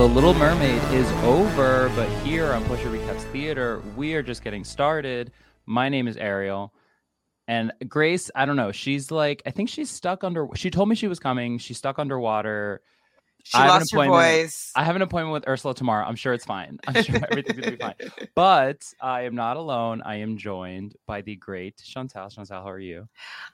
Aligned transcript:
The 0.00 0.08
Little 0.08 0.32
Mermaid 0.32 0.82
is 0.94 1.06
over, 1.24 1.90
but 1.94 2.08
here 2.24 2.54
on 2.54 2.64
Post 2.64 2.84
Show 2.84 2.88
Recaps 2.88 3.20
Theater, 3.32 3.82
we 3.96 4.14
are 4.14 4.22
just 4.22 4.42
getting 4.42 4.64
started. 4.64 5.30
My 5.66 5.90
name 5.90 6.08
is 6.08 6.16
Ariel. 6.16 6.72
And 7.46 7.70
Grace, 7.86 8.30
I 8.34 8.46
don't 8.46 8.56
know. 8.56 8.72
She's 8.72 9.10
like, 9.10 9.42
I 9.44 9.50
think 9.50 9.68
she's 9.68 9.90
stuck 9.90 10.24
under. 10.24 10.48
She 10.54 10.70
told 10.70 10.88
me 10.88 10.94
she 10.94 11.06
was 11.06 11.20
coming. 11.20 11.58
She's 11.58 11.76
stuck 11.76 11.98
underwater. 11.98 12.80
She 13.44 13.56
I 13.56 13.68
lost 13.68 13.92
her 13.92 14.04
voice. 14.04 14.72
I 14.74 14.84
have 14.84 14.96
an 14.96 15.02
appointment 15.02 15.32
with 15.32 15.48
Ursula 15.48 15.74
tomorrow. 15.74 16.04
I'm 16.04 16.16
sure 16.16 16.32
it's 16.32 16.44
fine. 16.44 16.78
I'm 16.86 17.02
sure 17.02 17.16
everything's 17.30 17.60
gonna 17.60 17.76
be 17.76 17.76
fine. 17.76 18.28
But 18.34 18.84
I 19.00 19.22
am 19.22 19.34
not 19.34 19.56
alone. 19.56 20.02
I 20.02 20.16
am 20.16 20.36
joined 20.36 20.96
by 21.06 21.22
the 21.22 21.36
great 21.36 21.76
Chantele. 21.78 22.34
Chantele, 22.34 22.62
how 22.62 22.70
are 22.70 22.78
you? 22.78 23.08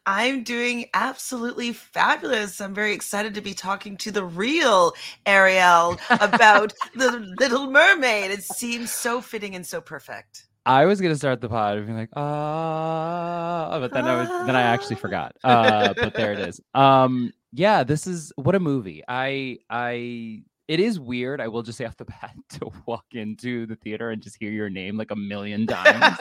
I'm 0.05 0.43
doing 0.43 0.87
absolutely 0.95 1.73
fabulous. 1.73 2.61
I'm 2.61 2.75
very 2.75 2.93
excited 2.93 3.35
to 3.35 3.41
be 3.41 3.55
talking 3.55 3.97
to 3.99 4.11
the 4.11 4.25
real 4.25 4.93
Ariel 5.25 5.99
about 6.11 6.73
the 6.95 7.35
Little 7.39 7.71
Mermaid. 7.71 8.31
It 8.31 8.45
seems 8.45 8.91
so 8.91 9.21
fitting 9.21 9.55
and 9.55 9.67
so 9.67 9.81
perfect. 9.81 10.47
I 10.67 10.85
was 10.85 11.01
gonna 11.01 11.15
start 11.15 11.41
the 11.41 11.49
pod 11.49 11.79
and 11.79 11.87
be 11.87 11.93
like, 11.93 12.11
ah, 12.17 13.79
but 13.79 13.93
then 13.93 14.05
I 14.05 14.17
was 14.17 14.29
then 14.47 14.57
I 14.57 14.63
actually 14.63 14.97
forgot. 14.97 15.37
Uh, 15.45 15.95
but 15.95 16.15
there 16.15 16.33
it 16.33 16.41
is. 16.41 16.61
Um, 16.75 17.33
yeah, 17.57 17.85
this 17.85 18.07
is 18.07 18.33
what 18.37 18.55
a 18.55 18.61
movie. 18.61 19.03
I 19.09 19.59
I 19.71 20.43
it 20.69 20.81
is 20.81 21.01
weird. 21.01 21.41
I 21.41 21.49
will 21.49 21.63
just 21.63 21.79
say 21.79 21.87
off 21.87 21.97
the 21.97 22.05
bat 22.21 22.35
to 22.51 22.71
walk 22.87 23.07
into 23.13 23.67
the 23.67 23.77
theater 23.77 24.11
and 24.11 24.23
just 24.23 24.37
hear 24.39 24.51
your 24.51 24.69
name 24.69 24.97
like 24.97 25.11
a 25.11 25.17
million 25.17 25.67
times. 25.67 26.19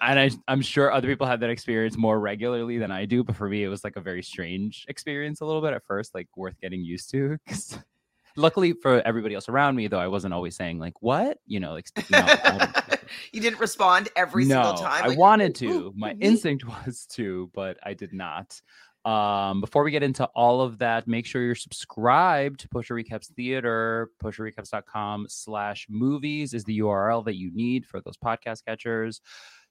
and 0.00 0.18
I, 0.18 0.30
I'm 0.48 0.62
sure 0.62 0.90
other 0.90 1.08
people 1.08 1.26
have 1.26 1.40
that 1.40 1.50
experience 1.50 1.96
more 1.96 2.18
regularly 2.18 2.78
than 2.78 2.90
I 2.90 3.04
do. 3.04 3.22
But 3.22 3.36
for 3.36 3.48
me, 3.48 3.62
it 3.62 3.68
was 3.68 3.84
like 3.84 3.96
a 3.96 4.00
very 4.00 4.22
strange 4.22 4.86
experience 4.88 5.40
a 5.40 5.44
little 5.44 5.60
bit 5.60 5.74
at 5.74 5.84
first, 5.84 6.14
like 6.14 6.28
worth 6.36 6.58
getting 6.60 6.82
used 6.82 7.10
to. 7.10 7.38
luckily 8.36 8.72
for 8.72 9.02
everybody 9.06 9.34
else 9.34 9.48
around 9.48 9.76
me, 9.76 9.88
though, 9.88 9.98
I 9.98 10.08
wasn't 10.08 10.34
always 10.34 10.56
saying 10.56 10.78
like 10.78 10.94
"what," 11.00 11.38
you 11.46 11.60
know, 11.60 11.72
like 11.72 11.88
you 13.32 13.40
didn't 13.40 13.60
respond 13.60 14.08
every 14.16 14.44
no, 14.44 14.62
single 14.62 14.82
time. 14.82 15.02
Like, 15.02 15.12
I 15.12 15.14
wanted 15.14 15.54
to. 15.56 15.92
My 15.96 16.12
mm-hmm. 16.12 16.22
instinct 16.22 16.64
was 16.66 17.06
to, 17.12 17.50
but 17.54 17.78
I 17.82 17.94
did 17.94 18.12
not. 18.12 18.60
Um, 19.04 19.60
before 19.60 19.82
we 19.82 19.90
get 19.90 20.02
into 20.02 20.24
all 20.34 20.60
of 20.60 20.78
that, 20.78 21.08
make 21.08 21.26
sure 21.26 21.42
you're 21.42 21.54
subscribed 21.54 22.60
to 22.60 22.68
Post 22.68 22.88
Show 22.88 22.94
Recaps 22.94 23.32
Theater. 23.34 24.10
PostShowRecaps.com 24.22 25.26
slash 25.28 25.86
movies 25.88 26.54
is 26.54 26.64
the 26.64 26.78
URL 26.78 27.24
that 27.24 27.36
you 27.36 27.50
need 27.52 27.84
for 27.84 28.00
those 28.00 28.16
podcast 28.16 28.64
catchers. 28.64 29.20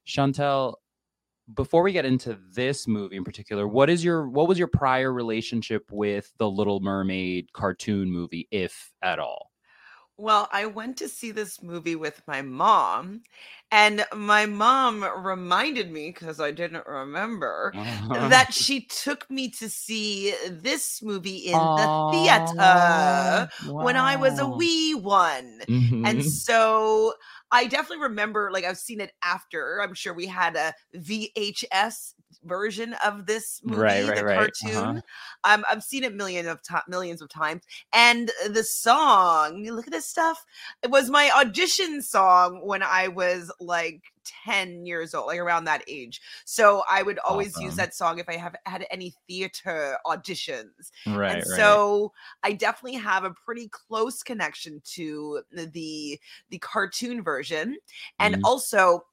Chantele, 0.05 0.75
before 1.53 1.83
we 1.83 1.91
get 1.91 2.05
into 2.05 2.37
this 2.53 2.87
movie 2.87 3.15
in 3.15 3.23
particular, 3.23 3.67
what 3.67 3.89
is 3.89 4.03
your 4.03 4.27
what 4.29 4.47
was 4.47 4.59
your 4.59 4.67
prior 4.67 5.13
relationship 5.13 5.83
with 5.91 6.31
the 6.37 6.49
Little 6.49 6.79
Mermaid 6.79 7.51
cartoon 7.53 8.11
movie, 8.11 8.47
if 8.51 8.91
at 9.01 9.19
all? 9.19 9.50
Well, 10.21 10.47
I 10.51 10.67
went 10.67 10.97
to 10.97 11.09
see 11.09 11.31
this 11.31 11.63
movie 11.63 11.95
with 11.95 12.21
my 12.27 12.43
mom, 12.43 13.23
and 13.71 14.05
my 14.15 14.45
mom 14.45 15.03
reminded 15.25 15.91
me 15.91 16.11
because 16.11 16.39
I 16.39 16.51
didn't 16.51 16.85
remember 16.85 17.71
that 17.73 18.53
she 18.53 18.81
took 18.81 19.27
me 19.31 19.49
to 19.49 19.67
see 19.67 20.35
this 20.47 21.01
movie 21.01 21.37
in 21.37 21.57
the 21.57 22.09
theater 22.11 23.49
wow. 23.67 23.83
when 23.83 23.97
I 23.97 24.15
was 24.15 24.37
a 24.37 24.47
wee 24.47 24.93
one. 24.93 25.61
Mm-hmm. 25.67 26.05
And 26.05 26.23
so 26.23 27.13
I 27.51 27.65
definitely 27.65 28.03
remember, 28.03 28.51
like, 28.51 28.63
I've 28.63 28.77
seen 28.77 29.01
it 29.01 29.13
after. 29.23 29.81
I'm 29.81 29.95
sure 29.95 30.13
we 30.13 30.27
had 30.27 30.55
a 30.55 30.75
VHS 30.95 32.13
version 32.43 32.95
of 33.05 33.25
this 33.25 33.61
movie, 33.63 33.81
Right, 33.81 34.07
right, 34.07 34.15
the 34.17 34.25
right. 34.25 34.37
cartoon. 34.37 34.97
Uh-huh. 34.97 35.01
Um, 35.43 35.65
I've 35.69 35.83
seen 35.83 36.03
it 36.03 36.13
million 36.13 36.47
of 36.47 36.61
ti- 36.61 36.75
millions 36.87 37.21
of 37.21 37.29
times, 37.29 37.63
and 37.93 38.31
the 38.49 38.63
song. 38.63 39.63
Look 39.65 39.87
at 39.87 39.93
this 39.93 40.07
stuff. 40.07 40.45
It 40.83 40.89
was 40.91 41.09
my 41.09 41.31
audition 41.35 42.01
song 42.01 42.61
when 42.65 42.83
I 42.83 43.07
was 43.07 43.51
like 43.59 44.01
ten 44.23 44.85
years 44.85 45.13
old, 45.13 45.27
like 45.27 45.39
around 45.39 45.65
that 45.65 45.83
age. 45.87 46.21
So 46.45 46.83
I 46.89 47.01
would 47.03 47.19
always 47.19 47.59
use 47.59 47.75
that 47.75 47.93
song 47.95 48.19
if 48.19 48.29
I 48.29 48.37
have 48.37 48.55
had 48.65 48.85
any 48.91 49.13
theater 49.27 49.97
auditions. 50.05 50.91
Right, 51.07 51.31
and 51.31 51.37
right. 51.37 51.45
so 51.57 52.13
I 52.43 52.53
definitely 52.53 52.99
have 52.99 53.23
a 53.23 53.33
pretty 53.45 53.67
close 53.69 54.23
connection 54.23 54.81
to 54.93 55.41
the 55.51 56.19
the 56.49 56.57
cartoon 56.59 57.23
version, 57.23 57.77
and 58.19 58.35
Mhm. 58.35 58.41
also. 58.43 59.05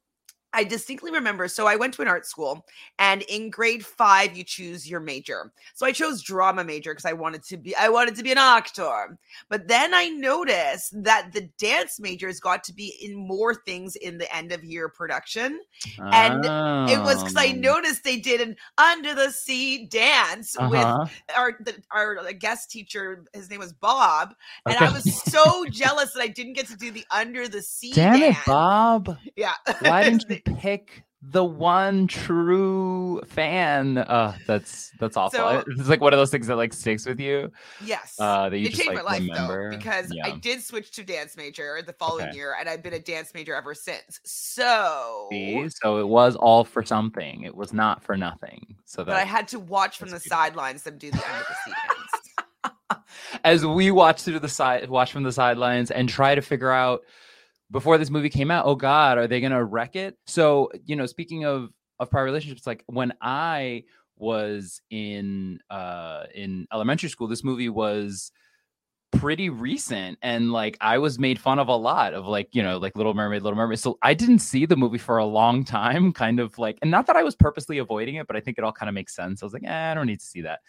I 0.55 0.65
distinctly 0.65 1.11
remember. 1.11 1.47
So 1.49 1.67
I 1.67 1.77
went 1.77 1.93
to 1.95 2.03
an 2.03 2.09
art 2.09 2.27
school, 2.27 2.65
and 2.99 3.23
in 3.23 3.51
grade 3.51 3.85
five, 3.85 4.37
you 4.37 4.45
choose 4.45 4.89
your 4.89 4.99
major. 5.01 5.53
So 5.75 5.85
I 5.87 5.93
chose 5.93 6.23
drama 6.23 6.65
major 6.65 6.93
because 6.93 7.05
I 7.05 7.13
wanted 7.13 7.43
to 7.45 7.57
be 7.59 7.77
I 7.77 7.89
wanted 7.91 8.17
to 8.17 8.23
be 8.23 8.33
an 8.33 8.39
actor. 8.39 9.19
But 9.51 9.69
then 9.69 9.93
I 9.95 10.09
noticed 10.09 11.03
that 11.05 11.33
the 11.33 11.43
dance 11.59 12.01
majors 12.01 12.41
got 12.41 12.65
to 12.65 12.73
be 12.73 12.95
in 13.03 13.15
more 13.15 13.55
things 13.55 13.95
in 13.97 14.17
the 14.19 14.35
end 14.35 14.53
of 14.53 14.65
year 14.65 14.89
production, 14.89 15.61
and 15.99 16.45
it 16.91 16.99
was 17.03 17.23
because 17.23 17.37
I 17.37 17.49
Oh. 17.49 17.61
noticed 17.61 18.05
they 18.05 18.19
did 18.19 18.41
an 18.41 18.57
under 18.79 19.15
the 19.15 19.31
sea 19.31 19.87
dance 19.87 20.57
Uh-huh. 20.59 20.69
with 20.71 21.37
our 21.37 21.53
the, 21.61 21.75
our 21.91 22.19
uh, 22.19 22.33
guest 22.39 22.71
teacher. 22.71 23.25
His 23.35 23.51
name 23.51 23.61
was 23.61 23.73
Bob, 23.75 24.35
and 24.67 24.77
I 24.77 24.91
was 24.91 25.23
so 25.25 25.65
jealous 25.67 26.13
that 26.15 26.23
I 26.23 26.29
didn't 26.29 26.55
get 26.55 26.67
to 26.69 26.77
do 26.77 26.91
the 26.91 27.05
under 27.11 27.49
the 27.49 27.61
sea. 27.63 27.93
Damn 27.93 28.15
it, 28.17 28.21
dance. 28.33 28.39
Bob. 28.47 29.17
Yeah. 29.37 29.53
Why 29.81 30.05
didn't 30.05 30.25
you 30.29 30.38
pick 30.45 31.03
the 31.21 31.45
one 31.45 32.07
true 32.07 33.21
fan? 33.27 33.99
Uh 33.99 34.37
that's 34.47 34.93
that's 35.01 35.17
awful. 35.17 35.39
So- 35.39 35.65
it's 35.67 35.89
like 35.89 36.01
one 36.01 36.13
of 36.13 36.19
those 36.19 36.31
things 36.31 36.47
that 36.47 36.57
like 36.57 36.73
sticks 36.73 37.05
with 37.07 37.19
you. 37.19 37.51
Yes. 37.85 38.15
Uh 38.21 38.49
that 38.49 38.59
you 38.59 38.67
it 38.67 38.71
just 38.71 38.83
changed 38.83 38.95
like 38.95 39.05
my 39.05 39.11
life 39.13 39.21
remember. 39.23 39.71
though 39.71 39.77
because 39.77 40.13
I 40.25 40.31
did 40.33 40.63
switch 40.63 40.93
to 40.93 41.03
dance 41.05 41.37
major 41.37 41.83
the 41.85 41.93
following 41.93 42.27
Okay. 42.29 42.37
year, 42.37 42.55
and 42.59 42.69
I've 42.69 42.83
been 42.83 42.95
a 42.95 43.01
dance 43.01 43.33
major 43.35 43.55
ever 43.55 43.75
since. 43.75 44.21
So, 44.25 45.27
See? 45.31 45.69
So 45.83 45.99
it 45.99 46.07
was 46.07 46.37
all 46.37 46.65
for 46.65 46.85
something. 46.85 47.43
It 47.43 47.55
was 47.55 47.73
not 47.73 48.03
for 48.05 48.17
nothing. 48.17 48.77
So 48.85 49.05
but 49.05 49.15
I 49.17 49.25
had 49.25 49.49
to 49.49 49.59
watch 49.59 49.99
from 49.99 50.11
the 50.11 50.21
sidelines 50.21 50.85
them 50.85 50.99
do 50.99 51.11
the 51.11 51.17
under 51.17 51.45
the 51.49 51.55
sea 51.65 51.73
dance. 51.89 53.03
as 53.45 53.67
we 53.67 53.91
watched 53.91 54.25
through 54.25 54.39
the 54.39 54.49
side 54.49 54.89
watch 54.89 55.13
from 55.13 55.23
the 55.25 55.33
sidelines 55.33 55.91
and 55.91 56.09
try 56.09 56.35
to 56.35 56.41
figure 56.43 56.71
out 56.73 57.03
before 57.71 57.99
this 57.99 58.11
movie 58.11 58.31
came 58.31 58.51
out 58.51 58.67
oh 58.67 58.75
god 58.75 59.19
are 59.19 59.27
they 59.27 59.41
gonna 59.41 59.65
wreck 59.65 59.97
it? 59.97 60.17
So 60.27 60.71
you 60.85 60.97
know 60.97 61.07
speaking 61.07 61.45
of 61.45 61.71
of 62.01 62.11
prior 62.11 62.25
relationships 62.25 62.67
like 62.67 62.85
when 62.87 63.13
i 63.21 63.83
was 64.17 64.81
in 64.91 65.59
uh 65.71 66.25
in 66.35 66.67
elementary 66.73 67.09
school 67.09 67.27
this 67.29 67.45
movie 67.45 67.69
was 67.69 68.31
pretty 69.11 69.49
recent 69.49 70.19
and 70.23 70.53
like 70.53 70.77
i 70.81 70.99
was 70.99 71.19
made 71.19 71.39
fun 71.39 71.59
of 71.59 71.69
a 71.69 71.75
lot 71.75 72.13
of 72.13 72.27
like 72.27 72.49
you 72.53 72.63
know 72.63 72.77
like 72.77 72.95
little 72.95 73.15
mermaid 73.15 73.43
little 73.43 73.57
mermaid. 73.57 73.79
So 73.79 73.99
i 74.03 74.13
didn't 74.13 74.41
see 74.41 74.67
the 74.67 74.77
movie 74.77 74.99
for 74.99 75.17
a 75.17 75.25
long 75.25 75.65
time 75.65 76.13
kind 76.13 76.41
of 76.41 76.59
like 76.59 76.79
and 76.83 76.91
not 76.91 77.07
that 77.07 77.17
i 77.17 77.23
was 77.23 77.35
purposely 77.35 77.79
avoiding 77.79 78.17
it 78.17 78.27
but 78.27 78.37
i 78.37 78.41
think 78.41 78.59
it 78.59 78.65
all 78.65 78.73
kind 78.73 78.89
of 78.89 78.95
makes 78.95 79.15
sense. 79.17 79.43
I 79.43 79.47
was 79.47 79.55
like 79.55 79.65
eh, 79.65 79.91
i 79.91 79.95
don't 79.95 80.07
need 80.07 80.21
to 80.21 80.27
see 80.27 80.43
that 80.43 80.61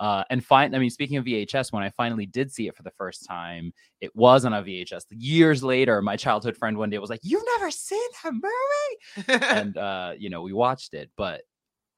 uh, 0.00 0.24
and 0.30 0.44
fine. 0.44 0.74
I 0.74 0.78
mean, 0.78 0.90
speaking 0.90 1.16
of 1.16 1.24
VHS, 1.24 1.72
when 1.72 1.82
I 1.82 1.90
finally 1.90 2.26
did 2.26 2.52
see 2.52 2.68
it 2.68 2.76
for 2.76 2.82
the 2.82 2.90
first 2.90 3.26
time, 3.26 3.72
it 4.00 4.14
was 4.14 4.44
on 4.44 4.52
a 4.52 4.62
VHS. 4.62 5.04
Years 5.10 5.62
later, 5.62 6.02
my 6.02 6.16
childhood 6.16 6.56
friend 6.56 6.76
one 6.76 6.90
day 6.90 6.98
was 6.98 7.10
like, 7.10 7.20
"You've 7.22 7.44
never 7.58 7.70
seen 7.70 8.08
that 8.22 8.32
movie?" 8.32 9.44
and 9.44 9.76
uh, 9.76 10.12
you 10.18 10.30
know, 10.30 10.42
we 10.42 10.52
watched 10.52 10.94
it, 10.94 11.10
but 11.16 11.42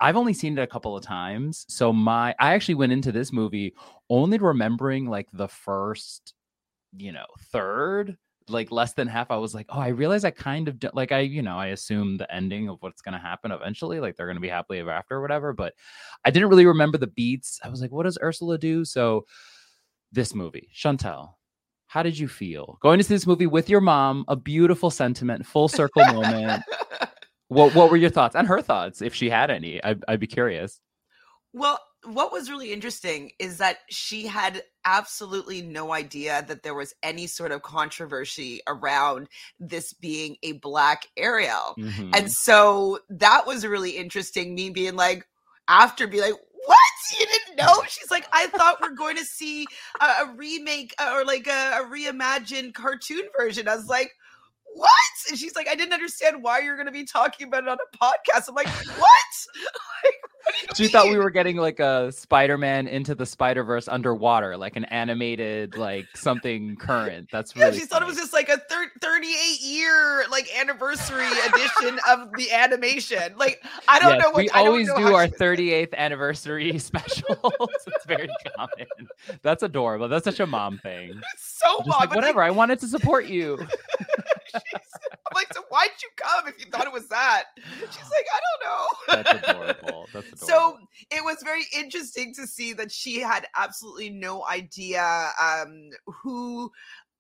I've 0.01 0.17
only 0.17 0.33
seen 0.33 0.57
it 0.57 0.63
a 0.63 0.67
couple 0.67 0.97
of 0.97 1.03
times. 1.03 1.65
So 1.69 1.93
my, 1.93 2.35
I 2.39 2.55
actually 2.55 2.77
went 2.77 2.93
into 2.93 3.13
this 3.13 3.33
movie 3.33 3.75
only 4.09 4.39
remembering 4.39 5.07
like 5.07 5.29
the 5.33 5.49
first, 5.49 6.35
you 6.97 7.13
know, 7.13 7.27
third, 7.51 8.17
like 8.51 8.71
less 8.71 8.95
than 8.95 9.09
half. 9.09 9.31
I 9.31 9.37
was 9.37 9.55
like, 9.55 9.67
oh, 9.69 9.79
I 9.79 9.89
realize 9.89 10.25
I 10.25 10.31
kind 10.31 10.69
of 10.69 10.79
do- 10.79 10.91
like 10.95 11.13
I, 11.13 11.21
you 11.21 11.43
know, 11.43 11.59
I 11.59 11.69
assume 11.69 12.17
the 12.17 12.33
ending 12.33 12.69
of 12.69 12.79
what's 12.81 13.03
going 13.03 13.15
to 13.15 13.19
happen 13.19 13.51
eventually, 13.51 14.01
like 14.01 14.17
they're 14.17 14.27
going 14.27 14.37
to 14.37 14.41
be 14.41 14.49
happily 14.49 14.81
ever 14.81 14.91
after 14.91 15.17
or 15.17 15.23
whatever. 15.23 15.53
But 15.53 15.75
I 16.25 16.31
didn't 16.31 16.49
really 16.49 16.67
remember 16.67 16.99
the 16.99 17.07
beats. 17.07 17.61
I 17.65 17.69
was 17.69 17.81
like, 17.81 17.93
what 17.93 18.05
does 18.05 18.19
Ursula 18.23 18.59
do? 18.59 18.85
So 18.85 19.27
this 20.13 20.35
movie, 20.35 20.69
Chantele, 20.75 21.35
how 21.87 22.03
did 22.03 22.19
you 22.19 22.29
feel 22.29 22.79
going 22.81 22.99
to 22.99 23.05
see 23.05 23.15
this 23.15 23.27
movie 23.27 23.47
with 23.47 23.69
your 23.69 23.81
mom? 23.81 24.25
A 24.29 24.37
beautiful 24.37 24.91
sentiment, 24.91 25.47
full 25.47 25.69
circle 25.69 26.05
moment. 26.07 26.63
What 27.49 27.75
what 27.75 27.91
were 27.91 27.97
your 27.97 28.11
thoughts 28.11 28.37
and 28.37 28.47
her 28.47 28.61
thoughts, 28.61 29.01
if 29.01 29.15
she 29.15 29.31
had 29.31 29.51
any? 29.51 29.83
I'd, 29.83 30.05
I'd 30.07 30.21
be 30.21 30.27
curious. 30.27 30.81
Well, 31.55 31.81
what 32.05 32.33
was 32.33 32.51
really 32.51 32.73
interesting 32.73 33.33
is 33.39 33.59
that 33.59 33.79
she 33.91 34.27
had 34.27 34.63
absolutely 34.85 35.63
no 35.63 35.93
idea 35.93 36.45
that 36.47 36.63
there 36.63 36.75
was 36.75 36.95
any 37.03 37.27
sort 37.27 37.53
of 37.53 37.63
controversy 37.63 38.61
around 38.67 39.29
this 39.59 39.93
being 39.93 40.37
a 40.43 40.53
black 40.53 41.09
Ariel. 41.17 41.75
Mhm. 41.77 42.17
And 42.17 42.31
so 42.31 43.01
that 43.11 43.47
was 43.47 43.67
really 43.67 43.91
interesting. 43.91 44.55
Me 44.55 44.71
being 44.71 44.97
like, 44.97 45.27
after 45.67 46.07
being 46.07 46.23
like, 46.23 46.41
what? 46.67 46.79
You 47.19 47.27
didn't 47.27 47.57
know? 47.57 47.83
She's 47.89 48.11
like, 48.11 48.29
I 48.33 48.47
thought 48.47 48.81
we're 48.81 48.91
going 48.91 49.17
to 49.17 49.25
see 49.25 49.67
a, 50.01 50.05
a 50.05 50.35
remake 50.37 50.95
uh, 50.99 51.13
or 51.15 51.25
like 51.25 51.47
a, 51.47 51.81
a 51.81 51.85
reimagined 51.91 52.75
cartoon 52.75 53.23
version. 53.39 53.67
I 53.69 53.77
was 53.77 53.87
like, 53.87 54.13
what? 54.79 54.91
And 55.29 55.39
she's 55.39 55.55
like, 55.57 55.69
I 55.69 55.75
didn't 55.75 55.93
understand 55.93 56.43
why 56.43 56.61
you're 56.61 56.77
going 56.77 56.87
to 56.87 56.93
be 56.93 57.05
talking 57.05 57.49
about 57.49 57.65
it 57.65 57.69
on 57.69 57.79
a 57.79 57.97
podcast. 57.97 58.49
I'm 58.49 58.55
like, 58.55 58.69
what? 58.69 59.09
She 60.75 60.89
thought 60.89 61.09
we 61.11 61.19
were 61.19 61.29
getting 61.29 61.57
like 61.59 61.79
a 61.79 62.11
Spider-Man 62.11 62.89
into 62.89 63.15
the 63.15 63.27
Spider-Verse 63.27 63.87
underwater, 63.87 64.57
like 64.57 64.77
an 64.77 64.87
animated, 64.87 65.77
like 65.77 66.07
something 66.17 66.77
current. 66.77 67.29
That's 67.31 67.55
Yeah, 67.55 67.67
really 67.67 67.81
she 67.81 67.85
thought 67.85 68.01
it 68.01 68.07
was 68.07 68.17
just 68.17 68.33
like 68.33 68.49
a 68.49 68.57
thir- 68.57 68.91
38 69.03 69.61
year 69.61 70.25
like 70.31 70.49
anniversary 70.59 71.27
edition 71.27 72.01
of 72.09 72.31
the 72.39 72.51
animation. 72.51 73.35
Like 73.37 73.63
I 73.89 73.99
don't 73.99 74.15
Yes, 74.15 74.23
know 74.23 74.31
what 74.31 74.37
we 74.39 74.49
I 74.51 74.61
always 74.61 74.87
do 74.89 75.15
our 75.15 75.27
she- 75.27 75.33
38th 75.35 75.93
anniversary 75.95 76.79
specials. 76.79 77.37
it's 77.87 78.07
very 78.07 78.31
common. 78.57 78.87
That's 79.43 79.63
adorable. 79.63 80.09
That's 80.09 80.25
such 80.25 80.41
a 80.41 80.47
mom 80.47 80.79
thing. 80.79 81.21
so 81.37 81.83
mom, 81.87 82.01
like, 82.01 82.15
whatever. 82.15 82.43
I 82.43 82.51
wanted 82.53 82.79
to 82.81 82.87
support 82.89 83.27
you. 83.27 83.59
I'm 84.55 85.35
like, 85.35 85.53
so 85.53 85.63
why'd 85.69 85.91
you 86.03 86.09
come 86.17 86.49
if 86.49 86.59
you 86.59 86.71
thought 86.71 86.87
it 86.87 86.93
was 86.93 87.09
that? 87.09 87.45
She's 87.57 88.11
like, 88.11 88.27
I 88.35 88.41
don't 88.45 88.65
know. 88.65 89.23
That's 89.23 89.49
adorable. 89.49 90.09
That's 90.13 90.27
adorable. 90.33 90.37
So 90.37 90.79
it 91.11 91.25
was 91.25 91.39
very 91.45 91.65
interesting 91.77 92.35
to 92.35 92.47
see 92.47 92.73
that 92.75 92.91
she 92.91 93.21
had 93.21 93.47
absolutely 93.57 94.11
no 94.11 94.45
idea 94.47 95.31
um, 95.41 95.91
who 96.07 96.71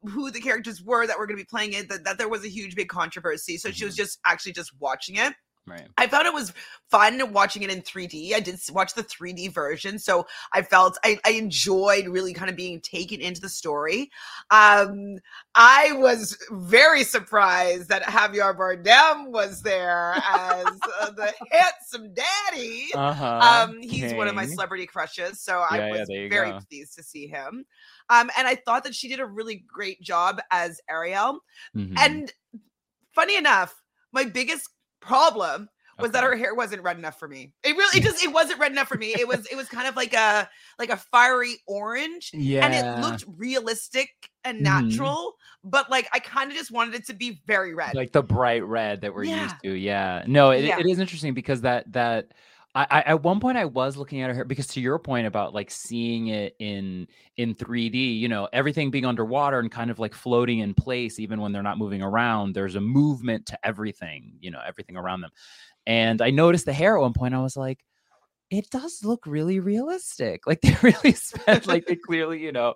who 0.05 0.31
the 0.31 0.41
characters 0.41 0.81
were 0.81 1.07
that 1.09 1.19
were 1.19 1.27
going 1.27 1.37
to 1.37 1.43
be 1.43 1.49
playing 1.49 1.73
it. 1.73 1.89
That, 1.89 2.05
that 2.05 2.19
there 2.19 2.29
was 2.29 2.45
a 2.45 2.49
huge 2.49 2.77
big 2.77 2.89
controversy. 2.89 3.57
So 3.57 3.71
she 3.71 3.85
was 3.85 3.97
just 3.97 4.19
actually 4.25 4.53
just 4.53 4.73
watching 4.79 5.17
it. 5.17 5.35
Right. 5.67 5.87
I 5.99 6.07
found 6.07 6.27
it 6.27 6.33
was 6.33 6.53
fun 6.91 7.33
watching 7.33 7.63
it 7.63 7.71
in 7.71 7.83
3D. 7.83 8.35
I 8.35 8.41
did 8.41 8.59
watch 8.73 8.95
the 8.95 9.03
3D 9.03 9.49
version, 9.49 9.99
so 9.99 10.27
I 10.55 10.63
felt 10.63 10.97
I, 11.05 11.19
I 11.27 11.33
enjoyed 11.33 12.09
really 12.09 12.33
kind 12.33 12.49
of 12.49 12.57
being 12.57 12.81
taken 12.81 13.21
into 13.21 13.41
the 13.41 13.51
story. 13.51 14.11
Um, 14.51 15.19
I 15.55 15.93
was 15.93 16.39
very 16.53 17.05
surprised 17.05 17.89
that 17.91 18.03
Javier 18.05 18.57
Bardem 18.57 19.31
was 19.31 19.61
there 19.61 20.15
as 20.27 20.67
uh, 21.01 21.11
the 21.11 21.35
handsome 21.51 22.15
daddy. 22.15 22.87
Uh-huh, 22.95 23.67
Um, 23.71 23.83
he's 23.83 24.15
one 24.15 24.29
of 24.29 24.35
my 24.35 24.47
celebrity 24.47 24.87
crushes, 24.87 25.41
so 25.41 25.63
Yeah, 25.71 25.87
I 25.87 25.91
was 25.91 26.09
you 26.09 26.29
very 26.31 26.53
go. 26.53 26.61
pleased 26.71 26.95
to 26.95 27.03
see 27.03 27.27
him. 27.27 27.67
Um, 28.09 28.31
and 28.39 28.47
I 28.49 28.55
thought 28.55 28.85
that 28.85 28.95
she 28.95 29.09
did 29.09 29.21
a 29.21 29.27
really 29.27 29.65
great 29.71 30.01
job 30.01 30.41
as 30.51 30.81
Ariel. 30.89 31.41
Mhm. 31.77 31.99
And 31.99 32.33
funny 33.15 33.37
enough, 33.37 33.83
my 34.13 34.25
biggest 34.25 34.71
problem 35.09 35.69
was 36.01 36.13
that 36.13 36.23
her 36.23 36.37
hair 36.37 36.55
wasn't 36.55 36.81
red 36.83 36.97
enough 36.97 37.19
for 37.19 37.27
me. 37.27 37.53
It 37.65 37.77
really 37.77 37.99
it 37.99 38.05
just 38.05 38.23
it 38.23 38.33
wasn't 38.33 38.61
red 38.61 38.71
enough 38.71 38.87
for 38.87 38.97
me. 38.97 39.09
It 39.19 39.27
was 39.27 39.47
it 39.51 39.57
was 39.57 39.69
kind 39.69 39.89
of 39.89 39.97
like 39.97 40.15
a 40.15 40.49
like 40.79 40.91
a 40.91 40.97
fiery 40.97 41.57
orange. 41.67 42.31
Yeah. 42.33 42.65
And 42.65 42.73
it 42.73 43.03
looked 43.05 43.25
realistic 43.37 44.11
and 44.45 44.59
Mhm. 44.59 44.63
natural, 44.63 45.35
but 45.65 45.91
like 45.91 46.09
I 46.13 46.21
kind 46.21 46.53
of 46.53 46.57
just 46.57 46.71
wanted 46.71 46.95
it 46.95 47.07
to 47.07 47.15
be 47.15 47.41
very 47.49 47.75
red. 47.75 47.95
like 47.97 48.13
the 48.13 48.23
bright 48.23 48.65
red 48.65 49.01
that 49.01 49.13
we're 49.13 49.25
Yeah. 49.25 49.43
used 49.43 49.57
to. 49.65 49.73
Yeah. 49.75 50.23
No, 50.29 50.51
it, 50.53 50.65
Yeah. 50.65 50.79
it 50.79 50.87
is 50.87 51.01
interesting 51.01 51.35
because 51.35 51.63
that 51.63 51.93
that 51.93 52.29
I, 52.79 52.87
I 52.91 53.01
at 53.01 53.25
one 53.25 53.41
point 53.41 53.59
I 53.59 53.65
was 53.65 53.97
looking 53.97 54.21
at 54.21 54.35
her 54.37 54.45
because 54.45 54.69
to 54.69 54.81
your 54.81 55.01
point 55.01 55.27
about 55.27 55.53
like 55.53 55.69
seeing 55.69 56.29
it 56.29 56.55
in 56.61 57.09
in 57.37 57.57
3D, 57.57 58.21
you 58.21 58.29
know, 58.29 58.49
everything 58.53 58.93
being 58.93 59.05
underwater 59.05 59.59
and 59.59 59.69
kind 59.69 59.91
of 59.91 59.99
like 59.99 60.15
floating 60.15 60.61
in 60.61 60.75
place, 60.75 61.19
even 61.19 61.41
when 61.41 61.51
they're 61.51 61.63
not 61.65 61.77
moving 61.77 62.03
around, 62.03 62.55
there's 62.55 62.77
a 62.77 62.81
movement 62.81 63.47
to 63.47 63.59
everything, 63.67 64.35
you 64.41 64.53
know, 64.53 64.61
everything 64.65 64.97
around 64.97 65.23
them. 65.23 65.33
And 65.89 66.23
I 66.23 66.31
noticed 66.31 66.67
the 66.67 66.73
hair 66.73 66.97
at 66.97 67.01
one 67.01 67.15
point. 67.15 67.35
I 67.35 67.41
was 67.41 67.57
like, 67.57 67.85
it 68.49 68.71
does 68.71 69.01
look 69.03 69.27
really 69.27 69.59
realistic. 69.59 70.43
Like 70.47 70.61
they 70.61 70.77
really 70.81 71.15
spent 71.15 71.67
like 71.67 71.85
they 71.87 71.97
clearly, 71.97 72.39
you 72.39 72.53
know, 72.53 72.75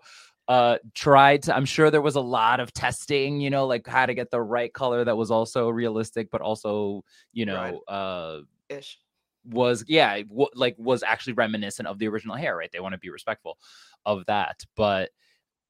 uh 0.49 0.77
tried 0.93 1.41
to 1.41 1.55
i'm 1.55 1.65
sure 1.65 1.89
there 1.89 2.03
was 2.03 2.17
a 2.17 2.21
lot 2.21 2.59
of 2.59 2.75
testing 2.75 3.41
you 3.41 3.49
know 3.49 3.65
like 3.65 3.87
how 3.87 4.05
to 4.05 4.13
get 4.13 4.29
the 4.33 4.43
right 4.43 4.75
color 4.75 5.05
that 5.05 5.17
was 5.17 5.31
also 5.31 5.69
realistic 5.69 6.33
but 6.33 6.41
also 6.41 7.05
you 7.33 7.47
know 7.47 7.55
Right. 7.55 7.95
uh 7.95 8.41
ish. 8.69 8.99
Was 9.45 9.85
yeah 9.89 10.23
w- 10.23 10.49
like 10.55 10.75
was 10.79 11.03
actually 11.03 11.33
reminiscent 11.33 11.89
of 11.89 11.99
the 11.99 12.09
original 12.09 12.37
hair 12.37 12.57
right 12.57 12.71
they 12.73 12.81
want 12.81 12.93
to 12.93 12.99
be 12.99 13.11
respectful 13.11 13.59
of 14.07 14.25
that 14.27 14.65
but 14.77 15.11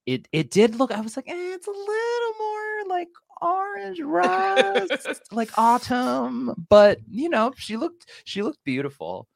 it 0.07 0.29
it 0.33 0.51
did 0.51 0.75
look 0.75 0.91
i 0.93 1.01
was 1.01 1.17
like 1.17 1.29
eh, 1.29 1.35
it's 1.55 1.67
a 1.67 1.71
little 1.71 2.35
more 2.39 2.97
like 2.97 3.09
orange 3.41 4.01
rust 4.01 5.23
like 5.33 5.51
autumn 5.57 6.55
but 6.69 6.99
you 7.09 7.29
know 7.29 7.53
she 7.57 7.77
looked 7.77 8.07
she 8.25 8.43
looked 8.43 8.63
beautiful 8.65 9.27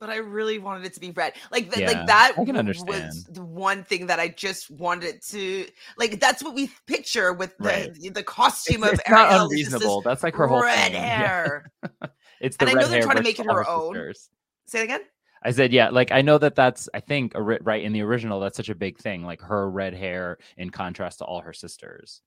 but 0.00 0.08
I 0.08 0.16
really 0.16 0.58
wanted 0.58 0.86
it 0.86 0.94
to 0.94 1.00
be 1.00 1.10
red. 1.10 1.34
Like, 1.52 1.70
th- 1.70 1.82
Yeah, 1.82 1.98
like 1.98 2.06
that 2.06 2.32
I 2.38 2.44
can 2.46 2.56
understand. 2.56 3.04
was 3.04 3.24
the 3.24 3.44
one 3.44 3.84
thing 3.84 4.06
that 4.06 4.18
I 4.18 4.28
just 4.28 4.70
wanted 4.70 5.20
to 5.28 5.66
like. 5.98 6.18
That's 6.18 6.42
what 6.42 6.54
we 6.54 6.70
picture 6.86 7.34
with 7.34 7.56
the 7.58 7.64
Right. 7.64 8.14
the, 8.14 8.22
costume 8.22 8.82
it's, 8.84 8.94
of 8.94 8.98
it's 9.00 9.10
not 9.10 9.30
Ariel. 9.30 9.50
just 9.50 10.04
that's 10.04 10.22
like 10.22 10.34
her 10.36 10.46
whole 10.46 10.62
red 10.62 10.92
thing. 10.92 10.94
Yeah. 10.94 11.58
it's 12.40 12.56
the 12.56 12.66
And 12.66 12.78
I 12.78 12.80
know 12.80 12.88
they're 12.88 13.02
trying 13.02 13.16
to 13.16 13.22
make 13.22 13.38
it 13.38 13.46
her 13.46 13.68
own. 13.68 13.94
sisters. 13.94 14.30
Say 14.66 14.80
it 14.80 14.84
again. 14.84 15.00
I 15.42 15.52
said, 15.52 15.72
yeah, 15.72 15.88
like 15.88 16.12
I 16.12 16.20
know 16.22 16.36
that 16.38 16.54
that's, 16.54 16.88
I 16.92 17.00
think, 17.00 17.34
a 17.34 17.42
ri- 17.42 17.58
right 17.62 17.82
in 17.82 17.92
the 17.92 18.02
original, 18.02 18.40
that's 18.40 18.56
such 18.56 18.68
a 18.68 18.74
big 18.74 18.98
thing, 18.98 19.24
like 19.24 19.40
her 19.40 19.70
red 19.70 19.94
hair 19.94 20.38
in 20.58 20.70
contrast 20.70 21.18
to 21.18 21.24
all 21.24 21.40
her 21.40 21.52
sisters. 21.54 22.20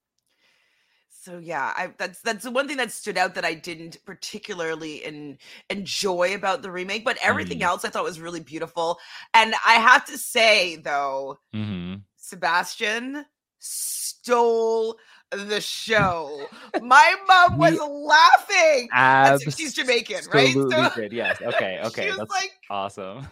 So 1.10 1.38
yeah, 1.38 1.72
I 1.78 1.94
that's 1.98 2.20
that's 2.22 2.44
the 2.44 2.52
one 2.52 2.68
thing 2.68 2.76
that 2.78 2.92
stood 2.92 3.18
out 3.18 3.36
that 3.36 3.46
I 3.46 3.54
didn't 3.54 4.04
particularly 4.04 5.06
en- 5.06 5.38
enjoy 5.70 6.36
about 6.36 6.64
the 6.64 6.72
remake, 6.72 7.06
but 7.06 7.18
everything 7.22 7.60
Mhm. 7.60 7.64
else 7.66 7.86
I 7.86 7.90
thought 7.90 8.04
was 8.04 8.20
really 8.20 8.42
beautiful. 8.42 9.00
And 9.34 9.54
I 9.66 9.76
have 9.76 10.04
to 10.06 10.18
say 10.18 10.76
though, 10.78 11.40
Mm-hmm. 11.56 12.00
Sebastian 12.18 13.26
stole 13.60 14.98
the 15.36 15.62
show. 15.62 16.48
My 16.82 17.16
mom 17.28 17.58
was 17.58 17.78
laughing. 17.80 18.90
That's- 18.92 19.56
she's 19.56 19.74
Jamaican, 19.74 20.26
right? 20.34 20.54
So 20.54 20.90
did. 20.96 21.14
Yes. 21.14 21.38
Okay. 21.42 21.80
Okay. 21.84 22.10
That's 22.10 22.32
like, 22.32 22.52
awesome. 22.70 23.28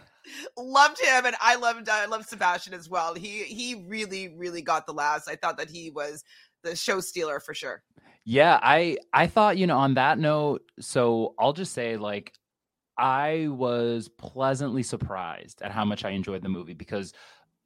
loved 0.56 1.00
him, 1.00 1.26
and 1.26 1.36
I 1.40 1.56
loved 1.56 1.88
I 1.88 2.06
love 2.06 2.24
Sebastian 2.26 2.74
as 2.74 2.88
well. 2.88 3.14
He 3.14 3.44
he 3.44 3.84
really 3.86 4.28
really 4.28 4.62
got 4.62 4.86
the 4.86 4.92
laughs. 4.92 5.28
I 5.28 5.36
thought 5.36 5.56
that 5.58 5.70
he 5.70 5.90
was 5.90 6.24
the 6.62 6.76
show 6.76 7.00
stealer 7.00 7.40
for 7.40 7.54
sure. 7.54 7.82
Yeah, 8.24 8.58
I 8.62 8.98
I 9.12 9.26
thought, 9.26 9.58
you 9.58 9.66
know, 9.66 9.78
on 9.78 9.94
that 9.94 10.18
note, 10.18 10.62
so 10.80 11.34
I'll 11.38 11.52
just 11.52 11.72
say 11.72 11.96
like 11.96 12.32
I 12.98 13.48
was 13.50 14.08
pleasantly 14.08 14.82
surprised 14.82 15.62
at 15.62 15.72
how 15.72 15.84
much 15.84 16.04
I 16.04 16.10
enjoyed 16.10 16.42
the 16.42 16.48
movie 16.48 16.74
because 16.74 17.12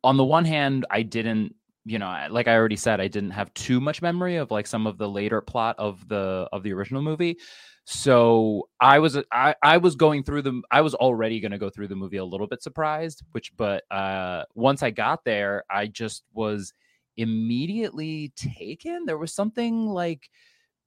on 0.05 0.16
the 0.16 0.25
one 0.25 0.45
hand, 0.45 0.87
I 0.90 1.02
didn't, 1.02 1.57
you 1.87 2.00
know, 2.00 2.26
like 2.31 2.49
I 2.49 2.57
already 2.57 2.76
said, 2.76 3.00
I 3.00 3.07
didn't 3.07 3.31
have 3.31 3.55
too 3.55 3.81
much 3.81 4.02
memory 4.02 4.37
of 4.37 4.50
like 4.50 4.66
some 4.66 4.88
of 4.88 4.99
the 4.99 5.09
later 5.09 5.40
plot 5.40 5.76
of 5.78 6.07
the 6.09 6.49
of 6.52 6.64
the 6.64 6.73
original 6.73 7.00
movie. 7.00 7.38
So 7.85 8.69
I 8.81 8.99
was 8.99 9.16
I 9.31 9.55
I 9.62 9.76
was 9.76 9.95
going 9.95 10.25
through 10.25 10.43
the 10.43 10.61
I 10.73 10.81
was 10.81 10.95
already 10.97 11.38
going 11.38 11.52
to 11.52 11.59
go 11.59 11.71
through 11.71 11.87
the 11.87 11.95
movie 11.95 12.16
a 12.16 12.25
little 12.25 12.49
bit 12.49 12.61
surprised, 12.61 13.23
which 13.31 13.57
but 13.57 13.85
uh 13.93 14.43
once 14.57 14.83
I 14.83 14.90
got 14.90 15.25
there, 15.25 15.62
I 15.71 15.87
just 15.87 16.25
was 16.35 16.75
immediately 17.16 18.33
taken. 18.35 19.05
There 19.07 19.16
was 19.16 19.33
something 19.33 19.87
like 19.87 20.28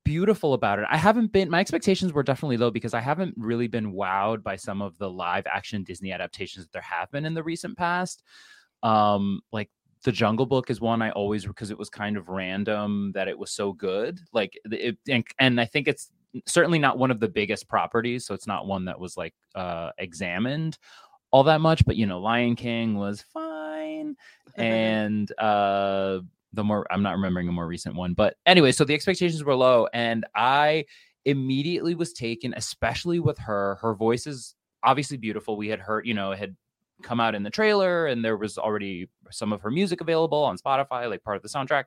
beautiful 0.03 0.53
about 0.53 0.79
it. 0.79 0.86
I 0.89 0.98
haven't 0.98 1.32
been 1.32 1.50
my 1.50 1.62
expectations 1.62 2.12
were 2.12 2.24
definitely 2.24 2.58
low 2.58 2.72
because 2.72 2.94
I 2.94 3.00
haven't 3.00 3.36
really 3.38 3.68
been 3.68 3.94
wowed 3.94 4.44
by 4.44 4.58
some 4.58 4.82
of 4.82 4.98
the 4.98 5.10
live 5.10 5.48
action 5.48 5.84
Disney 5.84 6.12
adaptations 6.12 6.65
that 6.65 6.74
there 6.74 6.82
have 6.82 7.10
been 7.10 7.25
in 7.25 7.34
the 7.36 7.44
recent 7.44 7.77
past. 7.77 8.22
Um 8.84 9.39
like 9.53 9.70
the 10.03 10.12
Jungle 10.12 10.46
Book 10.46 10.70
is 10.70 10.79
one 10.79 11.01
I 11.01 11.12
always 11.12 11.46
because 11.46 11.72
it 11.72 11.77
was 11.77 11.89
kind 11.89 12.18
of 12.18 12.29
random 12.29 13.12
that 13.13 13.27
it 13.27 13.38
was 13.38 13.51
so 13.51 13.74
good. 13.74 14.20
Like 14.34 14.58
it 14.65 14.98
and, 15.10 15.25
and 15.39 15.60
I 15.60 15.65
think 15.65 15.88
it's 15.88 16.12
certainly 16.46 16.79
not 16.79 16.98
one 16.98 17.12
of 17.12 17.20
the 17.20 17.27
biggest 17.27 17.68
properties, 17.68 18.25
so 18.25 18.34
it's 18.34 18.48
not 18.48 18.68
one 18.68 18.86
that 18.86 19.00
was 19.00 19.18
like 19.18 19.34
uh 19.56 19.91
examined 19.98 20.77
all 21.32 21.44
that 21.44 21.62
much, 21.62 21.86
but 21.86 21.96
you 21.96 22.06
know, 22.06 22.20
Lion 22.20 22.56
King 22.56 22.98
was 22.98 23.24
fine 23.34 24.15
and 24.56 25.32
uh 25.39 26.20
the 26.53 26.63
more 26.63 26.88
I'm 26.91 27.03
not 27.03 27.15
remembering 27.15 27.48
a 27.48 27.51
more 27.51 27.68
recent 27.68 27.96
one, 27.96 28.13
but 28.13 28.36
anyway, 28.46 28.72
so 28.72 28.84
the 28.84 28.94
expectations 28.94 29.44
were 29.44 29.56
low, 29.56 29.88
and 29.94 30.25
I 30.36 30.86
immediately 31.25 31.94
was 31.96 32.13
taken, 32.13 32.53
especially 32.56 33.20
with 33.20 33.38
her. 33.39 33.77
Her 33.82 33.94
voice 33.94 34.25
is 34.25 34.56
obviously 34.84 35.18
beautiful. 35.18 35.58
We 35.58 35.68
had 35.68 35.79
heard, 35.79 36.08
you 36.08 36.13
know, 36.13 36.32
had 36.32 36.56
come 37.01 37.20
out 37.20 37.36
in 37.36 37.44
the 37.44 37.50
trailer, 37.50 38.08
and 38.08 38.24
there 38.24 38.38
was 38.38 38.58
already 38.58 39.10
some 39.32 39.53
of 39.53 39.62
her 39.62 39.72
music 39.72 40.01
available 40.01 40.44
on 40.44 40.58
Spotify, 40.58 41.10
like 41.10 41.24
part 41.24 41.38
of 41.38 41.44
the 41.44 41.50
soundtrack. 41.50 41.86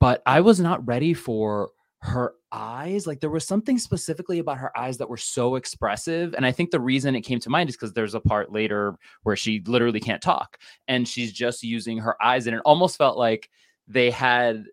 But 0.00 0.22
I 0.26 0.40
was 0.40 0.60
not 0.60 0.86
ready 0.86 1.14
for 1.14 1.70
her 2.02 2.34
eyes. 2.50 3.06
Like 3.06 3.20
there 3.20 3.30
was 3.30 3.46
something 3.46 3.78
specifically 3.78 4.40
about 4.40 4.58
her 4.58 4.76
eyes 4.76 4.98
that 4.98 5.08
were 5.08 5.16
so 5.16 5.54
expressive. 5.54 6.34
And 6.34 6.44
I 6.44 6.50
think 6.50 6.72
the 6.72 6.80
reason 6.80 7.14
it 7.14 7.20
came 7.20 7.38
to 7.38 7.50
mind 7.50 7.68
is 7.68 7.76
because 7.76 7.92
there's 7.92 8.14
a 8.14 8.20
part 8.20 8.50
later 8.50 8.96
where 9.22 9.36
she 9.36 9.62
literally 9.66 10.00
can't 10.00 10.20
talk 10.20 10.58
and 10.88 11.06
she's 11.06 11.32
just 11.32 11.62
using 11.62 11.98
her 11.98 12.20
eyes. 12.20 12.48
And 12.48 12.56
it 12.56 12.62
almost 12.64 12.98
felt 12.98 13.16
like 13.16 13.48
they 13.86 14.10
had 14.10 14.64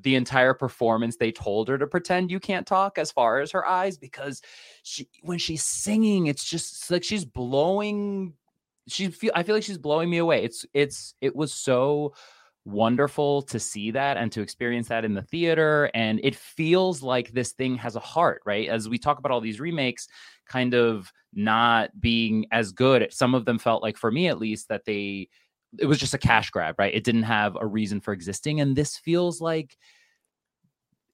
the 0.00 0.16
entire 0.16 0.54
performance 0.54 1.16
they 1.16 1.30
told 1.30 1.68
her 1.68 1.78
to 1.78 1.86
pretend 1.86 2.30
you 2.30 2.40
can't 2.40 2.66
talk 2.66 2.98
as 2.98 3.12
far 3.12 3.40
as 3.40 3.50
her 3.50 3.66
eyes 3.66 3.98
because 3.98 4.40
she 4.82 5.06
when 5.20 5.36
she's 5.36 5.62
singing 5.62 6.28
it's 6.28 6.44
just 6.44 6.90
like 6.90 7.04
she's 7.04 7.26
blowing 7.26 8.32
she 8.88 9.08
feel 9.08 9.32
I 9.34 9.42
feel 9.42 9.54
like 9.54 9.64
she's 9.64 9.78
blowing 9.78 10.10
me 10.10 10.18
away. 10.18 10.44
It's 10.44 10.66
it's 10.74 11.14
it 11.20 11.34
was 11.34 11.52
so 11.52 12.14
wonderful 12.64 13.42
to 13.42 13.58
see 13.58 13.90
that 13.90 14.16
and 14.16 14.30
to 14.30 14.40
experience 14.40 14.88
that 14.88 15.04
in 15.04 15.14
the 15.14 15.22
theater 15.22 15.90
and 15.94 16.20
it 16.22 16.36
feels 16.36 17.02
like 17.02 17.32
this 17.32 17.52
thing 17.52 17.74
has 17.76 17.96
a 17.96 18.00
heart 18.00 18.40
right? 18.46 18.68
As 18.68 18.88
we 18.88 18.98
talk 18.98 19.18
about 19.18 19.32
all 19.32 19.40
these 19.40 19.58
remakes 19.60 20.06
kind 20.46 20.74
of 20.74 21.12
not 21.34 21.90
being 22.00 22.46
as 22.52 22.70
good 22.70 23.12
some 23.12 23.34
of 23.34 23.44
them 23.46 23.58
felt 23.58 23.82
like 23.82 23.96
for 23.96 24.12
me 24.12 24.28
at 24.28 24.38
least 24.38 24.68
that 24.68 24.84
they 24.84 25.28
it 25.78 25.86
was 25.86 25.98
just 25.98 26.14
a 26.14 26.18
cash 26.18 26.50
grab 26.50 26.76
right? 26.78 26.94
It 26.94 27.02
didn't 27.04 27.24
have 27.24 27.56
a 27.60 27.66
reason 27.66 28.00
for 28.00 28.12
existing 28.12 28.60
and 28.60 28.76
this 28.76 28.96
feels 28.96 29.40
like 29.40 29.76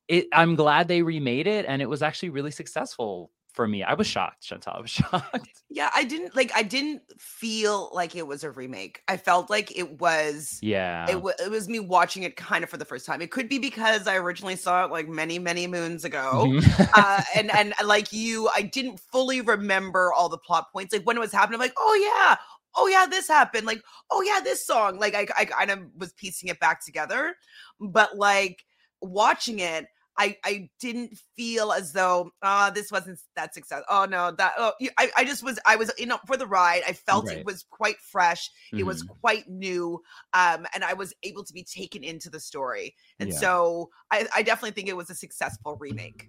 it 0.09 0.27
i'm 0.33 0.55
glad 0.57 0.89
they 0.89 1.03
remade 1.03 1.47
it 1.47 1.67
and 1.69 1.81
it 1.83 1.89
was 1.89 2.03
actually 2.03 2.31
really 2.31 2.51
successful 2.51 3.31
for 3.59 3.67
me 3.67 3.83
i 3.83 3.93
was 3.93 4.07
shocked 4.07 4.49
Chantele 4.49 4.77
i 4.77 4.81
was 4.81 4.91
shocked 5.01 5.63
Yeah, 5.69 5.91
I 5.95 6.05
didn't 6.05 6.35
like. 6.35 6.51
I 6.55 6.63
didn't 6.63 7.03
feel 7.19 7.91
like 7.93 8.15
it 8.17 8.27
was 8.27 8.43
a 8.45 8.51
remake. 8.51 9.03
I 9.07 9.17
felt 9.17 9.51
like 9.51 9.77
it 9.77 10.01
was. 10.01 10.59
yeah 10.63 11.05
It, 11.11 11.15
w- 11.15 11.35
it 11.45 11.51
was 11.51 11.69
me 11.69 11.79
watching 11.79 12.23
it 12.23 12.37
kind 12.37 12.65
of 12.65 12.71
for 12.71 12.79
the 12.79 12.85
first 12.87 13.05
time. 13.05 13.21
It 13.21 13.31
could 13.31 13.49
be 13.49 13.59
because 13.59 14.07
I 14.07 14.17
originally 14.17 14.57
saw 14.57 14.85
it 14.85 14.91
like 14.91 15.09
many, 15.09 15.39
many 15.39 15.67
moons 15.67 16.05
ago. 16.05 16.47
Mhm. 16.49 16.89
uh, 16.95 17.23
and 17.37 17.51
and 17.55 17.75
like 17.85 18.13
you, 18.13 18.49
I 18.55 18.63
didn't 18.63 18.99
fully 19.13 19.41
remember 19.43 20.13
all 20.13 20.29
the 20.31 20.39
plot 20.39 20.73
points. 20.73 20.95
Like 20.95 21.05
when 21.05 21.17
it 21.17 21.21
was 21.21 21.33
happening, 21.33 21.61
I'm 21.61 21.67
like, 21.67 21.75
oh 21.77 21.95
yeah, 22.01 22.37
oh 22.75 22.87
yeah, 22.87 23.07
this 23.11 23.29
happened. 23.29 23.67
Like, 23.67 23.83
oh 24.11 24.23
yeah, 24.23 24.41
this 24.43 24.65
song. 24.67 24.99
Like 24.99 25.15
I, 25.15 25.27
I 25.37 25.45
kind 25.45 25.71
of 25.71 25.81
was 25.97 26.13
piecing 26.15 26.49
it 26.49 26.61
back 26.61 26.83
together. 26.85 27.37
But 27.79 28.17
like 28.17 28.65
watching 29.03 29.59
it, 29.59 29.87
I 30.19 30.37
I 30.45 30.69
didn't 30.81 31.17
feel 31.37 31.73
as 31.73 31.93
though 31.93 32.31
uh 32.43 32.71
this 32.71 32.91
wasn't 32.91 33.21
that 33.37 33.55
success. 33.55 33.83
Oh 33.89 34.05
no, 34.05 34.33
that 34.33 34.55
oh 34.59 34.73
I, 34.99 35.11
I 35.17 35.25
just 35.25 35.43
was 35.43 35.59
I 35.65 35.77
was 35.77 35.91
in 35.91 36.11
up 36.11 36.23
for 36.27 36.37
the 36.37 36.47
ride. 36.47 36.83
I 36.87 36.93
felt 36.93 37.27
Right. 37.27 37.39
it 37.39 37.45
was 37.47 37.65
quite 37.71 38.01
fresh. 38.01 38.51
It 38.77 38.85
was 38.85 39.03
Mhm. 39.03 39.09
quite 39.21 39.49
new. 39.49 40.03
Um, 40.35 40.67
and 40.75 40.85
I 40.85 40.95
was 40.95 41.15
able 41.23 41.45
to 41.45 41.53
be 41.53 41.63
taken 41.65 42.03
into 42.03 42.31
the 42.31 42.41
story. 42.41 42.95
And 43.21 43.31
Yeah. 43.31 43.39
so 43.39 43.91
I, 44.11 44.27
I 44.35 44.43
definitely 44.43 44.73
think 44.73 44.89
it 44.89 44.97
was 44.97 45.11
a 45.11 45.15
successful 45.15 45.77
remake. 45.81 46.29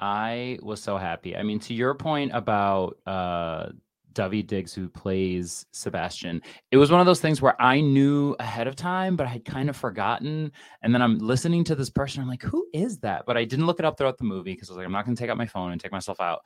I 0.00 0.58
was 0.62 0.80
so 0.80 0.96
happy. 0.96 1.36
I 1.36 1.42
mean, 1.42 1.58
to 1.60 1.74
your 1.74 1.94
point 1.94 2.32
about 2.34 2.98
uh 3.06 3.70
Daveed 4.18 4.48
Diggs, 4.48 4.74
who 4.74 4.88
plays 4.88 5.64
Sebastian, 5.72 6.42
it 6.70 6.76
was 6.76 6.90
one 6.90 7.00
of 7.00 7.06
those 7.06 7.20
things 7.20 7.40
where 7.40 7.60
I 7.62 7.80
knew 7.80 8.34
ahead 8.40 8.66
of 8.66 8.74
time, 8.74 9.16
but 9.16 9.26
I 9.26 9.30
had 9.30 9.44
kind 9.44 9.70
of 9.70 9.76
forgotten. 9.76 10.50
And 10.82 10.92
then 10.92 11.00
I'm 11.00 11.18
listening 11.18 11.62
to 11.64 11.74
this 11.74 11.88
person. 11.88 12.20
I'm 12.20 12.28
like, 12.28 12.42
who 12.42 12.66
is 12.74 12.98
that? 12.98 13.24
But 13.26 13.36
I 13.36 13.44
didn't 13.44 13.66
look 13.66 13.78
it 13.78 13.84
up 13.84 13.96
throughout 13.96 14.18
the 14.18 14.24
movie 14.24 14.52
because 14.52 14.68
I 14.68 14.72
was 14.72 14.78
like, 14.78 14.86
I'm 14.86 14.92
not 14.92 15.04
going 15.04 15.16
to 15.16 15.22
take 15.22 15.30
out 15.30 15.36
my 15.36 15.46
phone 15.46 15.72
and 15.72 15.80
take 15.80 15.92
myself 15.92 16.20
out. 16.20 16.40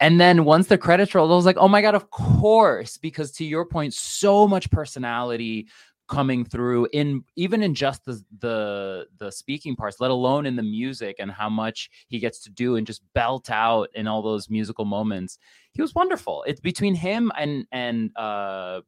And 0.00 0.20
then 0.20 0.44
once 0.44 0.66
the 0.66 0.76
credits 0.76 1.14
rolled, 1.14 1.30
I 1.30 1.34
was 1.36 1.46
like, 1.46 1.58
oh 1.58 1.68
my 1.68 1.80
God, 1.80 1.94
of 1.94 2.10
course. 2.10 2.98
Because 2.98 3.30
to 3.32 3.44
your 3.44 3.64
point, 3.64 3.94
so 3.94 4.48
much 4.48 4.70
personality 4.70 5.68
coming 6.12 6.44
through 6.44 6.86
in 6.92 7.24
even 7.36 7.62
in 7.62 7.74
just 7.74 8.04
the 8.04 8.22
the 8.40 9.06
the 9.16 9.32
speaking 9.32 9.74
parts 9.74 9.98
let 9.98 10.10
alone 10.10 10.44
in 10.44 10.56
the 10.56 10.62
music 10.62 11.16
and 11.18 11.32
how 11.32 11.48
much 11.48 11.88
he 12.08 12.18
gets 12.18 12.38
to 12.38 12.50
do 12.50 12.76
and 12.76 12.86
just 12.86 13.02
belt 13.14 13.48
out 13.48 13.88
in 13.94 14.06
all 14.06 14.20
those 14.20 14.50
musical 14.50 14.84
moments. 14.84 15.38
He 15.72 15.80
was 15.80 15.94
wonderful. 15.94 16.44
It's 16.46 16.60
between 16.60 16.94
him 16.94 17.32
and 17.38 17.64
and 17.72 18.10
uh 18.16 18.82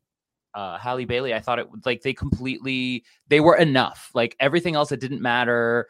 uh 0.52 0.76
Halle 0.76 1.06
Bailey 1.06 1.32
I 1.32 1.40
thought 1.40 1.58
it 1.58 1.66
like 1.86 2.02
they 2.02 2.12
completely 2.12 3.04
they 3.28 3.40
were 3.40 3.56
enough. 3.56 4.10
Like 4.12 4.36
everything 4.38 4.74
else 4.74 4.92
it 4.92 5.00
didn't 5.00 5.22
matter 5.22 5.88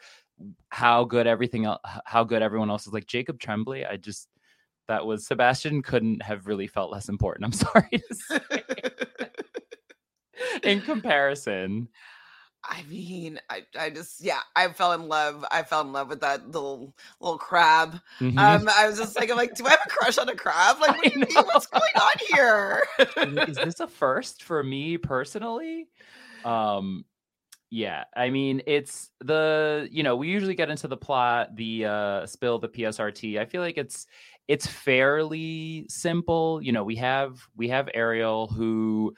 how 0.69 1.03
good 1.03 1.27
everything 1.27 1.65
else 1.65 1.81
how 2.05 2.23
good 2.23 2.43
everyone 2.43 2.69
else 2.69 2.87
is. 2.87 2.93
Like 2.93 3.07
Jacob 3.07 3.41
Tremblay 3.41 3.83
I 3.83 3.97
just 3.97 4.29
that 4.87 5.05
was 5.05 5.27
Sebastian 5.27 5.81
couldn't 5.81 6.21
have 6.21 6.47
really 6.47 6.67
felt 6.67 6.93
less 6.93 7.09
important. 7.09 7.43
I'm 7.43 7.51
sorry 7.67 7.89
to 7.91 8.15
say 8.15 8.61
in 10.63 10.81
comparison 10.81 11.87
I 12.67 12.83
mean, 12.89 13.39
I, 13.49 13.63
I 13.79 13.89
just 13.89 14.23
yeah, 14.23 14.39
I 14.55 14.67
fell 14.69 14.93
in 14.93 15.07
love. 15.07 15.45
I 15.51 15.63
fell 15.63 15.81
in 15.81 15.91
love 15.91 16.09
with 16.09 16.21
that 16.21 16.47
little 16.47 16.95
little 17.19 17.37
crab. 17.37 17.99
Mhm. 18.19 18.37
Um, 18.37 18.69
I 18.75 18.87
was 18.87 18.97
just 18.97 19.15
like, 19.19 19.29
I'm 19.29 19.37
like, 19.37 19.55
do 19.55 19.65
I 19.65 19.71
have 19.71 19.79
a 19.85 19.89
crush 19.89 20.17
on 20.17 20.29
a 20.29 20.35
crab? 20.35 20.77
Like, 20.79 20.91
what 20.97 21.03
do 21.03 21.09
you 21.11 21.25
mean? 21.25 21.45
What's 21.45 21.67
going 21.67 21.83
on 21.95 22.11
here? 22.27 22.87
Is 23.47 23.57
this 23.57 23.79
a 23.79 23.87
first 23.87 24.43
for 24.43 24.63
me 24.63 24.97
personally? 24.97 25.87
Um, 26.43 27.05
yeah, 27.69 28.05
I 28.15 28.29
mean, 28.29 28.61
it's 28.65 29.09
the 29.19 29.87
you 29.91 30.03
know 30.03 30.15
we 30.15 30.29
usually 30.29 30.55
get 30.55 30.69
into 30.69 30.87
the 30.87 30.97
plot, 30.97 31.55
the 31.55 31.85
uh, 31.85 32.25
spill, 32.25 32.59
the 32.59 32.69
PSRT. 32.69 33.39
I 33.39 33.45
feel 33.45 33.61
like 33.61 33.77
it's 33.77 34.07
it's 34.47 34.67
fairly 34.67 35.85
simple. 35.89 36.61
You 36.61 36.71
know, 36.71 36.83
we 36.83 36.95
have 36.97 37.47
we 37.55 37.69
have 37.69 37.89
Ariel 37.93 38.47
who 38.47 39.15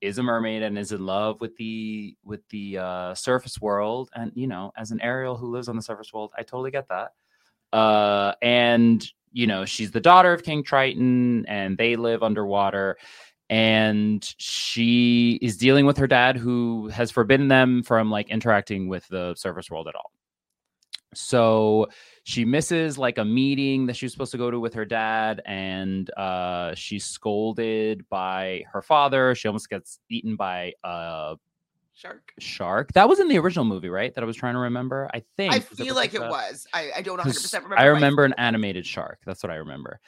is 0.00 0.18
a 0.18 0.22
mermaid 0.22 0.62
and 0.62 0.78
is 0.78 0.92
in 0.92 1.04
love 1.04 1.40
with 1.40 1.56
the 1.56 2.16
with 2.24 2.46
the 2.48 2.78
uh, 2.78 3.14
surface 3.14 3.60
world, 3.60 4.10
and 4.14 4.32
you 4.34 4.46
know, 4.46 4.72
as 4.76 4.90
an 4.90 5.00
Ariel 5.00 5.36
who 5.36 5.50
lives 5.50 5.68
on 5.68 5.76
the 5.76 5.82
surface 5.82 6.12
world, 6.12 6.32
I 6.36 6.42
totally 6.42 6.70
get 6.70 6.88
that. 6.88 7.12
Uh, 7.72 8.34
and 8.42 9.06
you 9.32 9.46
know, 9.46 9.64
she's 9.64 9.90
the 9.90 10.00
daughter 10.00 10.32
of 10.32 10.42
King 10.42 10.62
Triton, 10.62 11.46
and 11.46 11.76
they 11.76 11.96
live 11.96 12.22
underwater 12.22 12.96
and 13.50 14.34
she 14.38 15.38
is 15.40 15.56
dealing 15.56 15.86
with 15.86 15.96
her 15.96 16.06
dad 16.06 16.36
who 16.36 16.88
has 16.88 17.10
forbidden 17.10 17.48
them 17.48 17.82
from 17.82 18.10
like 18.10 18.28
interacting 18.28 18.88
with 18.88 19.06
the 19.08 19.34
surface 19.36 19.70
world 19.70 19.88
at 19.88 19.94
all 19.94 20.12
so 21.14 21.88
she 22.28 22.44
misses 22.44 22.98
like 22.98 23.16
a 23.16 23.24
meeting 23.24 23.86
that 23.86 23.96
she 23.96 24.04
was 24.04 24.12
supposed 24.12 24.32
to 24.32 24.36
go 24.36 24.50
to 24.50 24.60
with 24.60 24.74
her 24.74 24.84
dad 24.84 25.40
and 25.46 26.10
uh 26.10 26.74
she's 26.74 27.06
scolded 27.06 28.06
by 28.10 28.62
her 28.70 28.82
father 28.82 29.34
she 29.34 29.48
almost 29.48 29.70
gets 29.70 29.98
eaten 30.10 30.36
by 30.36 30.74
a 30.84 31.36
Shark. 31.94 32.32
shark 32.38 32.92
that 32.92 33.08
was 33.08 33.18
in 33.18 33.28
the 33.28 33.38
original 33.38 33.64
movie 33.64 33.88
right 33.88 34.14
that 34.14 34.22
i 34.22 34.26
was 34.26 34.36
trying 34.36 34.52
to 34.52 34.60
remember 34.60 35.08
i 35.14 35.22
think 35.38 35.54
I 35.54 35.60
feel 35.60 35.94
like 35.94 36.12
it 36.12 36.20
was. 36.20 36.66
I, 36.74 36.90
I 36.96 37.00
don't 37.00 37.16
100 37.16 37.32
'Cause 37.32 37.42
percent 37.42 37.64
remember. 37.64 37.80
I 37.82 37.86
remember 37.86 38.24
an 38.26 38.34
animated 38.36 38.84
shark. 38.86 39.20
That's 39.24 39.42
what 39.42 39.50
I 39.50 39.56
remember. 39.56 39.98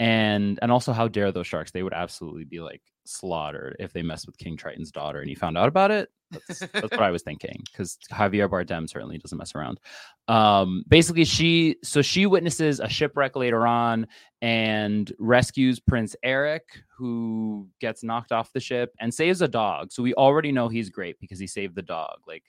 And 0.00 0.58
and 0.62 0.70
also 0.70 0.92
how 0.92 1.08
dare 1.08 1.32
those 1.32 1.46
sharks? 1.46 1.72
They 1.72 1.82
would 1.82 1.92
absolutely 1.92 2.44
be 2.44 2.60
like 2.60 2.82
slaughtered 3.04 3.76
if 3.80 3.92
they 3.92 4.02
messed 4.02 4.26
with 4.26 4.38
King 4.38 4.56
Triton's 4.56 4.92
daughter 4.92 5.20
and 5.20 5.28
he 5.28 5.34
found 5.34 5.58
out 5.58 5.68
about 5.68 5.90
it. 5.90 6.08
That's, 6.30 6.60
that's 6.60 6.90
what 6.90 7.02
I 7.02 7.10
was 7.10 7.22
thinking 7.22 7.62
because 7.72 7.98
Javier 8.12 8.48
Bardem 8.48 8.88
certainly 8.88 9.18
doesn't 9.18 9.38
mess 9.38 9.54
around. 9.54 9.80
Um, 10.28 10.84
basically, 10.86 11.24
she 11.24 11.76
so 11.82 12.00
she 12.00 12.26
witnesses 12.26 12.78
a 12.80 12.88
shipwreck 12.88 13.34
later 13.34 13.66
on 13.66 14.06
and 14.40 15.12
rescues 15.18 15.80
Prince 15.80 16.14
Eric, 16.22 16.64
who 16.96 17.66
gets 17.80 18.04
knocked 18.04 18.30
off 18.30 18.52
the 18.52 18.60
ship 18.60 18.92
and 19.00 19.12
saves 19.12 19.42
a 19.42 19.48
dog. 19.48 19.90
So 19.90 20.02
we 20.02 20.14
already 20.14 20.52
know 20.52 20.68
he's 20.68 20.90
great 20.90 21.18
because 21.18 21.40
he 21.40 21.46
saved 21.46 21.74
the 21.74 21.82
dog. 21.82 22.18
Like 22.26 22.44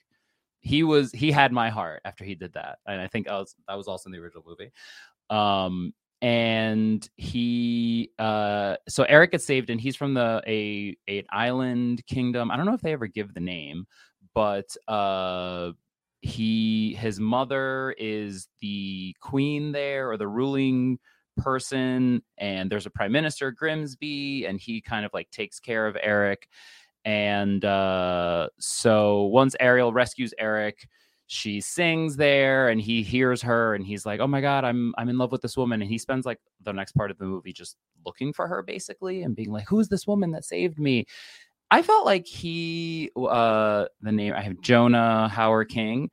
he 0.61 0.83
was 0.83 1.11
he 1.11 1.31
had 1.31 1.51
my 1.51 1.69
heart 1.69 2.01
after 2.05 2.23
he 2.23 2.35
did 2.35 2.53
that 2.53 2.79
and 2.85 2.99
i 2.99 3.07
think 3.07 3.27
that 3.27 3.33
was, 3.33 3.55
that 3.67 3.75
was 3.75 3.87
also 3.87 4.07
in 4.07 4.11
the 4.11 4.19
original 4.19 4.43
movie 4.45 4.71
um 5.29 5.93
and 6.21 7.09
he 7.15 8.11
uh 8.19 8.75
so 8.87 9.03
eric 9.03 9.31
gets 9.31 9.45
saved 9.45 9.69
and 9.69 9.79
he's 9.79 9.95
from 9.95 10.13
the 10.13 10.41
a 10.47 10.95
an 11.07 11.23
island 11.31 12.05
kingdom. 12.07 12.51
I 12.51 12.57
don't 12.57 12.65
know 12.65 12.73
if 12.73 12.81
they 12.81 12.93
ever 12.93 13.07
give 13.07 13.33
the 13.33 13.39
name 13.39 13.85
but 14.33 14.75
uh 14.87 15.71
he 16.21 16.95
his 16.99 17.19
mother 17.19 17.95
is 17.97 18.49
the 18.61 19.15
queen 19.21 19.71
there 19.71 20.09
or 20.11 20.17
the 20.17 20.27
ruling 20.27 20.99
person 21.37 22.21
and 22.37 22.69
there's 22.69 22.85
a 22.85 22.89
prime 22.89 23.13
minister 23.13 23.51
grimsby 23.51 24.45
and 24.45 24.59
he 24.59 24.81
kind 24.81 25.05
of 25.05 25.11
like 25.13 25.31
takes 25.31 25.59
care 25.59 25.87
of 25.87 25.95
eric. 26.01 26.49
And 27.05 27.63
uh, 27.63 28.49
so 28.59 29.23
once 29.23 29.55
Ariel 29.59 29.93
rescues 29.93 30.33
Eric, 30.37 30.87
she 31.31 31.61
sings 31.61 32.15
there, 32.15 32.69
and 32.69 32.81
he 32.81 33.03
hears 33.03 33.39
her, 33.43 33.75
and 33.75 33.85
he's 33.85 34.03
like, 34.03 34.19
"Oh 34.19 34.25
my 34.25 34.41
god, 34.41 34.65
I'm 34.65 34.95
I'm 34.97 35.09
in 35.09 35.17
love 35.19 35.31
with 35.31 35.43
this 35.43 35.55
woman." 35.55 35.79
And 35.79 35.89
he 35.89 35.99
spends 35.99 36.25
like 36.25 36.39
the 36.63 36.73
next 36.73 36.93
part 36.93 37.11
of 37.11 37.19
the 37.19 37.25
movie 37.25 37.53
just 37.53 37.77
looking 38.03 38.33
for 38.33 38.47
her, 38.47 38.63
basically, 38.63 39.21
and 39.21 39.35
being 39.35 39.51
like, 39.51 39.67
"Who 39.67 39.79
is 39.79 39.89
this 39.89 40.07
woman 40.07 40.31
that 40.31 40.43
saved 40.43 40.79
me?" 40.79 41.05
I 41.69 41.83
felt 41.83 42.07
like 42.07 42.25
he, 42.25 43.11
uh, 43.15 43.85
the 44.01 44.11
name 44.11 44.33
I 44.33 44.41
have 44.41 44.59
Jonah 44.61 45.29
Hauer-King. 45.31 46.09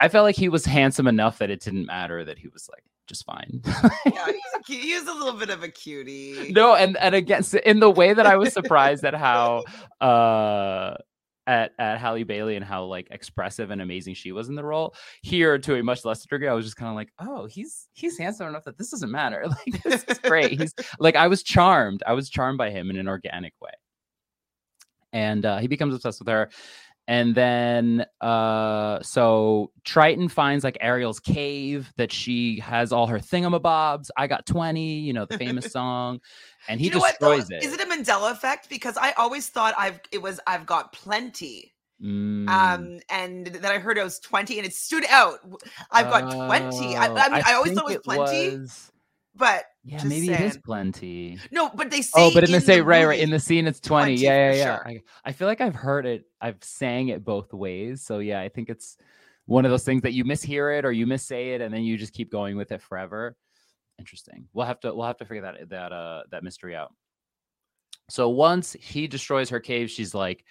I 0.00 0.08
felt 0.08 0.24
like 0.24 0.34
he 0.34 0.48
was 0.48 0.66
handsome 0.66 1.06
enough 1.06 1.38
that 1.38 1.48
it 1.48 1.60
didn't 1.60 1.86
matter 1.86 2.24
that 2.24 2.36
he 2.36 2.48
was 2.48 2.68
like 2.68 2.82
just 3.06 3.24
fine. 3.24 3.62
yeah, 3.64 4.26
he's 4.26 4.34
a, 4.68 4.72
he's 4.82 5.06
a 5.06 5.14
little 5.14 5.38
bit 5.38 5.48
of 5.48 5.62
a 5.62 5.68
cutie. 5.68 6.50
no 6.52 6.74
and 6.74 6.96
and 6.96 7.14
again 7.14 7.44
in 7.64 7.78
the 7.78 7.88
way 7.88 8.12
that 8.12 8.26
i 8.26 8.36
was 8.36 8.52
surprised 8.52 9.04
at 9.04 9.14
how 9.14 9.62
uh 10.00 10.96
at 11.46 11.72
at 11.78 11.98
Halle 11.98 12.24
Bailey 12.24 12.56
and 12.56 12.64
how 12.64 12.84
like 12.84 13.08
expressive 13.10 13.70
and 13.70 13.80
amazing 13.80 14.14
she 14.14 14.32
was 14.32 14.48
in 14.48 14.54
the 14.54 14.64
role. 14.64 14.94
Here, 15.22 15.58
to 15.58 15.76
a 15.76 15.82
much 15.82 16.04
lesser 16.04 16.28
degree, 16.28 16.48
I 16.48 16.52
was 16.54 16.64
just 16.64 16.76
kind 16.76 16.90
of 16.90 16.96
like, 16.96 17.12
oh, 17.18 17.46
he's 17.46 17.88
he's 17.94 18.18
handsome 18.18 18.48
enough 18.48 18.64
that 18.64 18.78
this 18.78 18.90
doesn't 18.90 19.10
matter. 19.10 19.44
Like 19.66 19.82
this 19.82 20.04
is 20.04 20.18
great. 20.18 20.60
He's 20.60 20.74
like 20.98 21.16
I 21.16 21.28
was 21.28 21.42
charmed. 21.42 22.02
I 22.06 22.12
was 22.12 22.28
charmed 22.28 22.58
by 22.58 22.70
him 22.70 22.90
in 22.90 22.98
an 22.98 23.08
organic 23.08 23.54
way. 23.60 23.70
And 25.12 25.46
uh, 25.46 25.58
he 25.58 25.66
becomes 25.66 25.94
obsessed 25.94 26.18
with 26.20 26.28
her. 26.28 26.50
And 27.08 27.34
then 27.34 28.04
uh 28.20 29.00
so 29.02 29.70
Triton 29.84 30.28
finds 30.28 30.64
like 30.64 30.76
Ariel's 30.80 31.20
cave 31.20 31.92
that 31.96 32.10
she 32.12 32.58
has 32.60 32.92
all 32.92 33.06
her 33.06 33.18
thingamabobs. 33.18 34.10
I 34.16 34.26
got 34.26 34.44
20, 34.46 34.80
you 34.98 35.12
know, 35.12 35.24
the 35.24 35.38
famous 35.38 35.66
song. 35.72 36.20
And 36.68 36.80
he 36.80 36.86
you 36.86 36.92
know 36.92 36.98
what, 36.98 37.16
though? 37.20 37.36
destroys 37.36 37.62
it. 37.62 37.64
Is 37.64 37.72
it 37.72 37.80
a 37.80 37.84
Mandela 37.86 38.32
effect? 38.32 38.68
Because 38.68 38.96
I 38.96 39.12
always 39.12 39.48
thought 39.48 39.74
I've 39.78 40.00
it 40.10 40.20
was 40.20 40.40
I've 40.46 40.66
got 40.66 40.92
plenty. 40.92 41.72
Mm. 42.02 42.48
Um, 42.48 43.00
and 43.08 43.46
then 43.46 43.72
I 43.72 43.78
heard 43.78 43.96
it 43.96 44.04
was 44.04 44.18
20 44.18 44.58
and 44.58 44.66
it 44.66 44.74
stood 44.74 45.04
out. 45.08 45.38
I've 45.90 46.10
got 46.10 46.30
20. 46.30 46.94
I, 46.94 47.06
I 47.06 47.08
Oh, 47.08 47.30
mean, 47.32 47.42
I, 47.46 47.54
always 47.54 47.72
thought 47.72 47.90
it 47.90 48.04
was 48.06 48.16
plenty, 48.16 48.58
was- 48.58 48.92
but 49.36 49.64
Yeah, 49.84 50.02
maybe 50.04 50.30
it 50.30 50.40
is 50.40 50.58
plenty. 50.58 51.38
No, 51.50 51.70
but 51.74 51.90
they 51.90 52.02
say 52.02 52.12
Oh, 52.14 52.30
but 52.32 52.44
in 52.44 52.52
the 52.52 52.60
same 52.60 52.84
right, 52.84 53.04
right 53.04 53.20
in 53.20 53.30
the 53.30 53.40
scene, 53.40 53.66
it's 53.66 53.80
twenty. 53.80 54.16
20 54.16 54.22
yeah, 54.22 54.50
yeah, 54.50 54.56
yeah. 54.56 54.64
sure. 54.64 54.88
I, 54.88 55.02
I 55.24 55.32
feel 55.32 55.48
like 55.48 55.60
I've 55.60 55.74
heard 55.74 56.06
it. 56.06 56.24
I've 56.40 56.62
sang 56.62 57.08
it 57.08 57.24
both 57.24 57.52
ways. 57.52 58.02
So 58.02 58.18
yeah, 58.18 58.40
I 58.40 58.48
think 58.48 58.68
it's 58.68 58.96
one 59.46 59.64
of 59.64 59.70
those 59.70 59.84
things 59.84 60.02
that 60.02 60.12
you 60.12 60.24
mishear 60.24 60.78
it 60.78 60.84
or 60.84 60.92
you 60.92 61.06
missay 61.06 61.54
it, 61.54 61.60
and 61.60 61.72
then 61.72 61.82
you 61.82 61.96
just 61.96 62.12
keep 62.12 62.30
going 62.30 62.56
with 62.56 62.72
it 62.72 62.82
forever. 62.82 63.36
Interesting. 63.98 64.48
We'll 64.52 64.66
have 64.66 64.80
to 64.80 64.94
we'll 64.94 65.06
have 65.06 65.18
to 65.18 65.24
figure 65.24 65.42
that 65.42 65.68
that 65.70 65.92
uh 65.92 66.22
that 66.30 66.42
mystery 66.42 66.74
out. 66.74 66.92
So 68.08 68.28
once 68.28 68.74
he 68.80 69.06
destroys 69.06 69.50
her 69.50 69.60
cave, 69.60 69.90
she's 69.90 70.14
like, 70.14 70.44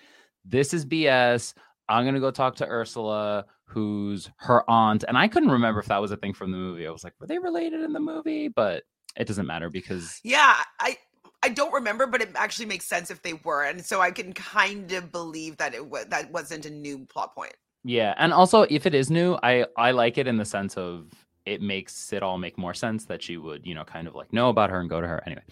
"This 0.44 0.74
is 0.74 0.86
BS. 0.86 1.54
I'm 1.90 2.06
gonna 2.06 2.20
go 2.20 2.32
talk 2.32 2.56
to 2.58 2.68
Ursula, 2.68 3.46
who's 3.66 4.30
her 4.38 4.70
aunt." 4.70 5.04
And 5.08 5.18
I 5.18 5.28
couldn't 5.28 5.52
remember 5.52 5.80
if 5.80 5.88
that 5.88 6.02
was 6.02 6.12
a 6.12 6.18
thing 6.18 6.34
from 6.34 6.52
the 6.52 6.58
movie. 6.58 6.88
I 6.88 6.92
was 6.92 7.04
like, 7.04 7.14
"Were 7.20 7.28
they 7.28 7.40
related 7.40 7.82
in 7.82 7.94
the 7.94 8.00
movie?" 8.00 8.48
But 8.48 8.84
it 9.16 9.28
doesn't 9.28 9.48
matter 9.48 9.70
because 9.70 10.20
Yeah, 10.24 10.56
I 10.80 10.98
I 11.44 11.50
don't 11.50 11.74
remember, 11.74 12.08
but 12.08 12.22
it 12.22 12.32
actually 12.36 12.66
makes 12.66 12.86
sense 12.86 13.12
if 13.12 13.22
they 13.22 13.34
were, 13.34 13.64
and 13.64 13.86
so 13.86 14.02
I 14.02 14.12
can 14.12 14.34
kind 14.34 14.92
of 14.94 15.12
believe 15.12 15.58
that 15.58 15.76
it 15.76 15.88
was 15.88 16.06
that 16.08 16.32
wasn't 16.32 16.66
a 16.66 16.72
new 16.72 17.06
plot 17.06 17.36
point. 17.36 17.54
Yeah, 17.84 18.16
and 18.18 18.34
also 18.34 18.64
if 18.64 18.86
it 18.88 18.96
is 18.96 19.12
new, 19.12 19.38
I 19.44 19.66
I 19.78 19.92
like 19.92 20.18
it 20.18 20.28
in 20.28 20.38
the 20.38 20.46
sense 20.46 20.76
of 20.76 21.12
it 21.46 21.62
makes 21.62 22.12
it 22.12 22.24
all 22.24 22.38
make 22.38 22.58
more 22.58 22.74
sense 22.74 23.06
that 23.06 23.22
she 23.22 23.38
would, 23.38 23.66
you 23.66 23.76
know, 23.76 23.84
kind 23.84 24.08
of 24.08 24.16
like 24.16 24.34
know 24.34 24.50
about 24.50 24.70
her 24.70 24.80
and 24.80 24.90
go 24.90 25.02
to 25.02 25.08
her 25.08 25.22
anyway. 25.26 25.44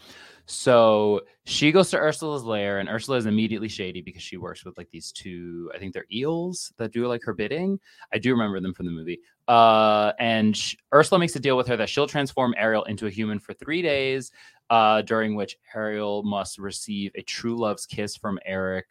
So 0.45 1.21
she 1.45 1.71
goes 1.71 1.89
to 1.91 1.97
Ursula's 1.97 2.43
lair, 2.43 2.79
and 2.79 2.89
Ursula 2.89 3.17
is 3.17 3.27
immediately 3.27 3.69
shady 3.69 4.01
because 4.01 4.21
she 4.21 4.35
works 4.35 4.65
with 4.65 4.77
like 4.77 4.89
these 4.91 5.11
two, 5.11 5.71
I 5.73 5.77
think 5.77 5.93
they're 5.93 6.05
eels 6.11 6.73
that 6.77 6.91
do 6.91 7.07
like 7.07 7.21
her 7.23 7.33
bidding. 7.33 7.79
I 8.11 8.17
do 8.17 8.31
remember 8.31 8.59
them 8.59 8.73
from 8.73 8.87
the 8.87 8.91
movie. 8.91 9.19
Uh, 9.47 10.11
and 10.19 10.55
sh- 10.55 10.75
Ursula 10.93 11.19
makes 11.19 11.35
a 11.35 11.39
deal 11.39 11.55
with 11.55 11.67
her 11.67 11.77
that 11.77 11.87
she'll 11.89 12.07
transform 12.07 12.53
Ariel 12.57 12.83
into 12.83 13.07
a 13.07 13.09
human 13.09 13.39
for 13.39 13.53
three 13.53 13.81
days, 13.81 14.31
uh, 14.69 15.01
during 15.03 15.35
which 15.35 15.57
Ariel 15.73 16.23
must 16.23 16.57
receive 16.57 17.11
a 17.15 17.21
true 17.21 17.57
love's 17.57 17.85
kiss 17.85 18.17
from 18.17 18.37
Eric 18.45 18.85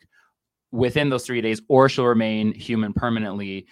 within 0.71 1.11
those 1.11 1.27
three 1.27 1.43
days, 1.43 1.61
or 1.69 1.89
she'll 1.89 2.07
remain 2.07 2.55
human 2.55 2.95
permanently. 2.95 3.67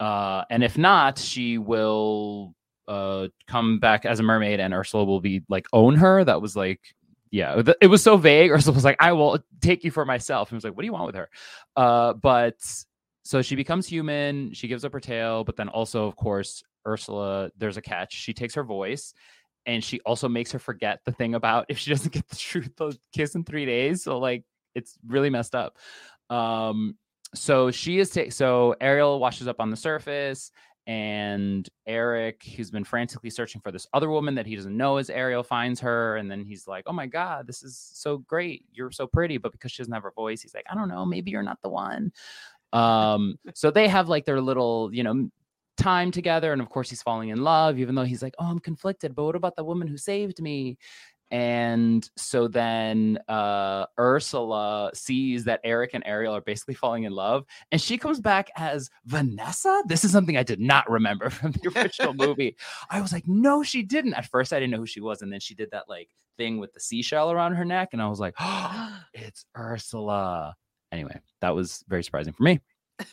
Uh, 0.00 0.44
and 0.50 0.64
if 0.64 0.78
not, 0.78 1.18
she 1.18 1.58
will 1.58 2.54
uh, 2.88 3.28
come 3.46 3.78
back 3.78 4.06
as 4.06 4.18
a 4.18 4.22
mermaid, 4.22 4.58
and 4.58 4.74
Ursula 4.74 5.04
will 5.04 5.20
be 5.20 5.42
like 5.48 5.66
own 5.72 5.94
her. 5.96 6.24
That 6.24 6.42
was 6.42 6.56
like, 6.56 6.80
yeah, 7.30 7.62
it 7.80 7.86
was 7.86 8.02
so 8.02 8.16
vague. 8.16 8.50
Ursula 8.50 8.74
was 8.74 8.84
like, 8.84 8.96
"I 8.98 9.12
will 9.12 9.38
take 9.60 9.84
you 9.84 9.90
for 9.90 10.04
myself." 10.04 10.50
And 10.50 10.56
was 10.56 10.64
like, 10.64 10.74
"What 10.74 10.82
do 10.82 10.86
you 10.86 10.92
want 10.92 11.06
with 11.06 11.14
her?" 11.14 11.28
Uh, 11.76 12.14
but 12.14 12.56
so 13.22 13.42
she 13.42 13.54
becomes 13.54 13.86
human. 13.86 14.52
She 14.54 14.66
gives 14.66 14.84
up 14.84 14.92
her 14.92 15.00
tail, 15.00 15.44
but 15.44 15.56
then 15.56 15.68
also, 15.68 16.06
of 16.06 16.16
course, 16.16 16.64
Ursula. 16.86 17.50
There's 17.58 17.76
a 17.76 17.82
catch. 17.82 18.14
She 18.14 18.32
takes 18.32 18.54
her 18.54 18.64
voice. 18.64 19.14
And 19.66 19.84
she 19.84 20.00
also 20.00 20.26
makes 20.26 20.50
her 20.52 20.58
forget 20.58 21.00
the 21.04 21.12
thing 21.12 21.34
about 21.34 21.66
if 21.68 21.78
she 21.78 21.90
doesn't 21.90 22.12
get 22.12 22.26
the 22.28 22.36
truth, 22.36 22.72
they'll 22.78 22.92
kiss 23.12 23.34
in 23.34 23.44
three 23.44 23.66
days. 23.66 24.02
So 24.02 24.18
like 24.18 24.44
it's 24.74 24.98
really 25.06 25.30
messed 25.30 25.54
up. 25.54 25.76
Um, 26.30 26.96
so 27.34 27.70
she 27.70 27.98
is 27.98 28.16
so 28.30 28.74
Ariel 28.80 29.18
washes 29.20 29.48
up 29.48 29.60
on 29.60 29.70
the 29.70 29.76
surface, 29.76 30.50
and 30.86 31.68
Eric, 31.86 32.42
who's 32.56 32.70
been 32.70 32.84
frantically 32.84 33.30
searching 33.30 33.60
for 33.60 33.70
this 33.70 33.86
other 33.92 34.10
woman 34.10 34.34
that 34.34 34.46
he 34.46 34.56
doesn't 34.56 34.76
know 34.76 34.96
is 34.98 35.10
Ariel, 35.10 35.42
finds 35.42 35.78
her, 35.80 36.16
and 36.16 36.30
then 36.30 36.44
he's 36.44 36.66
like, 36.66 36.84
"Oh 36.86 36.92
my 36.92 37.06
god, 37.06 37.46
this 37.46 37.62
is 37.62 37.78
so 37.94 38.18
great! 38.18 38.64
You're 38.72 38.90
so 38.90 39.06
pretty," 39.06 39.38
but 39.38 39.52
because 39.52 39.72
she 39.72 39.82
doesn't 39.82 39.92
have 39.94 40.02
her 40.02 40.12
voice, 40.12 40.42
he's 40.42 40.54
like, 40.54 40.66
"I 40.70 40.74
don't 40.74 40.88
know, 40.88 41.06
maybe 41.06 41.30
you're 41.30 41.42
not 41.42 41.60
the 41.62 41.68
one." 41.68 42.12
Um, 42.72 43.38
so 43.54 43.70
they 43.70 43.88
have 43.88 44.08
like 44.08 44.24
their 44.24 44.40
little, 44.40 44.90
you 44.92 45.02
know, 45.02 45.30
time 45.76 46.10
together, 46.10 46.52
and 46.52 46.62
of 46.62 46.68
course 46.70 46.90
he's 46.90 47.02
falling 47.02 47.30
in 47.30 47.42
love, 47.44 47.78
even 47.78 47.94
though 47.94 48.04
he's 48.04 48.22
like, 48.22 48.34
"Oh, 48.38 48.46
I'm 48.46 48.58
conflicted." 48.60 49.14
But 49.14 49.24
what 49.24 49.36
about 49.36 49.56
the 49.56 49.64
woman 49.64 49.88
who 49.88 49.96
saved 49.96 50.40
me? 50.42 50.78
And 51.30 52.08
so 52.16 52.48
then 52.48 53.18
uh, 53.28 53.86
Ursula 53.98 54.90
sees 54.94 55.44
that 55.44 55.60
Eric 55.62 55.90
and 55.94 56.02
Ariel 56.04 56.34
are 56.34 56.40
basically 56.40 56.74
falling 56.74 57.04
in 57.04 57.12
love, 57.12 57.44
and 57.70 57.80
she 57.80 57.98
comes 57.98 58.20
back 58.20 58.50
as 58.56 58.90
Vanessa. 59.04 59.82
This 59.86 60.04
is 60.04 60.10
something 60.10 60.36
I 60.36 60.42
did 60.42 60.60
not 60.60 60.90
remember 60.90 61.30
from 61.30 61.52
the 61.52 61.72
original 61.76 62.14
movie. 62.18 62.56
I 62.90 63.00
was 63.00 63.12
like, 63.12 63.28
no, 63.28 63.62
she 63.62 63.82
didn't. 63.82 64.14
At 64.14 64.26
first, 64.26 64.52
I 64.52 64.58
didn't 64.58 64.72
know 64.72 64.78
who 64.78 64.86
she 64.86 65.00
was, 65.00 65.22
and 65.22 65.32
then 65.32 65.40
she 65.40 65.54
did 65.54 65.70
that 65.70 65.88
like 65.88 66.08
thing 66.36 66.58
with 66.58 66.72
the 66.72 66.80
seashell 66.80 67.30
around 67.30 67.54
her 67.54 67.64
neck, 67.64 67.90
and 67.92 68.02
I 68.02 68.08
was 68.08 68.20
like, 68.20 68.34
oh, 68.40 69.00
it's 69.14 69.44
Ursula. 69.56 70.54
Anyway, 70.92 71.20
that 71.40 71.54
was 71.54 71.84
very 71.88 72.02
surprising 72.02 72.32
for 72.32 72.42
me. 72.42 72.60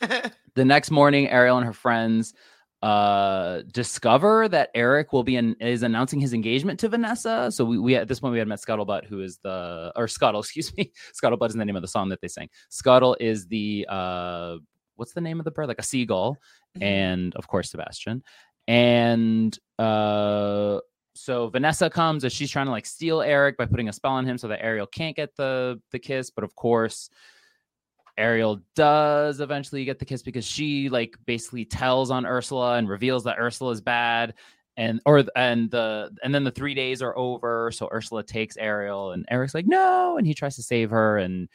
the 0.54 0.64
next 0.64 0.90
morning, 0.90 1.28
Ariel 1.28 1.56
and 1.56 1.66
her 1.66 1.72
friends 1.72 2.34
uh 2.82 3.62
discover 3.72 4.48
that 4.48 4.70
Eric 4.74 5.12
will 5.12 5.24
be 5.24 5.36
in, 5.36 5.56
is 5.60 5.82
announcing 5.82 6.20
his 6.20 6.32
engagement 6.32 6.78
to 6.80 6.88
Vanessa. 6.88 7.50
So 7.50 7.64
we, 7.64 7.78
we 7.78 7.96
at 7.96 8.06
this 8.06 8.20
point 8.20 8.32
we 8.32 8.38
had 8.38 8.46
met 8.48 8.60
Scuttlebutt, 8.60 9.04
who 9.06 9.20
is 9.20 9.38
the 9.42 9.92
or 9.96 10.06
Scuttle, 10.06 10.40
excuse 10.44 10.74
me. 10.76 10.92
Scuttlebutt 11.12 11.48
is 11.48 11.54
the 11.54 11.64
name 11.64 11.76
of 11.76 11.82
the 11.82 11.88
song 11.88 12.08
that 12.10 12.20
they 12.20 12.28
sang. 12.28 12.48
Scuttle 12.68 13.16
is 13.18 13.46
the 13.48 13.86
uh 13.88 14.56
what's 14.96 15.12
the 15.12 15.20
name 15.20 15.38
of 15.40 15.44
the 15.44 15.50
bird? 15.50 15.68
Like 15.68 15.78
a 15.80 15.82
seagull, 15.84 16.36
Mm-hmm. 16.76 16.82
and 16.82 17.34
of 17.36 17.48
course 17.48 17.70
Sebastian. 17.70 18.22
And 18.68 19.58
uh 19.78 20.78
so 21.14 21.48
Vanessa 21.48 21.90
comes 21.90 22.24
as 22.24 22.32
she's 22.32 22.50
trying 22.50 22.66
to 22.66 22.70
like 22.72 22.86
steal 22.86 23.22
Eric 23.22 23.56
by 23.56 23.66
putting 23.66 23.88
a 23.88 23.92
spell 23.92 24.12
on 24.12 24.24
him 24.24 24.38
so 24.38 24.46
that 24.48 24.62
Ariel 24.64 24.86
can't 24.86 25.16
get 25.16 25.34
the 25.34 25.80
the 25.90 25.98
kiss, 25.98 26.30
but 26.30 26.44
of 26.44 26.54
course 26.54 27.10
Ariel 28.18 28.60
does 28.74 29.40
eventually 29.40 29.84
get 29.84 29.98
the 29.98 30.04
kiss 30.04 30.22
because 30.22 30.44
she 30.44 30.88
like 30.88 31.16
basically 31.26 31.64
tells 31.64 32.10
on 32.10 32.26
Ursula 32.26 32.76
and 32.76 32.88
reveals 32.88 33.24
that 33.24 33.38
Ursula 33.38 33.70
is 33.70 33.80
bad 33.80 34.34
and 34.76 35.00
or 35.06 35.24
and 35.36 35.70
the 35.70 36.10
and 36.22 36.34
then 36.34 36.44
the 36.44 36.50
3 36.50 36.74
days 36.74 37.00
are 37.02 37.16
over 37.16 37.70
so 37.72 37.88
Ursula 37.92 38.22
takes 38.22 38.56
Ariel 38.56 39.12
and 39.12 39.24
Eric's 39.30 39.54
like 39.54 39.66
no 39.66 40.18
and 40.18 40.26
he 40.26 40.34
tries 40.34 40.56
to 40.56 40.62
save 40.62 40.90
her 40.90 41.18
and 41.18 41.48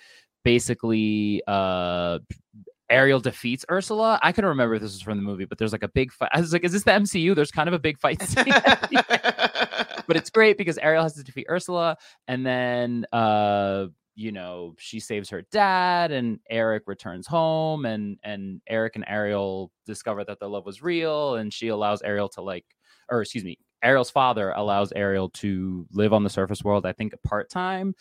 basically 0.44 1.42
uh 1.48 2.20
Ariel 2.90 3.20
defeats 3.20 3.66
Ursula. 3.72 4.20
I 4.22 4.32
can't 4.32 4.46
remember 4.46 4.76
if 4.76 4.82
this 4.82 4.92
was 4.92 5.02
from 5.02 5.18
the 5.18 5.24
movie, 5.24 5.46
but 5.46 5.58
there's 5.58 5.72
like 5.72 5.84
a 5.84 5.88
big 5.88 6.12
fight. 6.12 6.30
I 6.32 6.42
was 6.42 6.54
like, 6.54 6.64
is 6.64 6.74
this 6.74 6.84
the 6.84 6.92
MCU? 6.92 7.34
There's 7.34 7.50
kind 7.50 7.68
of 7.68 7.74
a 7.74 7.80
big 7.80 7.98
fight 7.98 8.22
scene. 8.22 8.44
but 10.08 10.16
it's 10.16 10.30
great 10.30 10.58
because 10.58 10.78
Ariel 10.78 11.02
has 11.02 11.14
to 11.14 11.24
defeat 11.24 11.48
Ursula 11.50 11.98
and 12.28 12.46
then 12.46 13.06
uh 13.12 13.88
you 14.16 14.32
know 14.32 14.76
she 14.78 15.00
saves 15.00 15.30
her 15.30 15.42
dad 15.52 16.12
and 16.12 16.40
Eric 16.50 16.84
returns 16.86 17.26
home 17.28 17.86
and 17.86 18.18
and 18.24 18.62
Eric 18.68 18.96
and 18.96 19.06
Ariel 19.08 19.72
discover 19.86 20.24
that 20.26 20.40
their 20.40 20.50
love 20.50 20.66
was 20.66 20.84
real 20.84 21.36
and 21.36 21.52
she 21.52 21.70
allows 21.70 22.02
Ariel 22.04 22.30
to 22.30 22.42
like 22.42 22.66
or 23.10 23.22
excuse 23.22 23.44
me 23.44 23.58
Ariel's 23.84 24.12
father 24.12 24.52
allows 24.52 24.92
Ariel 24.94 25.30
to 25.30 25.86
live 25.92 26.14
on 26.14 26.24
the 26.24 26.30
surface 26.30 26.64
world 26.64 26.86
I 26.86 26.94
think 26.94 27.14
part 27.24 27.50
time 27.50 27.96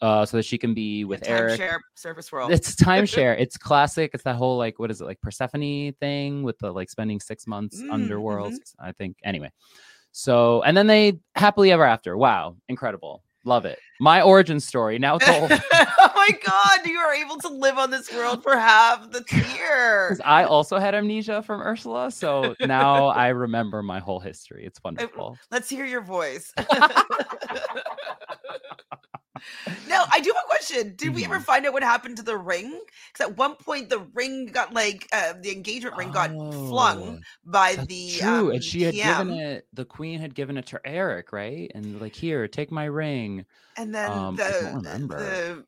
uh 0.00 0.24
so 0.24 0.36
that 0.36 0.44
she 0.44 0.56
can 0.58 0.72
be 0.72 1.04
with 1.04 1.26
Eric 1.28 1.60
Timeshare 1.60 1.78
service 1.94 2.30
world. 2.32 2.52
it's 2.52 2.74
timeshare. 2.76 3.36
It's 3.38 3.56
classic. 3.56 4.12
It's 4.14 4.24
that 4.24 4.36
whole 4.36 4.56
like 4.56 4.78
what 4.78 4.90
is 4.90 5.00
it 5.00 5.04
like 5.04 5.20
Persephone 5.20 5.92
thing 6.00 6.42
with 6.42 6.58
the 6.58 6.70
like 6.72 6.90
spending 6.90 7.18
six 7.20 7.46
months 7.46 7.82
Mm, 7.82 7.92
underworld. 7.92 8.52
mhm. 8.52 8.74
I 8.78 8.92
think 8.92 9.16
anyway. 9.24 9.50
So 10.12 10.62
and 10.62 10.76
then 10.76 10.86
they 10.86 11.18
happily 11.34 11.70
ever 11.72 11.84
after. 11.84 12.16
Wow, 12.16 12.56
incredible. 12.68 13.22
Love 13.44 13.64
it. 13.64 13.78
My 14.00 14.20
origin 14.20 14.60
story 14.60 14.98
now 14.98 15.18
told. 15.18 15.50
oh 15.72 16.12
my 16.14 16.30
god, 16.44 16.86
you 16.86 16.98
are 16.98 17.14
able 17.14 17.38
to 17.38 17.48
live 17.48 17.78
on 17.78 17.90
this 17.90 18.12
world 18.12 18.42
for 18.42 18.56
half 18.56 19.10
the 19.10 19.24
year. 19.56 20.18
I 20.24 20.44
also 20.44 20.78
had 20.78 20.94
amnesia 20.94 21.42
from 21.42 21.62
Ursula, 21.62 22.10
so 22.10 22.54
now 22.60 23.06
I 23.06 23.28
remember 23.28 23.82
my 23.82 23.98
whole 23.98 24.20
history. 24.20 24.64
It's 24.66 24.82
wonderful. 24.84 25.38
Let's 25.50 25.70
hear 25.70 25.86
your 25.86 26.02
voice. 26.02 26.52
now, 29.86 30.04
I 30.12 30.20
do 30.20 30.32
have 30.34 30.44
a 30.44 30.48
question. 30.48 30.94
Did 30.96 31.14
we 31.14 31.22
Mm-hmm. 31.22 31.32
ever 31.32 31.40
find 31.40 31.66
out 31.66 31.72
what 31.72 31.82
happened 31.82 32.16
to 32.18 32.22
the 32.22 32.36
ring? 32.36 32.80
Because 33.12 33.30
at 33.30 33.36
one 33.36 33.56
point, 33.56 33.88
the 33.88 34.00
ring 34.14 34.46
got 34.46 34.72
like 34.74 35.08
uh, 35.12 35.34
the 35.40 35.50
engagement 35.52 35.96
ring 35.96 36.10
got 36.10 36.30
flung 36.50 37.20
by 37.44 37.76
the 37.88 38.22
True, 38.22 38.48
um, 38.48 38.50
and 38.50 38.62
she 38.62 38.82
had 38.82 38.94
given 39.02 39.30
it. 39.30 39.66
The 39.72 39.84
queen 39.84 40.20
had 40.20 40.34
given 40.34 40.56
it 40.56 40.66
to 40.66 40.80
Eric, 40.84 41.32
right? 41.32 41.70
And 41.74 42.00
like, 42.00 42.14
here, 42.14 42.46
take 42.48 42.70
my 42.70 42.84
ring. 42.84 43.44
and 43.76 43.94
then 43.94 44.12
um, 44.12 44.34
I 44.46 44.50
don't 44.50 44.74
the 44.74 44.76
remember. 44.84 45.16
the 45.16 45.64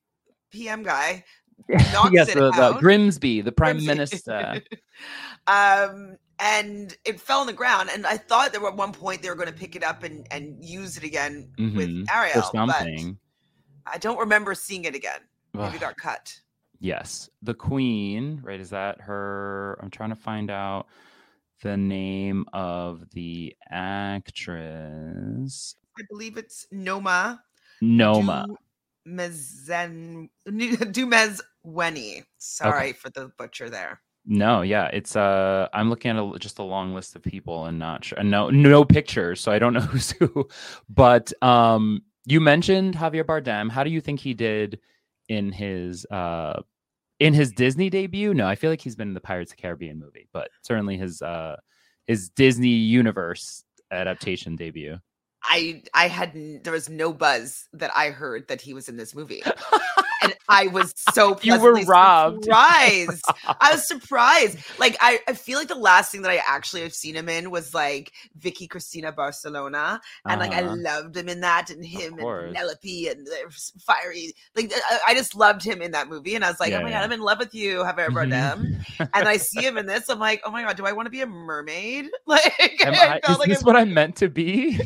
PM 0.50 0.82
guy 0.82 1.24
yes, 2.12 2.28
it 2.28 2.34
the, 2.34 2.52
the. 2.52 2.74
Grimsby, 2.74 3.40
the 3.42 3.52
prime 3.52 3.84
Grimsby. 3.84 3.86
minister. 3.86 4.62
um 5.46 6.16
and 6.38 6.96
it 7.04 7.20
fell 7.20 7.40
on 7.40 7.46
the 7.46 7.52
ground 7.52 7.90
and 7.92 8.06
i 8.06 8.16
thought 8.16 8.52
there 8.52 8.60
were 8.60 8.68
at 8.70 8.76
one 8.76 8.92
point 8.92 9.22
they 9.22 9.28
were 9.28 9.34
going 9.36 9.48
to 9.48 9.54
pick 9.54 9.76
it 9.76 9.82
up 9.84 10.02
and 10.02 10.26
and 10.30 10.64
use 10.64 10.96
it 10.96 11.04
again 11.04 11.50
Mhm, 11.58 11.74
with 11.74 11.90
or 12.34 12.42
ariel 12.42 12.52
but 12.66 12.76
something. 12.80 13.18
I 13.86 13.98
don't 13.98 14.18
remember 14.18 14.54
seeing 14.54 14.84
it 14.84 14.94
again 14.94 15.20
maybe 15.54 15.78
got 15.78 15.96
cut 15.96 16.38
Yes, 16.82 17.30
the 17.42 17.54
queen. 17.54 18.40
Right? 18.42 18.58
Is 18.58 18.70
that 18.70 19.00
her? 19.02 19.78
I'm 19.80 19.88
trying 19.88 20.08
to 20.08 20.16
find 20.16 20.50
out 20.50 20.88
the 21.62 21.76
name 21.76 22.44
of 22.52 23.08
the 23.12 23.54
actress. 23.70 24.56
i 25.96 26.02
believe 26.10 26.36
it's 26.36 26.66
noma 26.72 27.40
Noma. 27.80 28.46
Dumezen, 29.06 30.28
Dumez 30.48 31.40
Weni. 31.64 32.24
Sorry 32.38 32.92
for 32.92 33.10
the 33.10 33.30
butcher 33.38 33.70
there. 33.70 34.00
No, 34.26 34.62
yeah, 34.62 34.86
it's 34.86 35.16
uh 35.16 35.68
I'm 35.72 35.88
looking 35.90 36.10
at 36.12 36.16
a, 36.16 36.38
just 36.38 36.58
a 36.58 36.62
long 36.62 36.94
list 36.94 37.16
of 37.16 37.22
people 37.22 37.66
and 37.66 37.78
not 37.78 38.04
sure 38.04 38.18
and 38.18 38.30
no 38.30 38.50
no 38.50 38.84
pictures, 38.84 39.40
so 39.40 39.50
I 39.52 39.58
don't 39.58 39.72
know 39.72 39.80
who's 39.92 40.10
who. 40.12 40.48
But 40.88 41.32
um 41.42 42.02
you 42.24 42.40
mentioned 42.40 42.96
Javier 42.96 43.24
Bardem. 43.24 43.70
How 43.70 43.84
do 43.84 43.90
you 43.90 44.00
think 44.00 44.20
he 44.20 44.34
did 44.34 44.80
in 45.28 45.52
his 45.52 46.06
uh 46.06 46.62
in 47.18 47.34
his 47.34 47.52
Disney 47.52 47.90
debut? 47.90 48.34
No, 48.34 48.46
I 48.46 48.54
feel 48.54 48.70
like 48.70 48.80
he's 48.80 48.96
been 48.96 49.08
in 49.08 49.14
the 49.14 49.20
Pirates 49.20 49.52
of 49.52 49.56
the 49.56 49.62
Caribbean 49.62 49.98
movie, 49.98 50.28
but 50.32 50.50
certainly 50.62 50.96
his 50.96 51.22
uh 51.22 51.56
his 52.06 52.28
Disney 52.30 52.68
universe 52.68 53.64
adaptation 53.90 54.56
debut. 54.56 54.98
I 55.42 55.82
I 55.92 56.08
had 56.08 56.32
there 56.64 56.72
was 56.72 56.88
no 56.88 57.12
buzz 57.12 57.68
that 57.72 57.90
I 57.94 58.10
heard 58.10 58.48
that 58.48 58.60
he 58.60 58.74
was 58.74 58.88
in 58.88 58.96
this 58.96 59.14
movie. 59.14 59.42
and 60.22 60.34
I 60.48 60.66
was 60.68 60.94
so 61.12 61.38
You 61.42 61.58
were 61.60 61.74
robbed. 61.84 62.44
surprised. 62.44 63.22
I 63.60 63.72
was 63.72 63.86
surprised. 63.94 64.58
Like 64.78 64.96
I, 65.00 65.20
I 65.28 65.34
feel 65.34 65.58
like 65.58 65.68
the 65.68 65.74
last 65.74 66.12
thing 66.12 66.22
that 66.22 66.30
I 66.30 66.40
actually 66.46 66.82
have 66.82 66.94
seen 66.94 67.14
him 67.16 67.28
in 67.28 67.50
was 67.50 67.74
like 67.74 68.12
Vicky 68.38 68.66
Cristina 68.66 69.12
Barcelona, 69.12 70.00
and 70.26 70.40
like 70.40 70.52
I 70.52 70.62
Uh-huh. 70.62 70.76
loved 70.78 71.16
him 71.16 71.28
in 71.28 71.40
that, 71.40 71.70
and 71.70 71.84
him 71.84 72.18
and. 72.18 72.22
Penelope 72.52 73.08
and 73.08 73.26
the 73.26 73.70
fiery. 73.80 74.32
Like 74.56 74.72
I, 74.74 74.98
I 75.08 75.14
just 75.14 75.34
loved 75.34 75.62
him 75.64 75.82
in 75.82 75.90
that 75.92 76.08
movie, 76.08 76.34
and 76.34 76.44
I 76.44 76.48
was 76.50 76.60
like, 76.60 76.70
Yeah, 76.70 76.78
oh 76.78 76.82
my 76.82 76.90
yeah. 76.90 77.00
god, 77.00 77.04
I'm 77.04 77.12
in 77.12 77.20
love 77.20 77.38
with 77.38 77.54
you, 77.54 77.78
Javier 77.78 78.08
Bardem. 78.08 78.84
and 79.14 79.28
I 79.28 79.36
see 79.36 79.62
him 79.64 79.76
in 79.78 79.86
this, 79.86 80.08
I'm 80.08 80.18
like, 80.18 80.42
oh 80.44 80.50
my 80.50 80.62
god, 80.62 80.76
do 80.76 80.86
I 80.86 80.92
want 80.92 81.06
to 81.06 81.10
be 81.10 81.20
a 81.22 81.26
mermaid? 81.26 82.06
Like, 82.26 82.52
I 82.58 82.90
I, 83.16 83.20
felt 83.20 83.32
is 83.32 83.38
like 83.38 83.48
this 83.48 83.58
I'm- 83.58 83.66
what 83.66 83.76
I'm 83.76 83.92
meant 83.94 84.16
to 84.16 84.28
be? 84.28 84.78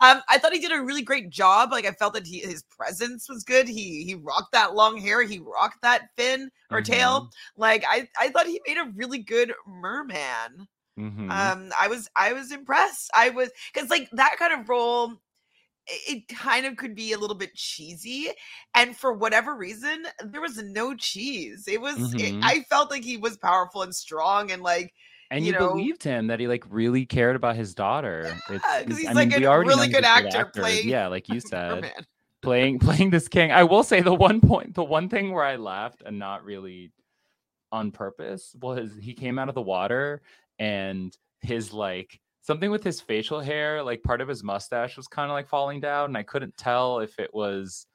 Um, 0.00 0.22
I 0.28 0.38
thought 0.38 0.52
he 0.52 0.60
did 0.60 0.72
a 0.72 0.82
really 0.82 1.02
great 1.02 1.30
job. 1.30 1.70
Like 1.72 1.86
I 1.86 1.92
felt 1.92 2.14
that 2.14 2.26
he, 2.26 2.40
his 2.40 2.62
presence 2.64 3.28
was 3.28 3.44
good. 3.44 3.68
He 3.68 4.04
he 4.04 4.14
rocked 4.14 4.52
that 4.52 4.74
long 4.74 4.98
hair. 4.98 5.22
He 5.22 5.38
rocked 5.38 5.82
that 5.82 6.08
fin 6.16 6.50
or 6.72 6.80
Mm-hmm. 6.80 6.92
tail. 6.92 7.30
Like 7.56 7.84
I 7.88 8.08
I 8.18 8.30
thought 8.30 8.46
he 8.46 8.60
made 8.66 8.78
a 8.78 8.92
really 8.94 9.18
good 9.18 9.52
merman. 9.66 10.68
Mhm. 10.98 11.30
Um, 11.30 11.72
I 11.80 11.88
was 11.88 12.08
I 12.16 12.32
was 12.32 12.52
impressed. 12.52 13.10
I 13.14 13.30
was 13.30 13.50
because 13.72 13.90
like 13.90 14.08
that 14.12 14.36
kind 14.38 14.52
of 14.60 14.68
role. 14.68 15.12
It 15.86 16.18
it 16.30 16.36
kind 16.36 16.66
of 16.66 16.76
could 16.76 16.94
be 16.94 17.12
a 17.12 17.18
little 17.18 17.36
bit 17.36 17.54
cheesy, 17.54 18.30
and 18.74 18.96
for 18.96 19.12
whatever 19.12 19.54
reason, 19.56 20.06
there 20.24 20.40
was 20.40 20.58
no 20.62 20.94
cheese. 20.96 21.66
It 21.68 21.80
was. 21.80 22.14
it- 22.18 22.36
Mhm. 22.36 22.40
I 22.42 22.62
felt 22.64 22.90
like 22.90 23.04
he 23.04 23.16
was 23.16 23.36
powerful 23.38 23.82
and 23.82 23.94
strong, 23.94 24.50
and 24.50 24.62
like 24.62 24.92
and 25.30 25.44
you 25.44 25.52
you, 25.52 25.58
know- 25.58 25.68
believed 25.68 26.02
him 26.02 26.26
that 26.28 26.40
he 26.40 26.48
like 26.48 26.64
really 26.68 27.06
cared 27.06 27.36
about 27.36 27.56
his 27.56 27.74
daughter. 27.74 28.36
It's- 28.50 28.84
he's 28.86 29.06
I 29.08 29.12
like 29.12 29.28
mean, 29.28 29.44
a 29.44 29.58
really 29.58 29.88
good 29.88 30.04
actor 30.04 30.46
playing 30.46 30.88
Yeah, 30.88 31.08
like 31.08 31.28
you 31.28 31.40
said, 31.40 31.92
playing 32.42 32.78
playing 32.80 33.10
this 33.10 33.28
king. 33.28 33.52
I 33.52 33.64
will 33.64 33.82
say 33.82 34.00
the 34.00 34.14
one 34.14 34.40
point, 34.40 34.74
the 34.74 34.84
one 34.84 35.08
thing 35.08 35.32
where 35.32 35.44
I 35.44 35.56
laughed 35.56 36.02
and 36.04 36.18
not 36.18 36.44
really 36.44 36.92
on 37.72 37.90
purpose 37.90 38.54
was 38.60 38.92
he 39.00 39.12
came 39.14 39.38
out 39.38 39.48
of 39.48 39.54
the 39.54 39.62
water 39.62 40.22
and 40.58 41.16
his 41.40 41.72
like 41.72 42.20
something 42.42 42.70
with 42.70 42.84
his 42.84 43.00
facial 43.00 43.40
hair, 43.40 43.82
like 43.82 44.02
part 44.02 44.20
of 44.20 44.28
his 44.28 44.44
mustache 44.44 44.96
was 44.96 45.08
kind 45.08 45.30
of 45.30 45.34
like 45.34 45.48
falling 45.48 45.80
down, 45.80 46.06
and 46.06 46.16
I 46.16 46.22
couldn't 46.22 46.56
tell 46.56 47.00
if 47.00 47.18
it 47.18 47.34
was 47.34 47.86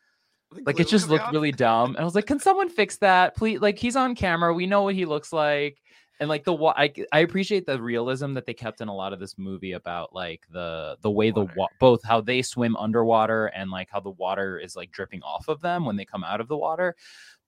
like 0.65 0.79
it 0.79 0.89
just 0.89 1.09
looked 1.09 1.23
off? 1.25 1.33
really 1.33 1.53
dumb. 1.53 1.91
And 1.91 1.99
I 1.99 2.03
was 2.03 2.15
like, 2.15 2.25
can 2.25 2.39
someone 2.39 2.67
fix 2.69 2.97
that, 2.97 3.37
please? 3.37 3.61
Like 3.61 3.79
he's 3.79 3.95
on 3.95 4.15
camera, 4.15 4.53
we 4.53 4.65
know 4.67 4.83
what 4.83 4.95
he 4.95 5.05
looks 5.05 5.31
like. 5.31 5.77
And 6.21 6.29
like 6.29 6.43
the 6.43 6.53
wa- 6.53 6.75
I, 6.77 6.93
I 7.11 7.19
appreciate 7.19 7.65
the 7.65 7.81
realism 7.81 8.35
that 8.35 8.45
they 8.45 8.53
kept 8.53 8.79
in 8.79 8.87
a 8.87 8.93
lot 8.93 9.11
of 9.11 9.19
this 9.19 9.39
movie 9.39 9.71
about 9.71 10.13
like 10.13 10.45
the 10.51 10.95
the 11.01 11.09
way 11.09 11.31
the 11.31 11.47
wa- 11.55 11.67
both 11.79 12.03
how 12.03 12.21
they 12.21 12.43
swim 12.43 12.77
underwater 12.77 13.47
and 13.47 13.71
like 13.71 13.89
how 13.89 13.99
the 13.99 14.11
water 14.11 14.59
is 14.59 14.75
like 14.75 14.91
dripping 14.91 15.23
off 15.23 15.47
of 15.47 15.61
them 15.61 15.83
when 15.83 15.95
they 15.95 16.05
come 16.05 16.23
out 16.23 16.39
of 16.39 16.47
the 16.47 16.55
water. 16.55 16.95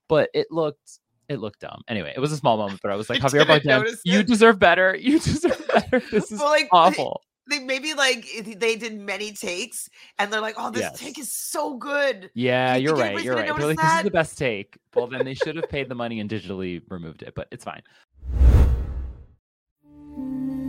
But 0.09 0.31
it 0.33 0.47
looked 0.49 0.99
it 1.29 1.37
looked 1.39 1.59
dumb. 1.59 1.83
Anyway, 1.87 2.13
it 2.15 2.19
was 2.19 2.31
a 2.31 2.37
small 2.37 2.57
moment, 2.57 2.81
but 2.81 2.89
I 2.89 2.95
was 2.95 3.11
like, 3.11 3.19
I 3.23 3.27
Javier 3.27 3.45
Bardem, 3.45 3.95
you 4.03 4.23
deserve 4.23 4.57
better. 4.57 4.95
You 4.95 5.19
deserve 5.19 5.67
better. 5.71 6.01
This 6.11 6.31
is 6.31 6.39
Well, 6.39 6.49
like, 6.49 6.67
awful. 6.71 7.21
They 7.49 7.59
maybe 7.59 7.93
like 7.93 8.25
they 8.57 8.77
did 8.77 8.97
many 8.97 9.33
takes, 9.33 9.89
and 10.17 10.31
they're 10.31 10.39
like, 10.39 10.55
"Oh, 10.57 10.71
this 10.71 10.83
Yes. 10.83 10.97
take 10.97 11.19
is 11.19 11.29
so 11.29 11.75
good." 11.75 12.31
Yeah, 12.33 12.75
you 12.77 12.83
you're 12.85 12.95
right. 12.95 13.21
You're 13.21 13.35
right. 13.35 13.53
They're 13.53 13.67
like, 13.67 13.81
this 13.81 13.95
is 13.97 14.03
the 14.03 14.11
best 14.11 14.37
take. 14.37 14.77
Well, 14.95 15.07
then 15.07 15.25
they 15.25 15.33
should 15.33 15.57
have 15.57 15.67
paid 15.67 15.89
the 15.89 15.95
money 15.95 16.21
and 16.21 16.29
digitally 16.29 16.81
removed 16.89 17.21
it, 17.21 17.35
but 17.35 17.49
it's 17.51 17.65
fine. 17.65 17.81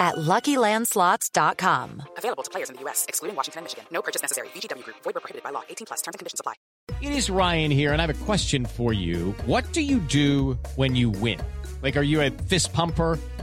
at 0.00 0.16
LuckyLandSlots.com. 0.16 2.02
Available 2.16 2.42
to 2.42 2.50
players 2.50 2.70
in 2.70 2.76
the 2.76 2.80
U.S., 2.82 3.04
excluding 3.06 3.36
Washington 3.36 3.60
and 3.60 3.64
Michigan. 3.66 3.84
No 3.92 4.02
purchase 4.02 4.22
necessary. 4.22 4.48
VGW 4.48 4.82
Group. 4.82 4.96
Void 5.04 5.14
where 5.14 5.20
prohibited 5.20 5.44
by 5.44 5.50
law. 5.50 5.62
18 5.68 5.86
plus. 5.86 6.02
Terms 6.02 6.14
and 6.14 6.18
conditions 6.18 6.40
apply. 6.40 6.54
It 7.00 7.12
is 7.12 7.30
Ryan 7.30 7.70
here, 7.70 7.92
and 7.92 8.02
I 8.02 8.06
have 8.06 8.22
a 8.22 8.24
question 8.24 8.66
for 8.66 8.92
you. 8.92 9.32
What 9.46 9.72
do 9.72 9.80
you 9.80 10.00
do 10.00 10.58
when 10.76 10.96
you 10.96 11.10
win? 11.10 11.40
Like, 11.82 11.96
are 11.96 12.02
you 12.02 12.20
a 12.20 12.30
fist 12.30 12.72
pumper? 12.72 13.18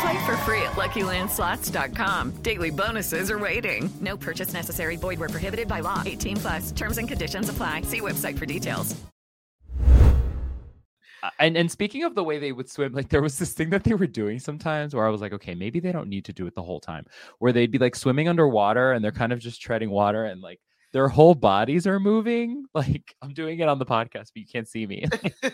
Play 0.00 0.26
for 0.26 0.36
free 0.38 0.62
at 0.62 0.72
LuckyLandSlots.com. 0.72 2.42
Daily 2.42 2.70
bonuses 2.70 3.30
are 3.30 3.38
waiting. 3.38 3.88
No 4.00 4.16
purchase 4.16 4.52
necessary. 4.52 4.96
Void 4.96 5.20
where 5.20 5.28
prohibited 5.28 5.68
by 5.68 5.80
law. 5.80 6.02
18 6.04 6.36
plus. 6.36 6.72
Terms 6.72 6.98
and 6.98 7.08
conditions 7.08 7.48
apply. 7.48 7.82
See 7.82 8.00
website 8.00 8.38
for 8.38 8.46
details. 8.46 8.96
Uh, 11.22 11.30
and 11.40 11.56
and 11.56 11.70
speaking 11.70 12.04
of 12.04 12.14
the 12.14 12.22
way 12.22 12.38
they 12.38 12.52
would 12.52 12.70
swim, 12.70 12.92
like 12.92 13.08
there 13.08 13.22
was 13.22 13.38
this 13.38 13.52
thing 13.52 13.70
that 13.70 13.84
they 13.84 13.94
were 13.94 14.06
doing 14.06 14.38
sometimes 14.38 14.94
where 14.94 15.06
I 15.06 15.10
was 15.10 15.20
like, 15.20 15.32
okay, 15.32 15.54
maybe 15.54 15.80
they 15.80 15.90
don't 15.90 16.08
need 16.08 16.24
to 16.26 16.32
do 16.32 16.46
it 16.46 16.54
the 16.54 16.62
whole 16.62 16.80
time. 16.80 17.06
Where 17.38 17.52
they'd 17.52 17.70
be 17.70 17.78
like 17.78 17.96
swimming 17.96 18.28
underwater 18.28 18.92
and 18.92 19.04
they're 19.04 19.12
kind 19.12 19.32
of 19.32 19.40
just 19.40 19.60
treading 19.60 19.90
water 19.90 20.24
and 20.24 20.40
like 20.40 20.60
their 20.96 21.08
whole 21.08 21.34
bodies 21.34 21.86
are 21.86 22.00
moving. 22.00 22.64
Like 22.74 23.14
I'm 23.22 23.32
doing 23.34 23.58
it 23.60 23.68
on 23.68 23.78
the 23.78 23.84
podcast, 23.86 24.30
but 24.32 24.36
you 24.36 24.46
can't 24.50 24.66
see 24.68 24.86
me. 24.86 25.04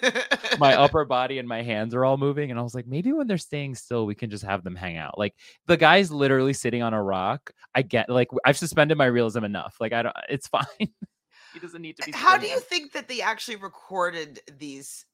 my 0.59 0.75
upper 0.85 1.05
body 1.05 1.39
and 1.39 1.49
my 1.49 1.63
hands 1.63 1.95
are 1.95 2.05
all 2.05 2.17
moving. 2.17 2.51
And 2.51 2.59
I 2.59 2.63
was 2.63 2.75
like, 2.75 2.87
maybe 2.87 3.13
when 3.13 3.27
they're 3.27 3.39
staying 3.39 3.75
still, 3.77 4.07
we 4.07 4.15
can 4.15 4.29
just 4.31 4.45
have 4.45 4.63
them 4.65 4.75
hang 4.77 4.97
out. 4.97 5.19
Like 5.19 5.35
the 5.67 5.77
guy's 5.77 6.11
literally 6.13 6.53
sitting 6.53 6.83
on 6.83 6.95
a 6.95 7.03
rock. 7.03 7.51
I 7.75 7.83
get 7.83 8.09
like 8.09 8.29
I've 8.45 8.57
suspended 8.57 8.97
my 8.99 9.07
realism 9.07 9.45
enough. 9.45 9.77
Like 9.81 9.93
I 9.93 10.03
don't 10.03 10.17
it's 10.29 10.47
fine. 10.49 10.65
he 10.79 11.59
doesn't 11.61 11.83
need 11.83 11.97
to 11.99 12.07
be 12.07 12.13
How 12.13 12.35
do 12.37 12.43
swimming. 12.43 12.51
you 12.51 12.61
think 12.61 12.93
that 12.93 13.09
they 13.09 13.21
actually 13.21 13.57
recorded 13.57 14.41
these 14.59 14.87
s- 14.89 15.05
s- 15.05 15.12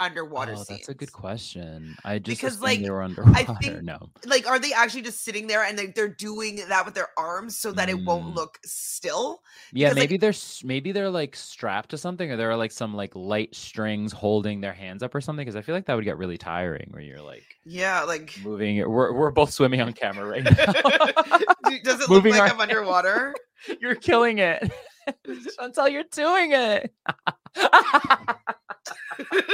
underwater 0.00 0.54
Oh, 0.56 0.64
that's 0.68 0.88
a 0.88 0.94
good 0.94 1.12
question. 1.12 1.96
I 2.04 2.18
just 2.18 2.40
Because, 2.40 2.60
like, 2.60 2.80
they 2.80 2.90
were 2.90 3.02
underwater. 3.02 3.36
I 3.38 3.44
think, 3.44 3.82
no. 3.82 4.10
like, 4.24 4.46
are 4.46 4.58
they 4.58 4.72
actually 4.72 5.02
just 5.02 5.24
sitting 5.24 5.46
there 5.46 5.64
and 5.64 5.78
they, 5.78 5.86
they're 5.86 6.08
doing 6.08 6.60
that 6.68 6.84
with 6.84 6.94
their 6.94 7.08
arms 7.18 7.58
so 7.58 7.72
that 7.72 7.88
it 7.88 7.98
won't 8.04 8.26
Mm. 8.32 8.34
look 8.36 8.58
still? 8.64 9.42
Yeah, 9.72 9.88
Because, 9.88 9.96
like, 9.98 10.10
maybe 10.10 10.16
they're 10.18 10.32
maybe 10.64 10.92
they're 10.92 11.10
like 11.10 11.36
strapped 11.36 11.90
to 11.90 11.98
something, 11.98 12.30
or 12.30 12.36
there 12.36 12.50
are 12.50 12.56
like 12.56 12.72
some 12.72 12.94
like 12.94 13.14
light 13.14 13.54
strings 13.54 14.12
holding 14.12 14.60
their 14.60 14.72
hands 14.72 15.02
up 15.02 15.14
or 15.14 15.20
something. 15.20 15.44
Because 15.44 15.56
I 15.56 15.62
feel 15.62 15.74
like 15.74 15.86
that 15.86 15.94
would 15.94 16.04
get 16.04 16.16
really 16.18 16.38
tiring, 16.38 16.88
where 16.90 17.02
you're 17.02 17.20
like 17.22 17.44
yeah, 17.64 18.02
like, 18.02 18.38
moving. 18.42 18.78
We're 18.88 19.12
we're 19.12 19.30
both 19.30 19.50
swimming 19.52 19.80
on 19.80 19.92
camera 19.92 20.26
right 20.26 20.44
now. 20.44 20.50
does 21.84 22.00
it 22.00 22.08
Moving 22.08 22.32
look 22.32 22.40
like 22.40 22.52
I'm 22.52 22.60
underwater? 22.60 23.34
you're 23.80 23.94
killing 23.94 24.38
it 24.38 24.70
until 25.58 25.88
you're 25.88 26.04
doing 26.12 26.52
it. 26.52 26.92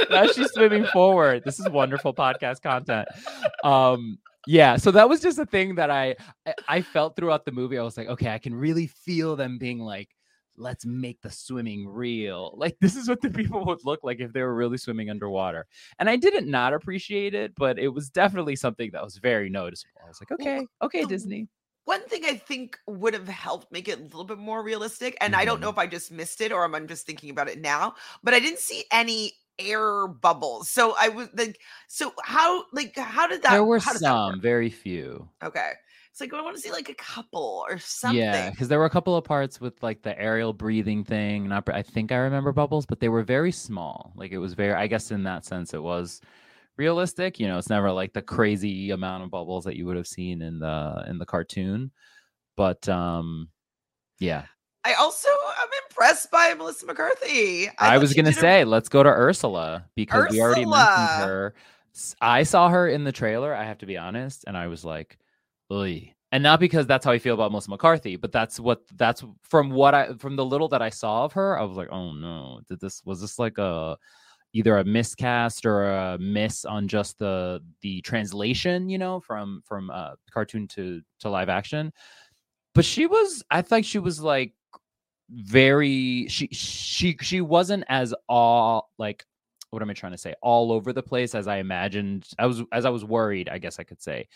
Now 0.09 0.27
she's 0.27 0.51
swimming 0.51 0.85
forward. 0.85 1.43
This 1.45 1.59
is 1.59 1.69
wonderful 1.69 2.13
podcast 2.13 2.61
content. 2.61 3.07
Um, 3.63 4.17
yeah, 4.47 4.75
so 4.77 4.91
that 4.91 5.09
was 5.09 5.21
just 5.21 5.39
a 5.39 5.45
thing 5.45 5.75
that 5.75 5.89
I 5.89 6.15
I- 6.45 6.53
I 6.67 6.81
felt 6.81 7.15
throughout 7.15 7.45
the 7.45 7.51
movie. 7.51 7.77
I 7.77 7.83
was 7.83 7.97
like, 7.97 8.07
okay, 8.09 8.29
I 8.33 8.37
can 8.37 8.53
really 8.53 8.87
feel 8.87 9.35
them 9.35 9.57
being 9.57 9.79
like, 9.79 10.09
let's 10.57 10.85
make 10.85 11.19
the 11.21 11.31
swimming 11.31 11.87
real. 11.87 12.53
Like 12.55 12.77
this 12.79 12.95
is 12.95 13.09
what 13.09 13.21
the 13.21 13.29
people 13.29 13.65
would 13.65 13.79
look 13.83 14.01
like 14.03 14.19
if 14.19 14.31
they 14.33 14.41
were 14.41 14.55
really 14.55 14.77
swimming 14.77 15.09
underwater. 15.09 15.65
And 15.99 16.09
I 16.09 16.15
didn't 16.15 16.49
not 16.49 16.73
appreciate 16.73 17.33
it, 17.33 17.53
but 17.55 17.77
it 17.79 17.89
was 17.89 18.09
definitely 18.09 18.55
something 18.55 18.91
that 18.93 19.03
was 19.03 19.17
very 19.17 19.49
noticeable. 19.49 20.01
I 20.03 20.07
was 20.07 20.21
like, 20.21 20.31
okay, 20.39 20.65
okay, 20.81 21.05
Disney. 21.05 21.47
One 21.85 22.07
thing 22.07 22.23
I 22.25 22.35
think 22.35 22.77
would 22.87 23.13
have 23.13 23.27
helped 23.27 23.71
make 23.71 23.87
it 23.87 23.99
a 23.99 24.03
little 24.03 24.23
bit 24.25 24.37
more 24.39 24.63
realistic, 24.63 25.17
and 25.21 25.35
I 25.35 25.45
don't 25.45 25.59
Mm-hmm. 25.59 25.61
know 25.61 25.69
if 25.69 25.77
I 25.77 25.87
just 25.87 26.11
missed 26.11 26.41
it 26.41 26.51
or 26.51 26.63
I'm 26.65 26.87
just 26.87 27.05
thinking 27.05 27.29
about 27.29 27.47
it 27.49 27.61
now, 27.61 27.95
but 28.23 28.33
I 28.33 28.39
didn't 28.39 28.59
see 28.59 28.83
any 28.91 29.33
air 29.59 30.07
bubbles. 30.07 30.69
So 30.69 30.95
I 30.99 31.09
was 31.09 31.29
like, 31.35 31.59
so 31.87 32.13
how 32.23 32.65
like 32.73 32.97
how 32.97 33.27
did 33.27 33.43
that? 33.43 33.57
There 33.57 33.63
were 33.65 33.79
how 33.79 33.93
does 33.93 34.03
that 34.03 34.17
work? 34.25 34.25
some, 34.25 34.41
very 34.41 34.69
few. 34.69 35.29
Okay, 35.43 35.73
it's 36.11 36.19
like 36.21 36.33
I 36.33 36.41
want 36.41 36.55
to 36.55 36.61
see 36.61 36.71
like 36.71 36.89
a 36.89 36.95
couple 36.95 37.65
or 37.69 37.77
something. 37.79 38.25
Yeah, 38.27 38.51
because 38.51 38.67
there 38.67 38.77
were 38.77 38.85
a 38.85 38.89
couple 38.89 39.15
of 39.15 39.23
parts 39.23 39.59
with 39.59 39.81
like 39.81 40.03
the 40.03 40.17
aerial 40.19 40.53
breathing 40.53 41.03
thing. 41.03 41.47
Not, 41.47 41.67
I 41.69 41.81
think 41.81 42.11
I 42.11 42.17
remember 42.17 42.51
bubbles, 42.51 42.85
but 42.85 42.99
they 42.99 43.09
were 43.09 43.23
very 43.23 43.51
small. 43.51 44.11
Like 44.15 44.31
it 44.31 44.37
was 44.37 44.53
very. 44.53 44.73
I 44.73 44.85
guess 44.87 45.09
in 45.11 45.23
that 45.23 45.43
sense, 45.45 45.73
it 45.73 45.81
was 45.81 46.21
realistic. 46.77 47.39
You 47.39 47.47
know, 47.47 47.57
it's 47.57 47.69
never 47.69 47.91
like 47.91 48.13
the 48.13 48.21
crazy 48.21 48.91
amount 48.91 49.23
of 49.23 49.31
bubbles 49.31 49.65
that 49.65 49.75
you 49.75 49.85
would 49.85 49.97
have 49.97 50.07
seen 50.07 50.41
in 50.41 50.59
the 50.59 51.05
in 51.07 51.17
the 51.17 51.25
cartoon. 51.25 51.91
But 52.55 52.87
um, 52.87 53.49
yeah, 54.19 54.45
I 54.83 54.93
also 54.93 55.29
am 55.29 55.67
impressed 55.89 56.31
by 56.31 56.53
Melissa 56.53 56.85
McCarthy. 56.85 57.67
I, 57.67 57.71
thought 57.71 58.01
was 58.01 58.13
gonna 58.13 58.29
did 58.29 58.37
a- 58.37 58.41
say 58.41 58.65
let's 58.65 58.89
go 58.89 59.03
to 59.03 59.09
Ursula 59.09 59.85
because 59.95 60.29
we 60.29 60.41
already 60.41 60.65
mentioned 60.65 61.29
her. 61.29 61.55
I 62.21 62.43
saw 62.43 62.69
her 62.69 62.89
in 62.89 63.03
the 63.03 63.11
trailer. 63.11 63.53
I 63.55 63.63
have 63.63 63.77
to 63.79 63.85
be 63.85 63.97
honest, 63.97 64.43
and 64.47 64.57
I 64.57 64.67
was 64.67 64.83
like, 64.83 65.17
and 66.35 66.43
not 66.43 66.59
because 66.59 66.85
that's 66.85 67.05
how 67.05 67.11
I 67.11 67.19
feel 67.19 67.33
about 67.33 67.51
Melissa 67.51 67.69
McCarthy, 67.69 68.15
but 68.17 68.31
that's 68.31 68.59
what 68.59 68.81
that's 68.95 69.23
from 69.41 69.71
what 69.71 69.93
I 69.93 70.13
from 70.15 70.35
the 70.35 70.45
little 70.45 70.67
that 70.69 70.81
I 70.81 70.89
saw 70.89 71.23
of 71.23 71.33
her, 71.33 71.57
I 71.57 71.63
was 71.63 71.77
like, 71.77 71.89
oh 71.91 72.11
no, 72.11 72.59
did 72.67 72.79
this 72.81 73.01
was 73.05 73.21
this 73.21 73.39
like 73.39 73.57
a 73.57 73.97
either 74.55 74.77
a 74.77 74.85
miscast 74.85 75.65
or 75.65 75.83
a 75.83 76.17
miss 76.17 76.63
on 76.63 76.87
just 76.87 77.19
the 77.19 77.61
the 77.81 78.01
translation, 78.01 78.87
you 78.87 78.97
know, 78.97 79.19
from 79.19 79.61
from 79.65 79.89
uh 79.89 80.11
cartoon 80.31 80.65
to 80.69 81.01
to 81.19 81.29
live 81.29 81.49
action. 81.49 81.91
But 82.73 82.85
she 82.85 83.05
was 83.05 83.43
I 83.51 83.61
think 83.61 83.85
she 83.85 83.99
was 83.99 84.21
like 84.21 84.53
very 85.29 86.27
she 86.29 86.47
she 86.53 87.17
she 87.21 87.41
wasn't 87.41 87.83
as 87.89 88.15
all 88.29 88.89
like 88.97 89.25
what 89.71 89.81
am 89.81 89.89
I 89.89 89.93
trying 89.93 90.13
to 90.13 90.17
say? 90.17 90.33
All 90.41 90.71
over 90.71 90.93
the 90.93 91.03
place 91.03 91.35
as 91.35 91.49
I 91.49 91.57
imagined. 91.57 92.25
I 92.39 92.45
was 92.45 92.63
as 92.71 92.85
I 92.85 92.89
was 92.89 93.03
worried, 93.03 93.49
I 93.49 93.57
guess 93.57 93.77
I 93.77 93.83
could 93.83 94.01
say 94.01 94.29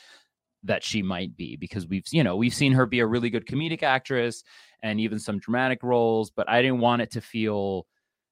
that 0.63 0.83
she 0.83 1.01
might 1.01 1.37
be 1.37 1.55
because 1.55 1.87
we've 1.87 2.03
you 2.11 2.25
know 2.25 2.35
we've 2.35 2.53
seen 2.53 2.73
her 2.73 2.85
be 2.85 2.99
a 2.99 3.07
really 3.07 3.29
good 3.29 3.45
comedic 3.45 3.83
actress 3.83 4.43
and 4.83 4.99
even 4.99 5.17
some 5.17 5.39
dramatic 5.39 5.81
roles 5.83 6.31
but 6.31 6.49
i 6.49 6.61
didn't 6.61 6.79
want 6.79 7.01
it 7.01 7.09
to 7.09 7.21
feel 7.21 7.87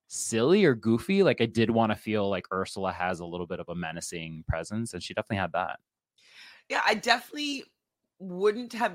silly 0.08 0.64
or 0.66 0.74
goofy 0.74 1.22
like 1.24 1.42
i 1.42 1.46
did 1.46 1.70
want 1.70 1.92
to 1.92 1.96
feel 1.96 2.30
like 2.30 2.46
ursula 2.54 2.92
has 2.92 3.20
a 3.20 3.26
little 3.26 3.46
bit 3.48 3.60
of 3.60 3.68
a 3.70 3.76
menacing 3.76 4.44
presence 4.48 4.94
and 4.94 5.04
she 5.04 5.14
definitely 5.14 5.38
had 5.38 5.52
that 5.52 5.80
Yeah, 6.70 6.82
I 6.86 6.96
definitely 6.96 7.64
wouldn't 8.20 8.74
have 8.74 8.94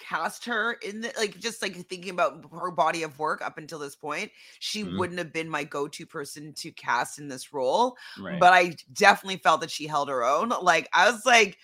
cast 0.00 0.44
her 0.44 0.72
in 0.82 1.00
the 1.00 1.12
like 1.16 1.38
just 1.38 1.62
like 1.62 1.74
thinking 1.88 2.10
about 2.10 2.44
her 2.52 2.70
body 2.70 3.04
of 3.04 3.18
work 3.18 3.40
up 3.40 3.56
until 3.58 3.78
this 3.78 3.94
point 3.96 4.30
she 4.58 4.82
Mhm. 4.82 4.98
wouldn't 4.98 5.18
have 5.18 5.32
been 5.32 5.48
my 5.48 5.62
go-to 5.64 6.04
person 6.04 6.52
to 6.54 6.72
cast 6.72 7.18
in 7.18 7.28
this 7.28 7.52
role 7.54 7.96
Right. 8.20 8.40
but 8.40 8.52
i 8.52 8.74
definitely 8.92 9.36
felt 9.38 9.60
that 9.60 9.70
she 9.70 9.86
held 9.86 10.08
her 10.08 10.24
own 10.24 10.48
like 10.62 10.88
i 10.92 11.08
was 11.10 11.24
like 11.24 11.56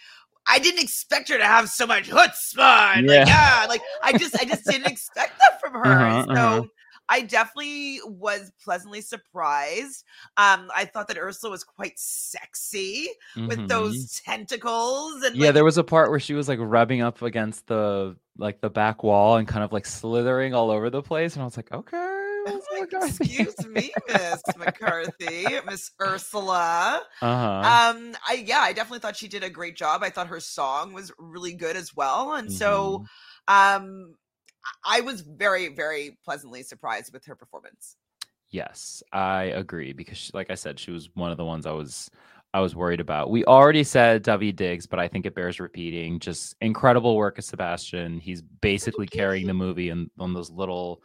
i 0.46 0.59
didn't 0.61 0.81
expect 0.83 1.29
her 1.29 1.38
to 1.38 1.44
have 1.44 1.68
so 1.68 1.87
much 1.87 2.09
chutzpah 2.09 2.94
and 2.96 3.09
like 3.09 3.27
Yeah. 3.27 3.27
yeah 3.27 3.66
like 3.68 3.83
i 4.05 4.12
just 4.12 4.35
i 4.40 4.44
just 4.44 4.64
didn't 4.64 4.87
expect 4.87 5.33
that 5.40 5.61
from 5.61 5.73
her 5.83 5.85
Uh-huh, 5.92 6.23
so 6.23 6.31
uh-huh. 6.31 6.62
I 7.11 7.23
definitely 7.23 7.99
was 8.07 8.53
pleasantly 8.64 9.01
surprised. 9.03 10.05
Um, 10.37 10.70
I 10.75 10.85
thought 10.87 11.09
that 11.09 11.18
Ursula 11.18 11.51
was 11.51 11.64
quite 11.64 11.99
sexy 11.99 13.09
with 13.37 13.68
those 13.68 14.20
tentacles 14.25 15.14
and 15.25 15.35
Mm-hmm. 15.35 15.40
yeah 15.40 15.46
like, 15.49 15.55
there 15.55 15.64
was 15.64 15.77
a 15.79 15.85
part 15.85 16.11
where 16.11 16.20
she 16.20 16.35
was 16.35 16.49
like 16.49 16.59
rubbing 16.62 17.03
up 17.03 17.20
against 17.23 17.66
the 17.66 18.16
like 18.38 18.61
the 18.61 18.70
back 18.70 19.03
wall 19.03 19.37
and 19.37 19.46
kind 19.49 19.62
of 19.64 19.73
like 19.73 19.85
slithering 19.87 20.55
all 20.55 20.70
over 20.70 20.88
the 20.88 21.03
place 21.03 21.35
and 21.35 21.42
i 21.42 21.44
was 21.44 21.57
like 21.57 21.70
okay 21.73 22.16
Melissa 22.46 22.66
McCarthy. 22.81 23.25
Excuse 23.42 23.66
me, 23.68 23.92
Miss 24.09 24.42
McCarthy, 24.57 25.46
Miss 25.66 25.90
Ursula. 26.01 27.03
Uh-huh. 27.20 27.92
Um, 27.96 28.14
I 28.27 28.42
yeah, 28.46 28.61
I 28.61 28.73
definitely 28.73 29.01
thought 29.01 29.16
she 29.16 29.29
did 29.29 29.44
a 29.44 29.51
great 29.51 29.77
job. 29.77 30.03
I 30.03 30.09
thought 30.09 30.29
her 30.29 30.40
song 30.40 30.94
was 30.94 31.12
really 31.18 31.53
good 31.53 31.77
as 31.77 31.94
well, 31.94 32.33
and 32.35 32.51
so 32.51 33.05
Mm-hmm. 33.49 33.83
um, 33.83 34.14
I 34.85 35.01
was 35.01 35.20
very 35.23 35.68
very 35.68 36.18
pleasantly 36.25 36.62
surprised 36.62 37.12
with 37.12 37.25
her 37.27 37.35
performance. 37.35 37.96
Yes, 38.51 39.03
I 39.12 39.44
agree 39.44 39.92
because, 39.92 40.18
she, 40.18 40.31
like 40.35 40.51
I 40.51 40.57
said, 40.57 40.79
she 40.79 40.90
was 40.90 41.09
one 41.14 41.31
of 41.31 41.37
the 41.37 41.44
ones 41.44 41.66
I 41.66 41.73
was 41.73 42.11
I 42.53 42.61
was 42.61 42.75
worried 42.75 42.99
about. 42.99 43.31
We 43.31 43.44
already 43.44 43.85
said 43.85 44.25
Daveed 44.25 44.57
Diggs, 44.57 44.87
but 44.87 44.99
I 44.99 45.07
think 45.07 45.25
it 45.25 45.37
bears 45.37 45.61
repeating. 45.61 46.18
Just 46.18 46.57
incredible 46.61 47.16
work 47.16 47.38
of 47.38 47.44
Sebastian. 47.44 48.18
He's 48.18 48.42
basically 48.42 49.07
carrying 49.07 49.46
the 49.46 49.55
movie 49.55 49.90
and 49.90 50.11
on 50.18 50.35
those 50.35 50.51
little 50.51 51.03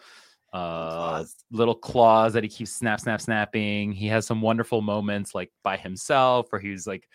uh 0.54 1.24
little 1.52 1.76
claws 1.76 2.34
that 2.34 2.44
he 2.44 2.50
keeps 2.50 2.72
snap 2.72 3.00
snap 3.00 3.22
snapping. 3.22 3.91
He 3.91 4.08
has 4.08 4.26
some 4.26 4.41
wonderful 4.41 4.82
moments 4.82 5.36
like 5.36 5.52
by 5.63 5.78
himself 5.78 6.48
where 6.50 6.62
he's 6.62 6.88
like 6.88 7.08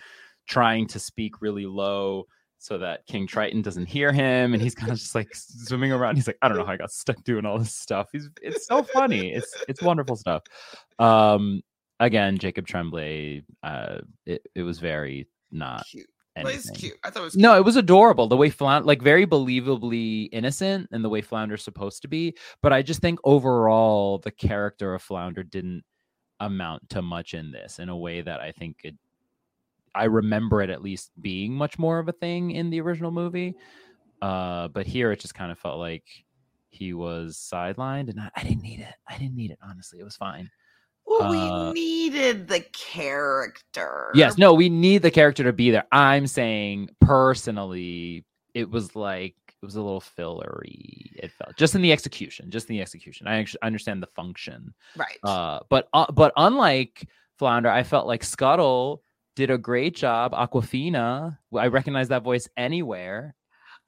trying 0.46 0.86
to 0.88 1.00
speak 1.00 1.40
really 1.40 1.66
low 1.66 2.26
so 2.60 2.76
that 2.76 3.06
King 3.06 3.26
Triton 3.26 3.62
doesn't 3.62 3.86
hear 3.86 4.12
him 4.12 4.52
and 4.52 4.62
he's 4.62 4.74
kind 4.74 4.92
of 4.92 4.98
just 4.98 5.14
like 5.14 5.34
swimming 5.34 5.92
around. 5.92 6.16
He's 6.16 6.26
like, 6.26 6.36
I 6.42 6.48
don't 6.48 6.58
know 6.58 6.64
how 6.66 6.72
I 6.72 6.76
got 6.76 6.92
stuck 6.92 7.16
doing 7.24 7.46
all 7.46 7.58
this 7.58 7.74
stuff. 7.74 8.08
He's 8.12 8.28
it's 8.42 8.66
so 8.66 8.82
funny. 8.82 9.32
It's 9.32 9.52
it's 9.66 9.82
wonderful 9.82 10.14
stuff. 10.14 10.42
Um 10.98 11.62
again, 12.00 12.36
Jacob 12.36 12.66
Tremblay, 12.66 13.42
uh 13.62 14.00
it, 14.26 14.46
it 14.54 14.62
was 14.62 14.78
very 14.78 15.26
not 15.50 15.86
Cute. 15.86 16.06
Well, 16.36 16.48
it's 16.48 16.70
cute. 16.70 16.94
I 17.02 17.10
thought 17.10 17.22
it 17.22 17.24
was 17.24 17.36
No, 17.36 17.56
it 17.56 17.64
was 17.64 17.76
adorable. 17.76 18.26
The 18.26 18.36
way 18.36 18.50
Flounder, 18.50 18.86
like 18.86 19.02
very 19.02 19.26
believably 19.26 20.28
innocent, 20.32 20.88
and 20.92 21.04
the 21.04 21.08
way 21.08 21.20
Flounder's 21.20 21.62
supposed 21.62 22.02
to 22.02 22.08
be. 22.08 22.36
But 22.62 22.72
I 22.72 22.82
just 22.82 23.00
think 23.00 23.18
overall, 23.24 24.18
the 24.18 24.30
character 24.30 24.94
of 24.94 25.02
Flounder 25.02 25.42
didn't 25.42 25.82
amount 26.38 26.88
to 26.90 27.02
much 27.02 27.34
in 27.34 27.50
this 27.50 27.78
in 27.78 27.88
a 27.88 27.96
way 27.96 28.20
that 28.20 28.40
I 28.40 28.52
think 28.52 28.76
it. 28.84 28.94
I 29.94 30.04
remember 30.04 30.62
it 30.62 30.70
at 30.70 30.82
least 30.82 31.10
being 31.20 31.52
much 31.52 31.78
more 31.78 31.98
of 31.98 32.08
a 32.08 32.12
thing 32.12 32.52
in 32.52 32.70
the 32.70 32.80
original 32.80 33.10
movie. 33.10 33.54
Uh, 34.22 34.68
but 34.68 34.86
here 34.86 35.12
it 35.12 35.20
just 35.20 35.34
kind 35.34 35.50
of 35.50 35.58
felt 35.58 35.78
like 35.78 36.04
he 36.68 36.92
was 36.92 37.36
sidelined, 37.36 38.10
and 38.10 38.20
I, 38.20 38.30
I 38.36 38.42
didn't 38.42 38.62
need 38.62 38.80
it. 38.80 38.94
I 39.08 39.16
didn't 39.18 39.34
need 39.36 39.50
it. 39.50 39.58
Honestly, 39.62 39.98
it 39.98 40.04
was 40.04 40.16
fine. 40.16 40.50
Well, 41.06 41.22
Uh, 41.24 41.72
we 41.72 41.72
needed 41.80 42.46
the 42.46 42.60
character. 42.72 44.10
Yes, 44.14 44.38
no, 44.38 44.54
we 44.54 44.68
need 44.68 45.02
the 45.02 45.10
character 45.10 45.42
to 45.44 45.52
be 45.52 45.70
there. 45.70 45.86
I'm 45.90 46.26
saying 46.26 46.90
personally, 47.00 48.24
it 48.54 48.70
was 48.70 48.94
like 48.94 49.34
it 49.62 49.66
was 49.66 49.76
a 49.76 49.82
little 49.82 50.00
fillery. 50.00 51.10
It 51.16 51.32
felt 51.32 51.56
just 51.56 51.74
in 51.74 51.82
the 51.82 51.92
execution, 51.92 52.50
just 52.50 52.68
in 52.70 52.76
the 52.76 52.82
execution. 52.82 53.26
I 53.26 53.36
actually 53.38 53.62
understand 53.62 54.02
the 54.02 54.06
function, 54.08 54.74
Right. 54.96 55.18
uh, 55.24 55.60
but 55.68 55.88
uh, 55.92 56.10
but 56.12 56.32
unlike 56.36 57.08
Flounder, 57.38 57.68
I 57.70 57.82
felt 57.82 58.06
like 58.06 58.22
Scuttle 58.22 59.02
did 59.36 59.50
a 59.50 59.58
great 59.58 59.96
job. 59.96 60.32
Awkwafina, 60.32 61.38
I 61.56 61.66
recognize 61.68 62.08
that 62.08 62.22
voice 62.22 62.48
anywhere. 62.56 63.34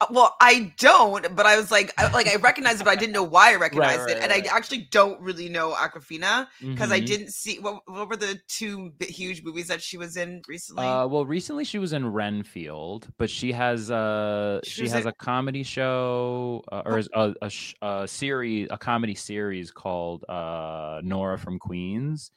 Uh, 0.03 0.13
Well, 0.13 0.35
I 0.41 0.73
don't, 0.77 1.35
but 1.35 1.45
I 1.45 1.57
was 1.57 1.71
like, 1.71 1.93
I, 1.97 2.11
like 2.13 2.27
I 2.27 2.35
recognized 2.35 2.81
it, 2.81 2.83
but 2.83 2.91
I 2.91 2.95
didn't 2.95 3.13
know 3.13 3.23
why 3.23 3.51
I 3.53 3.55
recognized 3.67 4.01
right, 4.01 4.11
it, 4.11 4.17
and 4.21 4.31
right. 4.31 4.47
I 4.51 4.55
actually 4.55 4.87
don't 4.91 5.19
really 5.21 5.49
know 5.49 5.71
Awkwafina 5.73 6.47
because 6.73 6.91
I 6.91 6.99
Mhm. 6.99 7.05
didn't 7.05 7.29
see 7.31 7.59
what, 7.59 7.81
what 7.87 8.09
were 8.09 8.17
the 8.17 8.39
two 8.47 8.93
huge 8.99 9.43
movies 9.43 9.67
that 9.67 9.81
she 9.81 9.97
was 9.97 10.17
in 10.17 10.41
recently. 10.47 10.85
Uh, 10.85 11.07
well, 11.07 11.25
recently 11.25 11.63
she 11.63 11.79
was 11.79 11.93
in 11.93 12.07
Renfield, 12.07 13.07
but 13.17 13.29
she 13.29 13.51
has 13.51 13.89
a 13.89 14.59
She 14.63 14.85
she 14.85 14.89
has 14.89 15.01
in- 15.03 15.07
a 15.09 15.13
comedy 15.13 15.63
show 15.63 16.63
uh, 16.71 16.81
or 16.85 16.97
is 16.97 17.09
a 17.13 17.33
a, 17.41 17.51
a 17.81 18.07
series 18.07 18.67
a 18.71 18.77
comedy 18.77 19.15
series 19.15 19.71
called 19.71 20.23
uh 20.29 20.99
Nora 21.03 21.37
from 21.37 21.59
Queens, 21.59 22.31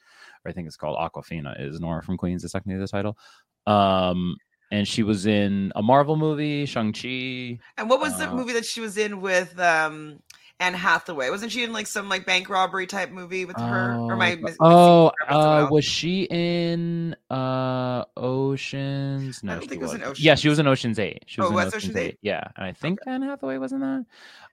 or 0.45 0.49
I 0.49 0.53
think 0.53 0.67
it's 0.67 0.77
called 0.77 0.97
Awkwafina 0.97 1.59
is 1.59 1.79
Nora 1.79 2.03
from 2.03 2.17
Queens 2.17 2.43
is 2.43 2.51
technically 2.51 2.79
the 2.79 2.87
title. 2.87 3.17
Um, 3.65 4.37
and 4.71 4.87
she 4.87 5.03
was 5.03 5.25
in 5.25 5.71
a 5.75 5.81
Marvel 5.81 6.15
movie, 6.17 6.65
Shang 6.65 6.93
Chi. 6.93 7.59
and 7.77 7.89
what 7.89 7.99
was 7.99 8.17
the 8.17 8.29
uh, 8.29 8.35
movie 8.35 8.53
that 8.53 8.65
she 8.65 8.81
was 8.81 8.97
in 8.97 9.21
with 9.21 9.57
um 9.59 10.19
Anne 10.59 10.73
Hathaway? 10.73 11.29
Wasn't 11.29 11.51
she 11.51 11.63
in 11.63 11.71
like 11.71 11.87
some 11.87 12.09
like 12.09 12.25
bank 12.25 12.49
robbery 12.49 12.87
type 12.87 13.11
movie 13.11 13.45
with 13.45 13.59
her? 13.59 13.93
Or 13.93 14.13
Oh, 14.13 14.15
oh, 14.15 14.17
her 14.17 14.33
up 14.33 14.39
with 14.41 14.55
someone 14.57 15.63
uh, 15.63 15.69
was 15.69 15.85
she 15.85 16.23
in 16.23 17.15
uh 17.29 18.05
Oceans? 18.17 19.43
No, 19.43 19.51
I 19.51 19.55
don't 19.55 19.61
she 19.63 19.69
think 19.69 19.81
it 19.81 19.85
was 19.85 19.93
in 19.93 20.01
wasn't. 20.01 20.19
Yeah, 20.19 20.35
she 20.35 20.49
was 20.49 20.59
in 20.59 20.67
Oceans 20.67 20.99
Eight. 20.99 21.23
She 21.27 21.41
was 21.41 21.49
Oh, 21.51 21.53
in 21.53 21.59
Oceans, 21.67 21.75
Oceans 21.75 21.95
Eight. 21.95 22.07
Eight? 22.07 22.19
Yeah, 22.21 22.43
and 22.55 22.65
I 22.65 22.73
think 22.73 22.99
Anne 23.05 23.21
Hathaway 23.21 23.57
was 23.57 23.71
in 23.71 23.79
that. 23.81 24.05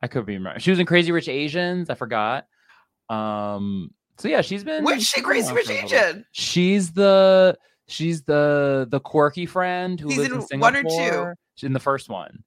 I 0.02 0.06
could 0.08 0.26
be 0.26 0.36
wrong. 0.38 0.58
She 0.58 0.70
was 0.70 0.78
in 0.78 0.86
Crazy 0.86 1.10
Rich 1.12 1.28
Asians. 1.28 1.88
I 1.90 1.94
forgot. 1.94 2.46
Um. 3.08 3.90
So 4.18 4.28
yeah, 4.28 4.42
she's 4.42 4.62
been. 4.62 4.84
Which 4.84 5.12
been 5.14 5.24
Crazy 5.24 5.52
Rich. 5.52 5.70
Asian? 5.70 6.24
She's 6.32 6.92
the 6.92 7.56
she's 7.88 8.22
the 8.22 8.86
the 8.90 9.00
quirky 9.00 9.46
friend 9.46 9.98
who 10.00 10.10
She's 10.10 10.18
lives 10.30 10.50
in 10.50 10.56
in 10.56 10.60
one 10.60 10.76
or 10.76 10.82
two? 10.82 11.32
She's 11.56 11.66
in 11.66 11.72
the 11.72 11.80
first 11.80 12.08
one. 12.08 12.44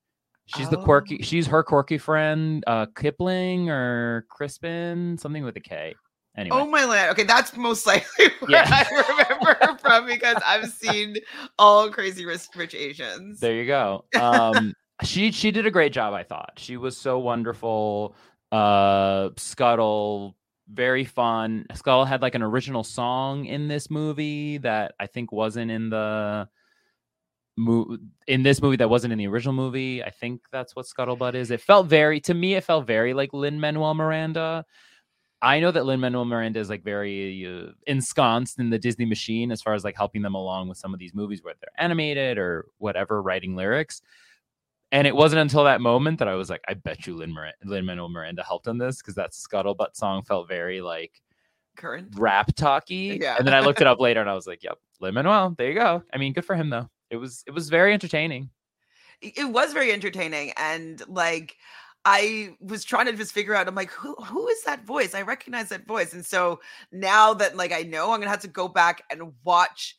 She's 0.48 0.70
the 0.70 0.78
quirky. 0.78 1.22
She's 1.24 1.46
her 1.48 1.62
quirky 1.62 1.98
friend, 1.98 2.64
uh, 2.68 2.86
Kipling 2.96 3.70
or 3.70 4.26
Crispin, 4.30 5.18
something 5.18 5.44
with 5.44 5.58
a 5.58 5.60
K. 5.60 5.94
Anyway. 6.38 6.56
Oh 6.58 6.66
my 6.68 6.86
land. 6.86 7.12
Okay, 7.12 7.24
that's 7.24 7.56
most 7.58 7.86
likely 7.88 8.28
where 8.40 8.52
Yeah. 8.52 8.66
I 8.70 9.04
remember 9.10 9.58
her 9.60 9.78
from 9.80 10.06
because 10.06 10.38
I've 10.46 10.70
seen 10.72 11.18
all 11.60 11.90
Crazy 11.90 12.26
Rich, 12.26 12.48
Rich 12.56 12.76
Asians. 12.76 13.40
There 13.40 13.56
you 13.56 13.66
go. 13.66 14.06
Um, 14.18 14.74
she 15.04 15.32
she 15.32 15.52
did 15.52 15.66
a 15.66 15.72
great 15.72 15.92
job. 15.92 16.14
I 16.14 16.24
thought 16.24 16.54
she 16.58 16.78
was 16.78 16.96
so 16.96 17.20
wonderful. 17.20 18.16
Uh, 18.52 19.30
Scuttle, 19.36 20.36
very 20.72 21.06
fun. 21.06 21.66
Scuttle 21.74 22.06
had 22.06 22.22
like 22.22 22.36
an 22.36 22.42
original 22.44 22.84
song 22.84 23.46
in 23.46 23.68
this 23.68 23.90
movie 23.90 24.58
that 24.60 24.94
I 25.00 25.08
think 25.08 25.32
wasn't 25.32 25.72
in 25.72 25.90
the 25.90 26.48
mo- 27.58 27.98
in 28.28 28.44
this 28.44 28.62
movie 28.62 28.78
that 28.78 28.90
wasn't 28.90 29.14
in 29.14 29.20
the 29.20 29.28
original 29.28 29.54
movie. 29.54 30.04
I 30.04 30.10
think 30.10 30.42
that's 30.52 30.76
what 30.76 30.86
Scuttlebutt 30.86 31.36
is. 31.36 31.52
It 31.52 31.62
felt 31.62 31.88
very 31.88 32.20
to 32.22 32.34
me. 32.34 32.56
It 32.56 32.64
felt 32.64 32.88
very 32.88 33.14
like 33.14 33.34
Lin 33.34 33.60
Manuel 33.60 33.94
Miranda. 33.94 34.66
I 35.42 35.60
know 35.60 35.72
that 35.72 35.86
Lin 35.86 36.00
Manuel 36.00 36.26
Miranda 36.26 36.60
is 36.60 36.70
like 36.70 36.84
very 36.84 37.46
uh, 37.46 37.72
ensconced 37.86 38.60
in 38.60 38.70
the 38.72 38.80
Disney 38.80 39.06
machine 39.06 39.52
as 39.52 39.62
far 39.62 39.76
as 39.76 39.84
like 39.84 39.96
helping 39.96 40.24
them 40.24 40.34
along 40.34 40.68
with 40.68 40.80
some 40.80 40.94
of 40.94 41.00
these 41.00 41.14
movies, 41.14 41.44
where 41.44 41.54
they're 41.60 41.84
animated 41.84 42.38
or 42.38 42.66
whatever, 42.80 43.22
writing 43.22 43.56
lyrics. 43.56 44.02
And 44.92 45.06
it 45.06 45.16
wasn't 45.16 45.42
until 45.42 45.64
that 45.66 45.82
moment 45.82 46.20
that 46.20 46.28
I 46.28 46.36
was 46.36 46.50
like, 46.50 46.62
I 46.68 46.74
bet 46.74 47.06
you 47.06 47.16
Lin 47.16 47.34
Manuel 47.86 48.10
Miranda 48.10 48.44
helped 48.44 48.68
on 48.68 48.78
this 48.78 48.98
because 48.98 49.16
that 49.16 49.32
Scuttlebutt 49.32 49.96
song 49.96 50.24
felt 50.24 50.48
very 50.48 50.80
like 50.82 51.22
Current. 51.76 52.14
rap 52.18 52.56
talky. 52.56 53.20
Yeah. 53.22 53.36
And 53.38 53.46
then 53.46 53.54
I 53.54 53.60
looked 53.60 53.82
it 53.82 53.88
up 53.88 54.00
later 54.02 54.22
and 54.22 54.30
I 54.30 54.34
was 54.34 54.48
like, 54.48 54.64
yep, 54.64 54.78
Lin 55.02 55.14
Manuel. 55.14 55.56
There 55.58 55.68
you 55.68 55.76
go. 55.76 56.04
I 56.14 56.18
mean, 56.18 56.32
good 56.34 56.46
for 56.46 56.56
him 56.56 56.70
though. 56.70 56.90
It 57.10 57.18
was 57.18 57.44
it 57.48 57.52
was 57.52 57.70
very 57.70 57.94
entertaining. 57.94 58.50
it 59.22 59.50
was 59.50 59.74
very 59.74 59.92
entertaining 59.92 60.54
and 60.58 61.02
like 61.08 61.56
I 62.06 62.56
was 62.62 62.86
trying 62.86 63.08
to 63.08 63.14
just 63.14 63.34
figure 63.34 63.54
out. 63.54 63.68
I'm 63.68 63.76
like, 63.76 63.92
who 63.92 64.14
who 64.16 64.48
is 64.48 64.64
that 64.64 64.86
voice? 64.86 65.14
I 65.14 65.24
recognize 65.24 65.68
that 65.70 65.86
voice, 65.86 66.14
and 66.14 66.26
so 66.26 66.62
now 66.94 67.34
that 67.34 67.58
like 67.58 67.74
I 67.74 67.82
know, 67.82 68.14
I'm 68.14 68.22
gonna 68.22 68.30
have 68.32 68.40
to 68.42 68.48
go 68.48 68.70
back 68.70 69.04
and 69.12 69.34
watch 69.44 69.98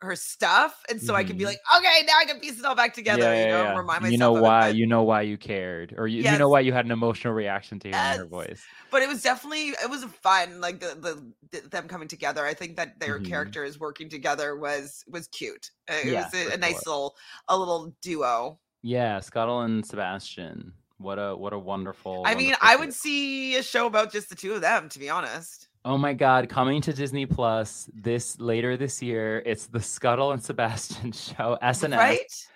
her 0.00 0.16
stuff, 0.16 0.82
and 0.88 1.00
so 1.00 1.08
mm-hmm. 1.08 1.16
I 1.16 1.24
can 1.24 1.36
be 1.36 1.44
like, 1.44 1.60
okay, 1.76 2.02
now 2.06 2.14
I 2.20 2.24
can 2.24 2.40
piece 2.40 2.58
it 2.58 2.64
all 2.64 2.74
back 2.74 2.94
together. 2.94 3.22
Yeah, 3.22 3.44
you 3.44 3.48
know, 3.48 3.62
yeah. 3.64 3.76
remind 3.76 4.02
myself. 4.02 4.12
You 4.12 4.18
know 4.18 4.32
why? 4.32 4.68
It, 4.68 4.76
you 4.76 4.86
know 4.86 5.02
why 5.02 5.22
you 5.22 5.36
cared, 5.36 5.94
or 5.96 6.06
you, 6.06 6.22
yes. 6.22 6.32
you 6.32 6.38
know 6.38 6.48
why 6.48 6.60
you 6.60 6.72
had 6.72 6.84
an 6.84 6.90
emotional 6.90 7.32
reaction 7.32 7.78
to 7.80 7.88
hearing 7.88 8.02
yes. 8.02 8.18
her 8.18 8.26
voice. 8.26 8.62
But 8.90 9.02
it 9.02 9.08
was 9.08 9.22
definitely 9.22 9.68
it 9.68 9.90
was 9.90 10.04
fun, 10.04 10.60
like 10.60 10.80
the 10.80 11.32
the 11.50 11.60
them 11.68 11.88
coming 11.88 12.08
together. 12.08 12.44
I 12.44 12.54
think 12.54 12.76
that 12.76 13.00
their 13.00 13.18
mm-hmm. 13.18 13.26
characters 13.26 13.80
working 13.80 14.08
together 14.08 14.56
was 14.56 15.04
was 15.08 15.28
cute. 15.28 15.70
It 15.88 16.06
yeah, 16.06 16.24
was 16.24 16.34
a, 16.34 16.54
a 16.54 16.56
nice 16.56 16.86
little 16.86 17.14
a 17.48 17.56
little 17.56 17.94
duo. 18.02 18.58
Yeah, 18.82 19.20
Scuttle 19.20 19.62
and 19.62 19.84
Sebastian. 19.84 20.72
What 20.98 21.18
a 21.18 21.34
what 21.36 21.52
a 21.52 21.58
wonderful. 21.58 22.22
I 22.26 22.34
mean, 22.34 22.46
wonderful 22.46 22.68
I 22.68 22.76
would 22.76 22.94
see 22.94 23.56
a 23.56 23.62
show 23.62 23.86
about 23.86 24.12
just 24.12 24.28
the 24.28 24.34
two 24.34 24.52
of 24.52 24.60
them. 24.60 24.88
To 24.90 24.98
be 24.98 25.10
honest. 25.10 25.68
Oh 25.86 25.98
my 25.98 26.14
God, 26.14 26.48
coming 26.48 26.80
to 26.82 26.94
Disney 26.94 27.26
Plus 27.26 27.90
this 27.92 28.40
later 28.40 28.76
this 28.76 29.02
year. 29.02 29.42
It's 29.44 29.66
the 29.66 29.80
Scuttle 29.80 30.32
and 30.32 30.42
Sebastian 30.42 31.12
show, 31.12 31.58
SNS. 31.62 31.96
Right? 31.96 32.46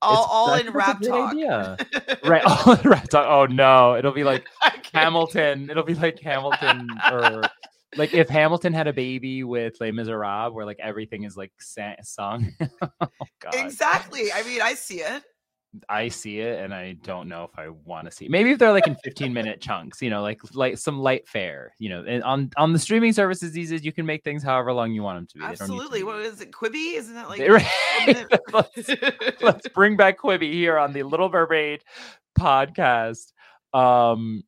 All, 0.00 0.28
all 0.30 0.54
in 0.54 0.70
rap 0.70 1.02
talk. 1.02 1.32
Idea. 1.32 1.76
right. 2.24 2.44
All 2.44 2.74
in 2.74 2.88
rap 2.88 3.08
talk. 3.08 3.26
Oh 3.28 3.46
no. 3.52 3.96
It'll 3.96 4.12
be 4.12 4.22
like 4.22 4.46
Hamilton. 4.92 5.70
It'll 5.70 5.82
be 5.82 5.94
like 5.94 6.20
Hamilton 6.20 6.88
or 7.10 7.42
like 7.96 8.14
if 8.14 8.28
Hamilton 8.28 8.72
had 8.72 8.86
a 8.86 8.92
baby 8.92 9.42
with 9.42 9.80
Les 9.80 9.90
Miserables, 9.90 10.52
where 10.52 10.64
like 10.64 10.78
everything 10.78 11.24
is 11.24 11.36
like 11.36 11.50
sung. 11.58 12.52
oh, 12.60 13.08
God. 13.40 13.54
Exactly. 13.54 14.32
I 14.32 14.44
mean, 14.44 14.62
I 14.62 14.74
see 14.74 15.00
it. 15.00 15.24
I 15.88 16.08
see 16.08 16.40
it 16.40 16.60
and 16.60 16.72
I 16.74 16.94
don't 17.02 17.28
know 17.28 17.44
if 17.44 17.58
I 17.58 17.68
want 17.68 18.06
to 18.06 18.10
see. 18.10 18.24
It. 18.24 18.30
Maybe 18.30 18.50
if 18.50 18.58
they're 18.58 18.72
like 18.72 18.86
in 18.86 18.96
15 19.04 19.32
minute 19.32 19.60
chunks, 19.60 20.00
you 20.00 20.08
know, 20.08 20.22
like 20.22 20.40
like 20.54 20.78
some 20.78 20.98
light 20.98 21.28
fare, 21.28 21.74
you 21.78 21.90
know. 21.90 22.04
And 22.06 22.22
on 22.24 22.50
on 22.56 22.72
the 22.72 22.78
streaming 22.78 23.12
services 23.12 23.52
these 23.52 23.70
days 23.70 23.84
you 23.84 23.92
can 23.92 24.06
make 24.06 24.24
things 24.24 24.42
however 24.42 24.72
long 24.72 24.92
you 24.92 25.02
want 25.02 25.18
them 25.18 25.26
to 25.26 25.38
be. 25.38 25.44
Absolutely. 25.44 26.00
To 26.00 26.06
what 26.06 26.20
is 26.20 26.40
it? 26.40 26.52
Quibi? 26.52 26.94
Isn't 26.94 27.14
that 27.14 27.28
like 27.28 27.40
let's, 28.52 29.42
let's, 29.42 29.68
bring 29.68 29.96
back 29.96 30.18
Quibi 30.18 30.52
here 30.52 30.78
on 30.78 30.92
the 30.92 31.02
Little 31.02 31.28
Mermaid 31.28 31.84
podcast. 32.38 33.32
Um 33.74 34.44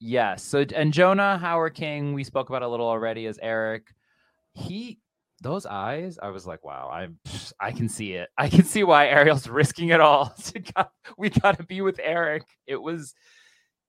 yes. 0.00 0.42
So 0.42 0.64
and 0.74 0.92
Jonah 0.92 1.38
Hauer-King, 1.42 2.14
we 2.14 2.24
spoke 2.24 2.48
about 2.48 2.62
a 2.62 2.68
little 2.68 2.88
already 2.88 3.26
as 3.26 3.38
Eric. 3.42 3.94
He 4.54 4.98
those 5.40 5.66
eyes, 5.66 6.18
I 6.20 6.28
was 6.30 6.46
like, 6.46 6.64
wow, 6.64 6.90
I'm 6.92 7.18
I 7.60 7.72
can 7.72 7.88
see 7.88 8.12
it. 8.12 8.28
I 8.38 8.48
can 8.48 8.64
see 8.64 8.84
why 8.84 9.06
Ariel's 9.08 9.48
risking 9.48 9.90
it 9.90 10.00
all. 10.00 10.34
we 11.18 11.30
got 11.30 11.58
to 11.58 11.64
be 11.64 11.80
with 11.80 12.00
Eric. 12.02 12.44
It 12.66 12.80
was 12.80 13.14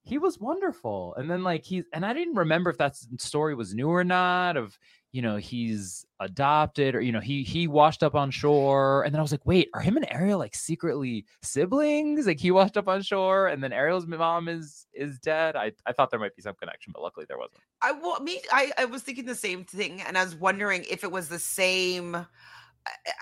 he 0.04 0.18
was 0.18 0.40
wonderful. 0.40 1.16
And 1.16 1.30
then 1.30 1.44
like 1.44 1.64
he's 1.64 1.86
and 1.94 2.06
I 2.06 2.14
didn't 2.14 2.36
remember 2.36 2.70
if 2.70 2.78
that 2.78 2.96
story 3.20 3.56
was 3.56 3.74
new 3.74 3.90
or 3.90 4.04
not 4.04 4.58
of 4.58 4.78
you 5.12 5.22
know 5.22 5.38
he's 5.38 6.06
adopted 6.20 6.96
or 6.96 7.02
you 7.02 7.12
know 7.12 7.20
he 7.20 7.44
he 7.44 7.68
washed 7.68 8.04
up 8.04 8.16
on 8.16 8.32
shore. 8.32 9.04
And 9.04 9.14
then 9.14 9.20
i 9.20 9.22
was 9.22 9.32
like 9.32 9.46
wait 9.46 9.70
are 9.74 9.82
him 9.82 9.98
and 9.98 10.12
ariel 10.12 10.40
like 10.40 10.56
secretly 10.56 11.26
siblings? 11.42 12.28
Like 12.28 12.40
he 12.40 12.52
washed 12.52 12.78
up 12.78 12.88
on 12.88 13.02
shore 13.02 13.48
and 13.48 13.64
then 13.64 13.72
ariel's 13.74 14.06
mom 14.08 14.48
is 14.48 14.86
is 14.94 15.20
dead? 15.20 15.56
I 15.56 15.72
i 15.86 15.92
thought 15.92 16.12
there 16.12 16.20
might 16.20 16.36
be 16.36 16.42
some 16.42 16.56
connection 16.56 16.92
but 16.94 17.02
luckily 17.02 17.26
there 17.28 17.38
wasn't. 17.38 17.62
I 17.82 17.92
well 17.94 18.20
me 18.22 18.42
i 18.52 18.72
i 18.78 18.86
was 18.86 19.04
thinking 19.04 19.26
the 19.26 19.36
same 19.36 19.64
thing 19.64 20.02
and 20.02 20.18
i 20.18 20.24
was 20.24 20.36
wondering 20.36 20.86
if 20.90 21.04
it 21.04 21.12
was 21.12 21.30
the 21.30 21.40
same 21.40 22.16
uh, 22.16 22.26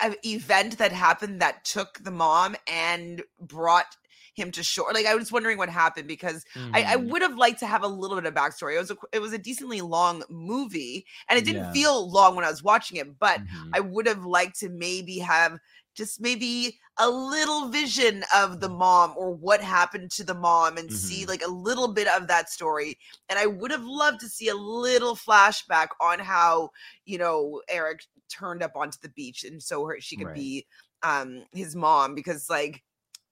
uh 0.01 0.11
event 0.25 0.77
that 0.77 0.91
happened 0.91 1.41
that 1.41 1.65
took 1.65 2.03
the 2.03 2.11
mom 2.11 2.55
and 2.67 3.23
brought 3.39 3.95
him 4.35 4.51
to 4.51 4.63
shore. 4.63 4.91
Like 4.93 5.05
I 5.05 5.15
was 5.15 5.31
wondering 5.31 5.57
what 5.57 5.69
happened 5.69 6.07
because 6.07 6.45
mm-hmm. 6.55 6.75
I, 6.75 6.79
I, 6.79 6.95
mm-hmm. 6.95 7.09
would 7.09 7.21
have 7.21 7.37
liked 7.37 7.59
to 7.59 7.67
have 7.67 7.83
a 7.83 7.87
little 7.87 8.15
bit 8.15 8.25
of 8.25 8.33
backstory. 8.33 8.75
It 8.75 8.79
was 8.79 8.91
a, 8.91 8.97
it 9.13 9.19
was 9.19 9.33
a 9.33 9.37
decently 9.37 9.81
long 9.81 10.23
movie, 10.29 11.05
and 11.29 11.39
it 11.39 11.45
didn't 11.45 11.63
yeah. 11.63 11.71
feel 11.71 12.09
long 12.09 12.35
when 12.35 12.45
I 12.45 12.49
was 12.49 12.63
watching 12.63 12.97
it. 12.97 13.17
But 13.17 13.39
mm-hmm. 13.39 13.71
I 13.73 13.79
would 13.79 14.07
have 14.07 14.25
liked 14.25 14.59
to 14.59 14.69
maybe 14.69 15.19
have 15.19 15.59
just 15.95 16.19
maybe 16.19 16.77
a 16.97 17.09
little 17.09 17.69
vision 17.69 18.23
of 18.35 18.59
the 18.59 18.69
mom 18.69 19.13
or 19.17 19.33
what 19.33 19.61
happened 19.61 20.11
to 20.11 20.23
the 20.23 20.33
mom 20.33 20.77
and 20.77 20.89
mm-hmm. 20.89 20.95
see 20.95 21.25
like 21.25 21.41
a 21.43 21.49
little 21.49 21.87
bit 21.87 22.07
of 22.07 22.27
that 22.27 22.49
story 22.49 22.97
and 23.29 23.39
i 23.39 23.45
would 23.45 23.71
have 23.71 23.83
loved 23.83 24.19
to 24.19 24.27
see 24.27 24.49
a 24.49 24.55
little 24.55 25.15
flashback 25.15 25.87
on 26.01 26.19
how 26.19 26.69
you 27.05 27.17
know 27.17 27.61
eric 27.69 28.03
turned 28.29 28.61
up 28.61 28.75
onto 28.75 28.97
the 29.01 29.09
beach 29.09 29.43
and 29.43 29.61
so 29.61 29.85
her 29.85 29.97
she 29.99 30.15
could 30.15 30.27
right. 30.27 30.35
be 30.35 30.65
um 31.03 31.43
his 31.53 31.75
mom 31.75 32.15
because 32.15 32.49
like 32.49 32.83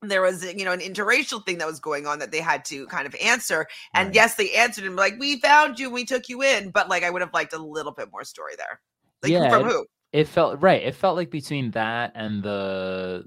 there 0.09 0.21
was 0.21 0.43
you 0.43 0.65
know 0.65 0.71
an 0.71 0.79
interracial 0.79 1.45
thing 1.45 1.57
that 1.57 1.67
was 1.67 1.79
going 1.79 2.05
on 2.07 2.19
that 2.19 2.31
they 2.31 2.41
had 2.41 2.63
to 2.65 2.85
kind 2.87 3.05
of 3.05 3.15
answer 3.21 3.67
and 3.93 4.07
right. 4.07 4.15
yes 4.15 4.35
they 4.35 4.51
answered 4.53 4.85
and 4.85 4.95
like 4.95 5.15
we 5.19 5.39
found 5.39 5.79
you 5.79 5.89
we 5.89 6.05
took 6.05 6.29
you 6.29 6.41
in 6.41 6.69
but 6.69 6.89
like 6.89 7.03
i 7.03 7.09
would 7.09 7.21
have 7.21 7.33
liked 7.33 7.53
a 7.53 7.57
little 7.57 7.91
bit 7.91 8.09
more 8.11 8.23
story 8.23 8.53
there. 8.57 8.81
Like 9.21 9.31
yeah, 9.31 9.49
from 9.49 9.63
who? 9.69 9.85
it 10.11 10.27
felt 10.27 10.61
right 10.61 10.83
it 10.83 10.95
felt 10.95 11.15
like 11.15 11.29
between 11.29 11.71
that 11.71 12.11
and 12.15 12.43
the 12.43 13.25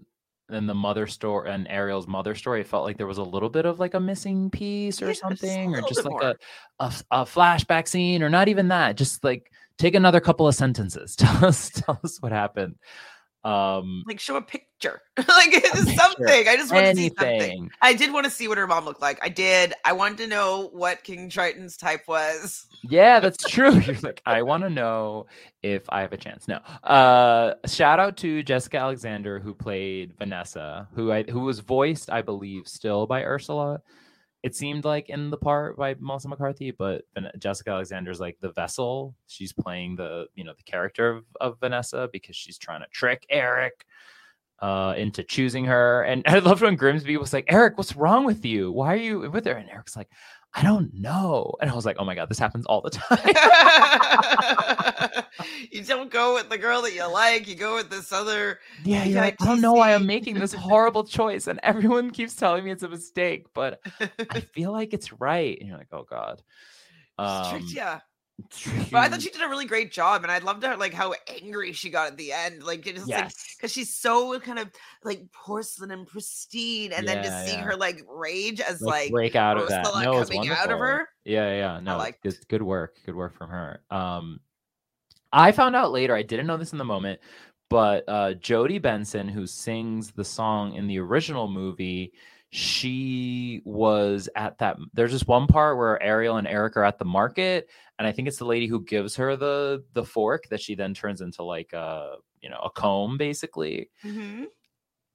and 0.49 0.69
the 0.69 0.75
mother 0.75 1.07
story 1.07 1.51
and 1.51 1.67
ariel's 1.69 2.07
mother 2.07 2.35
story 2.35 2.61
it 2.61 2.67
felt 2.69 2.85
like 2.85 2.99
there 2.99 3.07
was 3.07 3.19
a 3.19 3.23
little 3.23 3.49
bit 3.49 3.65
of 3.65 3.81
like 3.81 3.95
a 3.95 4.01
missing 4.01 4.51
piece 4.51 5.01
or 5.01 5.07
yeah, 5.07 5.13
something 5.15 5.75
or 5.75 5.81
just 5.83 6.05
like 6.05 6.23
a, 6.23 6.37
a, 6.79 6.93
a 7.11 7.25
flashback 7.25 7.89
scene 7.89 8.23
or 8.23 8.29
not 8.29 8.49
even 8.49 8.69
that 8.69 8.97
just 8.97 9.25
like 9.25 9.51
take 9.79 9.95
another 9.95 10.21
couple 10.21 10.49
of 10.49 10.55
sentences. 10.55 11.17
Tell 11.17 11.45
us 11.45 11.71
tell 11.71 12.01
us 12.05 12.21
what 12.21 12.33
happened 12.33 12.77
um, 13.47 14.03
like 14.07 14.19
show 14.19 14.35
a 14.35 14.43
picture, 14.43 15.03
like 15.17 15.65
something. 15.65 16.49
I 16.49 16.57
just 16.57 16.73
want 16.73 16.87
to 16.87 16.97
see 16.97 17.13
something. 17.17 17.71
I 17.81 17.95
did 17.95 18.13
want 18.13 18.25
to 18.25 18.31
see 18.31 18.49
what 18.49 18.59
her 18.59 18.67
mom 18.67 18.85
looked 18.85 19.01
like. 19.01 19.21
I 19.23 19.29
did. 19.29 19.73
I 19.85 19.93
wanted 19.93 20.19
to 20.19 20.27
know 20.27 20.69
what 20.73 21.05
King 21.05 21.31
Triton's 21.31 21.77
type 21.77 22.09
was. 22.09 22.67
Yeah, 22.83 23.21
that's 23.21 23.37
true. 23.49 23.71
You're 23.79 23.95
like, 24.03 24.21
I 24.27 24.43
want 24.43 24.65
to 24.65 24.71
know 24.71 25.27
if 25.63 25.85
I 25.91 26.01
have 26.01 26.13
a 26.13 26.17
chance. 26.17 26.49
No. 26.49 26.57
Uh, 26.83 27.55
shout 27.67 28.01
out 28.01 28.17
to 28.19 28.43
Jessica 28.43 28.79
Alexander 28.79 29.39
who 29.39 29.55
played 29.55 30.15
Vanessa, 30.19 30.89
who 30.95 31.13
I 31.13 31.23
who 31.23 31.41
was 31.41 31.61
voiced, 31.61 32.11
I 32.11 32.23
believe, 32.23 32.67
still 32.67 33.07
by 33.07 33.23
Ursula 33.23 33.81
it 34.43 34.55
seemed 34.55 34.85
like 34.85 35.09
in 35.09 35.31
the 35.31 35.37
part 35.37 35.77
by 35.77 35.97
Melissa 35.99 36.29
McCarthy, 36.29 36.71
but 36.71 37.03
Jessica 37.39 37.71
Alexander's 37.71 38.21
like 38.21 38.37
the 38.41 38.53
vessel. 38.53 39.15
She's 39.27 39.53
playing 39.53 39.97
the 39.97 40.27
you 40.35 40.45
know 40.45 40.53
the 40.57 40.63
character 40.63 41.11
of, 41.11 41.25
of 41.41 41.61
Vanessa 41.61 42.09
because 42.13 42.37
she's 42.37 42.59
trying 42.59 42.81
to 42.81 42.87
trick 42.93 43.27
Eric 43.29 43.85
uh, 44.61 44.95
into 44.97 45.23
choosing 45.23 45.65
her. 45.65 46.03
And 46.03 46.23
I 46.27 46.39
loved 46.39 46.63
when 46.63 46.77
Grimsby 46.77 47.17
was 47.17 47.33
like, 47.33 47.47
Eric, 47.49 47.77
what's 47.77 47.97
wrong 47.97 48.25
with 48.25 48.45
you? 48.45 48.73
Why 48.73 48.95
are 48.95 48.99
you 48.99 49.31
with 49.31 49.45
her? 49.47 49.53
And 49.53 49.71
Eric's 49.71 49.97
like, 49.97 50.11
I 50.55 50.63
don't 50.63 50.95
know. 50.95 51.55
And 51.61 51.71
I 51.71 51.75
was 51.75 51.85
like, 51.85 51.97
oh 51.99 52.05
my 52.05 52.15
God, 52.15 52.31
this 52.31 52.39
happens 52.39 52.65
all 52.67 52.81
the 52.81 52.91
time. 52.91 53.19
you 55.71 55.83
don't 55.83 56.11
go 56.11 56.35
with 56.35 56.49
the 56.49 56.57
girl 56.57 56.81
that 56.83 56.95
you 56.95 57.07
like, 57.11 57.47
you 57.47 57.55
go 57.55 57.77
with 57.77 57.91
this 57.91 58.11
other. 58.11 58.61
Yeah, 58.85 59.05
you're 59.05 59.21
like, 59.21 59.37
I 59.43 59.47
don't 59.47 59.61
know 59.61 59.75
why 59.75 59.95
I'm 59.95 60.07
making 60.07 60.37
this 60.37 60.55
horrible 60.55 61.05
choice. 61.05 61.47
And 61.47 61.61
everyone 61.63 62.11
keeps 62.11 62.35
telling 62.35 62.65
me 62.65 62.71
it's 62.71 62.83
a 62.83 62.89
mistake, 62.89 63.47
but 63.53 63.81
I 64.01 64.41
feel 64.55 64.73
like 64.73 64.95
it's 64.95 65.13
right. 65.13 65.59
And 65.59 65.69
you're 65.69 65.79
like, 65.79 65.93
oh 65.93 66.07
God. 66.09 66.43
Um, 67.19 67.67
yeah. 67.69 68.01
But 68.91 68.99
I 68.99 69.09
thought 69.09 69.23
she 69.23 69.31
did 69.31 69.43
a 69.43 69.49
really 69.49 69.65
great 69.65 69.91
job, 69.91 70.23
and 70.23 70.31
I 70.31 70.39
loved 70.39 70.63
her 70.63 70.77
like 70.77 70.93
how 70.93 71.15
angry 71.27 71.73
she 71.73 71.89
got 71.89 72.09
at 72.09 72.17
the 72.17 72.33
end, 72.33 72.63
like 72.63 72.87
it's 72.87 73.07
yes. 73.07 73.21
like 73.21 73.33
because 73.57 73.73
she's 73.73 73.95
so 73.95 74.39
kind 74.41 74.59
of 74.59 74.71
like 75.05 75.33
porcelain 75.33 75.91
and 75.91 76.07
pristine, 76.07 76.93
and 76.93 77.07
yeah, 77.07 77.15
then 77.15 77.25
just 77.25 77.47
seeing 77.47 77.61
yeah. 77.61 77.65
her 77.65 77.77
like 77.77 78.03
rage 78.09 78.61
as 78.61 78.83
like, 78.83 79.05
like 79.05 79.11
break 79.11 79.37
out 79.37 79.57
of 79.57 79.69
that, 79.69 79.85
no, 80.03 80.23
coming 80.23 80.51
out 80.51 80.71
of 80.71 80.79
her. 80.79 81.09
Yeah, 81.25 81.57
yeah, 81.57 81.81
no, 81.81 81.97
like 81.97 82.21
good, 82.21 82.37
good 82.49 82.63
work, 82.63 82.99
good 83.07 83.17
work 83.17 83.37
from 83.37 83.51
her. 83.51 83.81
Um, 83.91 84.41
I 85.33 85.53
found 85.53 85.75
out 85.75 85.91
later, 85.91 86.15
I 86.15 86.23
didn't 86.23 86.47
know 86.47 86.59
this 86.59 86.73
in 86.73 86.79
the 86.79 86.85
moment, 86.85 87.21
but 87.71 88.05
uh, 88.07 88.35
Jodi 88.35 88.79
Benson, 88.79 89.29
who 89.29 89.47
sings 89.47 90.11
the 90.13 90.25
song 90.25 90.75
in 90.75 90.87
the 90.87 91.01
original 91.01 91.49
movie, 91.49 92.13
she 92.57 93.61
was 93.67 94.31
at 94.35 94.57
that 94.57 94.79
there's 94.95 95.13
just 95.13 95.29
one 95.29 95.47
part 95.47 95.77
where 95.77 96.03
ariel 96.03 96.39
and 96.39 96.49
eric 96.49 96.75
are 96.75 96.85
at 96.85 96.99
the 96.99 97.05
market 97.05 97.69
and 97.99 98.09
i 98.09 98.13
think 98.13 98.27
it's 98.27 98.39
the 98.39 98.47
lady 98.47 98.67
who 98.67 98.83
gives 98.83 99.15
her 99.15 99.37
the 99.37 99.85
the 99.93 100.03
fork 100.03 100.49
that 100.49 100.59
she 100.59 100.75
then 100.75 100.95
turns 100.95 101.21
into 101.21 101.43
like 101.43 101.75
a 101.75 102.15
you 102.41 102.49
know 102.49 102.59
a 102.65 102.71
comb 102.71 103.19
basically 103.19 103.91
mm-hmm. 104.03 104.45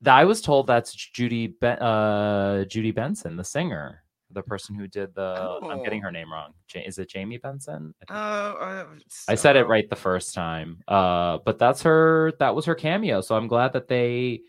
i 0.06 0.24
was 0.24 0.39
told 0.39 0.68
that's 0.68 0.94
judy 0.94 1.48
ben, 1.48 1.80
uh 1.80 2.64
judy 2.66 2.92
benson 2.92 3.36
the 3.36 3.44
singer 3.44 4.04
the 4.30 4.44
person 4.44 4.76
who 4.76 4.88
did 4.88 5.14
the 5.16 5.36
oh. 5.39 5.68
i'm 5.72 5.82
getting 5.82 6.02
oh. 6.02 6.04
her 6.04 6.12
name 6.12 6.32
wrong 6.32 6.54
is 6.76 7.00
it 7.00 7.10
jamie 7.10 7.39
benson 7.39 7.92
oh 8.12 8.14
uh, 8.14 8.86
i 9.28 9.34
said 9.34 9.56
it 9.56 9.68
right 9.68 9.89
the 9.89 9.96
first 9.96 10.36
time 10.36 10.78
uh 10.88 11.39
but 11.44 11.58
that's 11.58 11.82
her 11.82 12.34
that 12.38 12.54
was 12.54 12.66
her 12.66 12.76
cameo 12.76 13.20
so 13.20 13.36
i'm 13.36 13.48
glad 13.48 13.74
that 13.74 13.88
they 13.88 14.42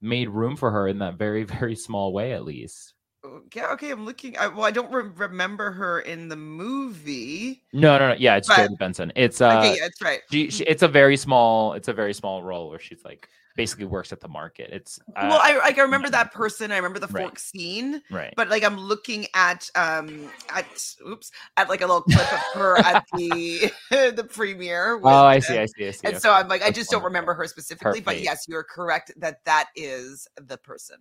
made 0.00 0.28
room 0.28 0.56
for 0.56 0.70
her 0.70 0.88
in 0.88 0.98
that 0.98 1.16
very 1.16 1.42
very 1.58 1.74
small 1.74 2.12
way 2.12 2.32
at 2.32 2.44
least 2.44 2.94
Okay, 3.24 3.64
okay, 3.64 3.90
I'm 3.90 4.04
looking. 4.04 4.38
I, 4.38 4.46
well, 4.46 4.64
I 4.64 4.70
don't 4.70 4.92
re- 4.92 5.10
remember 5.16 5.72
her 5.72 6.00
in 6.00 6.28
the 6.28 6.36
movie. 6.36 7.64
No, 7.72 7.98
no, 7.98 8.10
no. 8.10 8.14
Yeah, 8.16 8.36
it's 8.36 8.46
But- 8.46 8.58
Jodi 8.58 8.76
Benson. 8.76 9.12
It's 9.16 9.40
uh, 9.40 9.58
okay, 9.58 9.74
yeah, 9.74 9.82
that's 9.82 10.00
right. 10.00 10.20
she, 10.30 10.50
she, 10.50 10.62
it's 10.64 10.82
a 10.84 10.88
very 10.88 11.16
small, 11.16 11.72
it's 11.72 11.88
a 11.88 11.92
very 11.92 12.14
small 12.14 12.44
role 12.44 12.70
where 12.70 12.78
she's 12.78 13.02
like 13.04 13.28
basically 13.58 13.86
works 13.86 14.12
at 14.12 14.20
the 14.20 14.28
market. 14.28 14.70
It's 14.72 15.00
uh, 15.16 15.26
well, 15.28 15.40
I 15.42 15.58
like 15.58 15.76
I 15.78 15.82
remember 15.82 16.08
that 16.10 16.32
person. 16.32 16.70
I 16.70 16.76
remember 16.76 17.00
the 17.00 17.08
Right. 17.08 17.24
fork 17.24 17.38
scene. 17.40 18.00
Right. 18.08 18.32
But 18.36 18.48
like 18.48 18.62
I'm 18.62 18.78
looking 18.78 19.26
at 19.34 19.68
um 19.74 20.30
at 20.54 20.64
oops 21.06 21.32
at 21.56 21.68
like 21.68 21.80
a 21.82 21.86
little 21.86 22.02
clip 22.02 22.32
of 22.32 22.40
her 22.54 22.76
at 22.78 23.04
the 23.12 23.70
the 23.90 24.24
premiere. 24.30 24.96
with, 24.96 25.12
Oh, 25.12 25.26
I 25.26 25.40
see, 25.40 25.58
I 25.58 25.66
see, 25.66 25.88
I 25.88 25.90
see. 25.90 26.06
And 26.06 26.16
so 26.22 26.32
I'm 26.32 26.46
like, 26.46 26.62
I 26.62 26.66
That's 26.66 26.78
just 26.78 26.90
don't 26.92 27.02
remember 27.02 27.34
her 27.34 27.46
specifically. 27.48 28.00
But 28.00 28.14
face. 28.14 28.24
yes, 28.24 28.44
you're 28.48 28.62
correct 28.64 29.10
that 29.16 29.44
that 29.44 29.70
is 29.74 30.28
the 30.40 30.56
person. 30.56 30.98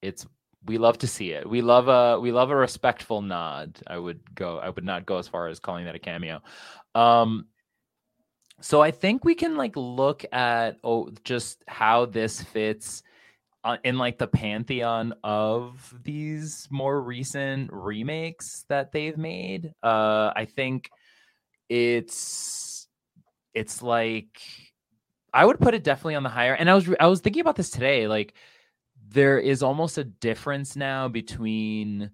it's 0.00 0.24
we 0.66 0.78
love 0.78 0.98
to 0.98 1.08
see 1.08 1.32
it. 1.32 1.48
We 1.50 1.62
love 1.62 1.88
a 1.88 2.20
we 2.20 2.30
love 2.30 2.50
a 2.50 2.56
respectful 2.56 3.22
nod. 3.22 3.78
I 3.88 3.98
would 3.98 4.34
go. 4.36 4.58
I 4.58 4.68
would 4.70 4.84
not 4.84 5.04
go 5.04 5.18
as 5.18 5.26
far 5.26 5.48
as 5.48 5.58
calling 5.58 5.84
that 5.86 5.96
a 5.96 5.98
cameo. 5.98 6.40
Um, 6.94 7.46
so 8.60 8.80
I 8.80 8.90
think 8.90 9.24
we 9.24 9.34
can 9.34 9.56
like 9.56 9.72
look 9.76 10.24
at 10.32 10.78
oh 10.82 11.10
just 11.24 11.62
how 11.68 12.06
this 12.06 12.42
fits 12.42 13.02
uh, 13.64 13.76
in 13.84 13.98
like 13.98 14.18
the 14.18 14.26
pantheon 14.26 15.14
of 15.24 15.94
these 16.02 16.68
more 16.70 17.00
recent 17.00 17.70
remakes 17.72 18.64
that 18.68 18.92
they've 18.92 19.18
made. 19.18 19.72
Uh, 19.82 20.32
I 20.34 20.46
think 20.46 20.90
it's 21.68 22.88
it's 23.54 23.82
like 23.82 24.40
I 25.32 25.44
would 25.44 25.60
put 25.60 25.74
it 25.74 25.84
definitely 25.84 26.14
on 26.14 26.22
the 26.22 26.28
higher. 26.28 26.54
And 26.54 26.70
I 26.70 26.74
was 26.74 26.88
I 26.98 27.06
was 27.06 27.20
thinking 27.20 27.40
about 27.40 27.56
this 27.56 27.70
today. 27.70 28.08
Like 28.08 28.34
there 29.08 29.38
is 29.38 29.62
almost 29.62 29.98
a 29.98 30.04
difference 30.04 30.76
now 30.76 31.08
between 31.08 32.10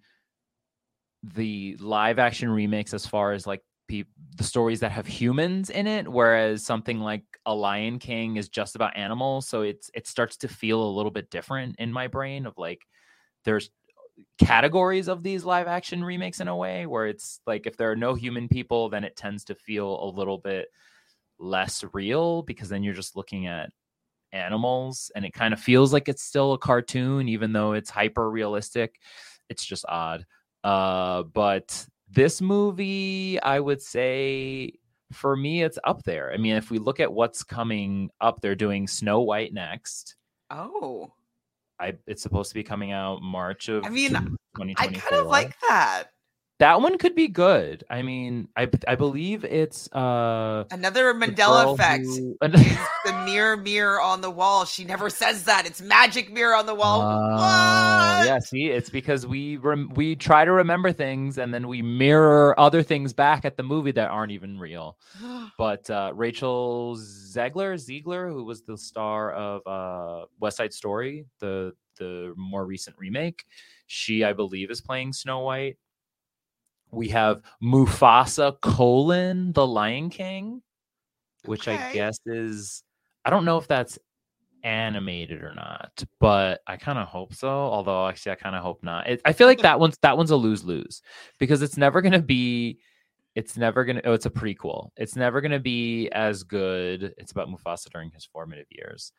the 1.23 1.77
live 1.81 2.19
action 2.19 2.51
remakes 2.51 2.93
as 2.93 3.07
far 3.07 3.33
as 3.33 3.47
like 3.47 3.63
peop 3.89 4.09
the 4.37 4.45
stories 4.45 4.81
that 4.81 4.93
have 4.93 5.07
humans 5.07 5.71
in 5.71 5.87
it, 5.87 6.09
whereas 6.09 6.65
something 6.65 7.01
like 7.01 7.25
a 7.47 7.55
Lion 7.55 7.99
King 7.99 8.37
is 8.37 8.49
just 8.49 8.77
about 8.77 8.97
animals. 8.97 9.47
So 9.47 9.63
it's 9.63 9.91
it 9.95 10.07
starts 10.07 10.37
to 10.39 10.49
feel 10.49 10.83
a 10.83 10.95
little 10.95 11.11
bit 11.11 11.31
different 11.31 11.77
in 11.79 11.93
my 11.93 12.07
brain 12.07 12.47
of 12.47 12.59
like 12.59 12.87
there's 13.45 13.71
categories 14.39 15.09
of 15.09 15.23
these 15.23 15.45
live 15.45 15.67
action 15.67 16.05
remakes 16.05 16.41
in 16.41 16.49
a 16.49 16.57
way 16.57 16.87
where 16.87 17.07
it's 17.07 17.41
like 17.47 17.67
if 17.67 17.77
there 17.77 17.91
are 17.91 17.97
no 17.97 18.15
human 18.15 18.49
people, 18.49 18.89
then 18.89 19.05
it 19.05 19.17
tends 19.17 19.45
to 19.45 19.55
feel 19.55 20.03
a 20.03 20.09
little 20.17 20.39
bit 20.39 20.69
less 21.39 21.85
real 21.93 22.43
because 22.43 22.69
then 22.69 22.83
you're 22.83 22.95
just 22.95 23.17
looking 23.17 23.47
at 23.47 23.71
animals 24.33 25.11
and 25.15 25.25
it 25.25 25.33
kind 25.33 25.55
of 25.55 25.61
feels 25.61 25.93
like 25.93 26.09
it's 26.09 26.23
still 26.23 26.53
a 26.53 26.59
cartoon 26.59 27.29
even 27.29 27.53
though 27.53 27.73
it's 27.73 27.89
hyper 27.89 28.31
realistic 28.31 28.97
it's 29.49 29.65
just 29.65 29.85
odd 29.89 30.27
uh 30.65 31.23
but 31.23 31.87
this 32.15 32.41
movie 32.41 33.41
i 33.43 33.59
would 33.61 33.83
say 33.83 34.73
for 35.13 35.37
me 35.37 35.63
it's 35.63 35.79
up 35.85 36.03
there. 36.03 36.33
I 36.33 36.37
mean 36.37 36.57
if 36.57 36.71
we 36.71 36.79
look 36.79 37.01
at 37.01 37.13
what's 37.13 37.43
coming 37.43 38.11
up 38.21 38.41
they're 38.41 38.55
doing 38.55 38.87
snow 38.87 39.21
white 39.21 39.53
next. 39.53 40.17
Oh, 40.51 41.13
i 41.81 41.95
it's 42.07 42.23
supposed 42.23 42.51
to 42.51 42.55
be 42.55 42.63
coming 42.63 42.93
out 42.93 43.23
march 43.23 43.69
of 43.69 43.85
I 43.85 43.89
mean, 43.89 44.15
I 44.17 44.21
2024 44.21 45.11
kind 45.11 45.21
of 45.23 45.27
like 45.27 45.57
that. 45.69 46.05
That 46.61 46.81
one 46.81 46.99
could 46.99 47.15
be 47.15 47.29
good 47.29 47.83
i 47.91 48.03
mean 48.03 48.49
i 48.57 48.69
i 48.87 48.95
believe 48.95 49.45
it's 49.45 49.89
uh 49.93 50.65
Another 50.71 51.13
Mandela 51.15 51.75
effect. 51.75 52.05
who- 52.05 52.37
the 53.05 53.23
mirror, 53.25 53.57
mirror 53.57 54.01
on 54.01 54.21
the 54.21 54.31
wall. 54.31 54.65
She 54.65 54.85
never 54.85 55.11
says 55.11 55.45
that. 55.45 55.67
It's 55.67 55.83
magic 55.83 56.33
mirror 56.33 56.55
on 56.55 56.65
the 56.67 56.75
wall. 56.75 57.03
Oh, 57.03 58.25
yeah. 58.25 58.39
See, 58.39 58.67
it's 58.69 58.89
because 58.89 59.27
we 59.27 59.57
rem- 59.59 59.93
we 59.95 60.17
try 60.17 60.45
to 60.45 60.53
remember 60.53 60.93
things 60.93 61.37
and 61.39 61.53
then 61.53 61.69
we 61.69 61.83
mirror 61.83 62.59
other 62.59 62.83
things 62.83 63.13
back 63.13 63.45
at 63.45 63.57
the 63.57 63.63
movie 63.63 63.93
that 63.93 64.11
aren't 64.11 64.33
even 64.33 64.59
real. 64.59 64.97
But 65.59 65.89
uh, 65.91 66.13
Rachel 66.15 66.97
Zegler, 66.97 67.79
Ziegler, 67.79 68.29
who 68.29 68.45
was 68.45 68.63
the 68.63 68.77
star 68.79 69.33
of 69.33 69.67
uh, 69.67 70.27
West 70.41 70.57
Side 70.57 70.73
Story, 70.73 71.27
the 71.41 71.73
the 71.99 72.33
more 72.37 72.65
recent 72.67 72.97
remake, 72.99 73.45
she 73.87 74.25
I 74.25 74.33
believe 74.33 74.71
is 74.71 74.81
playing 74.81 75.13
Snow 75.13 75.41
White. 75.41 75.77
We 76.95 77.09
have 77.09 77.43
Mufasa 77.63 78.61
colon 78.61 79.53
the 79.53 79.67
Lion 79.67 80.11
King, 80.11 80.63
which 81.45 81.69
I 81.69 81.93
guess 81.93 82.19
is 82.27 82.83
I 83.25 83.31
don't 83.31 83.45
know 83.45 83.59
if 83.59 83.67
that's 83.67 83.99
animated 84.65 85.43
or 85.43 85.55
not, 85.55 86.03
but 86.19 86.61
I 86.67 86.77
kind 86.77 86.99
of 86.99 87.07
hope 87.07 87.35
so. 87.35 87.49
Although 87.49 88.09
actually, 88.09 88.33
I 88.33 88.37
kind 88.37 88.57
of 88.57 88.63
hope 88.63 88.83
not. 88.83 89.09
It, 89.09 89.21
I 89.25 89.33
feel 89.33 89.47
like 89.47 89.61
that 89.61 89.79
one's 89.79 89.99
that 90.03 90.17
one's 90.17 90.31
a 90.31 90.37
lose 90.37 90.65
lose 90.65 91.03
because 91.39 91.63
it's 91.63 91.77
never 91.77 92.03
gonna 92.03 92.23
be. 92.23 92.79
It's 93.35 93.57
never 93.57 93.85
gonna. 93.85 94.01
Oh, 94.05 94.13
it's 94.13 94.27
a 94.27 94.31
prequel. 94.31 94.91
It's 94.97 95.17
never 95.17 95.41
gonna 95.41 95.61
be 95.61 96.09
as 96.11 96.43
good. 96.43 97.15
It's 97.19 97.33
about 97.33 97.49
Mufasa 97.49 97.91
during 97.91 98.11
his 98.11 98.25
formative 98.25 98.67
years. 98.71 99.13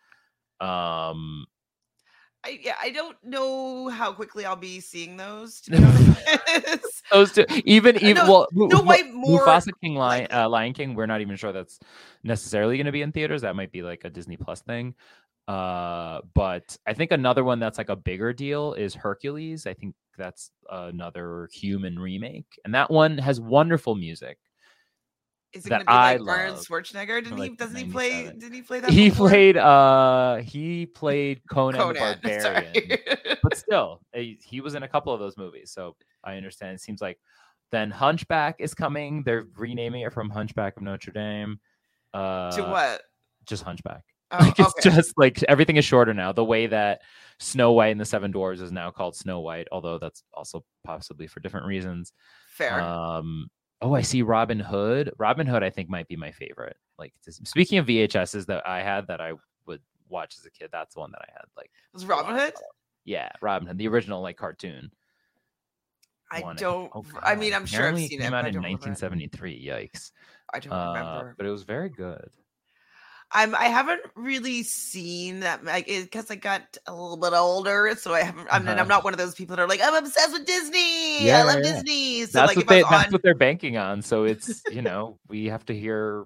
Um, 0.61 1.45
I, 2.45 2.59
yeah, 2.61 2.75
I 2.79 2.91
don't 2.91 3.17
know 3.23 3.89
how 3.89 4.13
quickly 4.13 4.45
I'll 4.45 4.55
be 4.55 4.79
seeing 4.79 5.17
those. 5.17 5.61
To 5.61 5.71
be 5.71 5.77
honest. 5.77 7.03
those 7.11 7.31
two, 7.31 7.45
even 7.65 7.95
even 8.03 8.15
No, 8.27 8.31
well, 8.31 8.47
no, 8.53 8.83
wait, 8.83 9.11
more 9.11 9.43
Mufasa 9.45 9.69
King 9.81 9.95
Lion, 9.95 10.27
uh, 10.31 10.47
Lion 10.47 10.73
King. 10.73 10.93
We're 10.93 11.07
not 11.07 11.21
even 11.21 11.35
sure 11.37 11.51
that's 11.51 11.79
necessarily 12.23 12.77
going 12.77 12.85
to 12.85 12.91
be 12.91 13.01
in 13.01 13.11
theaters. 13.11 13.41
That 13.41 13.55
might 13.55 13.71
be 13.71 13.81
like 13.81 14.03
a 14.03 14.11
Disney 14.11 14.37
Plus 14.37 14.61
thing. 14.61 14.93
Uh, 15.47 16.21
but 16.35 16.77
I 16.85 16.93
think 16.93 17.11
another 17.11 17.43
one 17.43 17.59
that's 17.59 17.79
like 17.79 17.89
a 17.89 17.95
bigger 17.95 18.31
deal 18.31 18.73
is 18.73 18.93
Hercules. 18.93 19.65
I 19.65 19.73
think 19.73 19.95
that's 20.15 20.51
another 20.69 21.49
human 21.51 21.97
remake, 21.97 22.59
and 22.63 22.75
that 22.75 22.91
one 22.91 23.17
has 23.17 23.41
wonderful 23.41 23.95
music. 23.95 24.37
Is 25.55 25.65
it 25.65 25.69
that 25.69 25.85
going 25.85 25.85
to 25.85 25.85
be 25.85 25.91
I 25.91 26.15
like 26.17 26.39
Arnold 26.39 26.57
love 26.57 26.65
Schwarzenegger? 26.67 27.07
Didn't 27.07 27.27
from, 27.27 27.37
he? 27.37 27.43
like, 27.43 27.57
Doesn't 27.57 27.75
he 27.75 27.85
play? 27.85 28.09
97. 28.25 28.39
Did 28.39 28.53
he 28.53 28.61
play 28.61 28.79
that? 28.81 28.89
He 28.89 29.09
before? 29.09 29.29
played 29.29 29.57
uh 29.57 30.35
he 30.37 30.85
played 30.85 31.41
Conan, 31.49 31.79
Conan, 31.79 32.19
the. 32.23 32.29
Barbarian. 32.29 33.37
but 33.41 33.57
still, 33.57 34.01
he, 34.13 34.39
he 34.43 34.61
was 34.61 34.75
in 34.75 34.83
a 34.83 34.87
couple 34.87 35.13
of 35.13 35.19
those 35.19 35.37
movies, 35.37 35.71
so 35.71 35.95
I 36.23 36.35
understand. 36.35 36.75
It 36.75 36.81
seems 36.81 37.01
like 37.01 37.19
then 37.71 37.89
Hunchback 37.91 38.57
is 38.59 38.73
coming. 38.73 39.23
They're 39.23 39.45
renaming 39.55 40.01
it 40.01 40.13
from 40.13 40.29
Hunchback 40.29 40.77
of 40.77 40.83
Notre 40.83 41.11
Dame. 41.11 41.59
Uh, 42.13 42.51
to 42.51 42.63
what? 42.63 43.01
Just 43.45 43.63
Hunchback. 43.63 44.03
Oh, 44.31 44.37
like 44.39 44.59
it's 44.59 44.73
okay. 44.79 44.89
just 44.89 45.13
like 45.17 45.43
everything 45.43 45.77
is 45.77 45.85
shorter 45.85 46.13
now. 46.13 46.31
The 46.31 46.43
way 46.43 46.67
that 46.67 47.01
Snow 47.39 47.73
White 47.73 47.89
and 47.89 48.01
the 48.01 48.05
Seven 48.05 48.33
Dwarves 48.33 48.61
is 48.61 48.71
now 48.71 48.91
called 48.91 49.15
Snow 49.15 49.39
White, 49.39 49.67
although 49.71 49.99
that's 49.99 50.23
also 50.33 50.63
possibly 50.83 51.27
for 51.27 51.39
different 51.39 51.67
reasons. 51.67 52.11
Fair. 52.49 52.81
Um, 52.81 53.47
oh, 53.81 53.93
I 53.93 54.01
see 54.01 54.21
Robin 54.21 54.59
Hood. 54.59 55.11
Robin 55.17 55.45
Hood, 55.47 55.63
I 55.63 55.69
think, 55.69 55.89
might 55.89 56.07
be 56.07 56.15
my 56.15 56.31
favorite. 56.31 56.77
Like 56.97 57.13
speaking 57.21 57.77
of 57.77 57.85
VHSs 57.87 58.45
that 58.47 58.65
I 58.67 58.81
had 58.81 59.07
that 59.07 59.19
I 59.21 59.33
would 59.67 59.81
watch 60.09 60.35
as 60.39 60.45
a 60.45 60.51
kid, 60.51 60.69
that's 60.71 60.93
the 60.95 61.01
one 61.01 61.11
that 61.11 61.21
I 61.21 61.31
had. 61.33 61.45
Like, 61.57 61.69
Was 61.93 62.05
Robin 62.05 62.35
Hood? 62.35 62.53
yeah, 63.03 63.29
Robin 63.41 63.67
Hood, 63.67 63.77
the 63.77 63.87
original 63.87 64.21
like 64.21 64.37
cartoon. 64.37 64.91
I 66.31 66.41
one, 66.41 66.55
don't. 66.55 66.91
Oh, 66.95 67.05
I 67.21 67.35
mean, 67.35 67.53
I'm 67.53 67.65
sure 67.65 67.79
I've 67.79 67.93
Apparently 67.93 68.07
seen 68.07 68.19
came 68.21 68.33
it. 68.33 68.35
out 68.35 68.45
I 68.45 68.47
in 68.47 68.53
don't 68.55 68.63
remember 68.63 68.87
it. 68.87 68.89
1973. 68.89 69.67
Yikes! 69.67 70.11
I 70.53 70.59
don't 70.59 70.73
Uh, 70.73 70.93
remember. 70.93 71.35
but 71.37 71.45
it 71.45 71.51
was 71.51 71.63
very 71.63 71.89
good. 71.89 72.29
I'm. 73.31 73.55
I 73.55 73.65
haven't 73.65 74.01
really 74.15 74.63
seen 74.63 75.41
that 75.41 75.63
like 75.63 75.87
because 75.87 76.29
I 76.29 76.35
got 76.35 76.77
a 76.87 76.93
little 76.93 77.17
bit 77.17 77.33
older, 77.33 77.95
so 77.97 78.13
I 78.13 78.21
haven't. 78.21 78.47
I'm, 78.51 78.67
Uh-huh. 78.67 78.79
I'm 78.79 78.87
not 78.87 79.03
one 79.03 79.13
of 79.13 79.19
those 79.19 79.35
people 79.35 79.55
that 79.55 79.61
are 79.61 79.67
like 79.67 79.81
I'm 79.83 79.95
obsessed 79.95 80.31
with 80.31 80.45
Disney. 80.45 81.25
Yeah, 81.25 81.39
I 81.39 81.43
love 81.43 81.59
yeah. 81.63 81.73
Disney. 81.73 82.25
So 82.25 82.39
that's 82.39 82.49
like 82.49 82.57
what 82.57 82.63
if 82.63 82.69
they 82.69 82.83
was 82.83 82.91
that's 82.91 83.07
on, 83.07 83.11
what 83.11 83.23
they're 83.23 83.35
banking 83.35 83.77
on. 83.77 84.01
So 84.01 84.23
it's 84.23 84.61
you 84.71 84.81
know 84.81 85.19
we 85.27 85.45
have 85.45 85.65
to 85.65 85.75
hear 85.75 86.25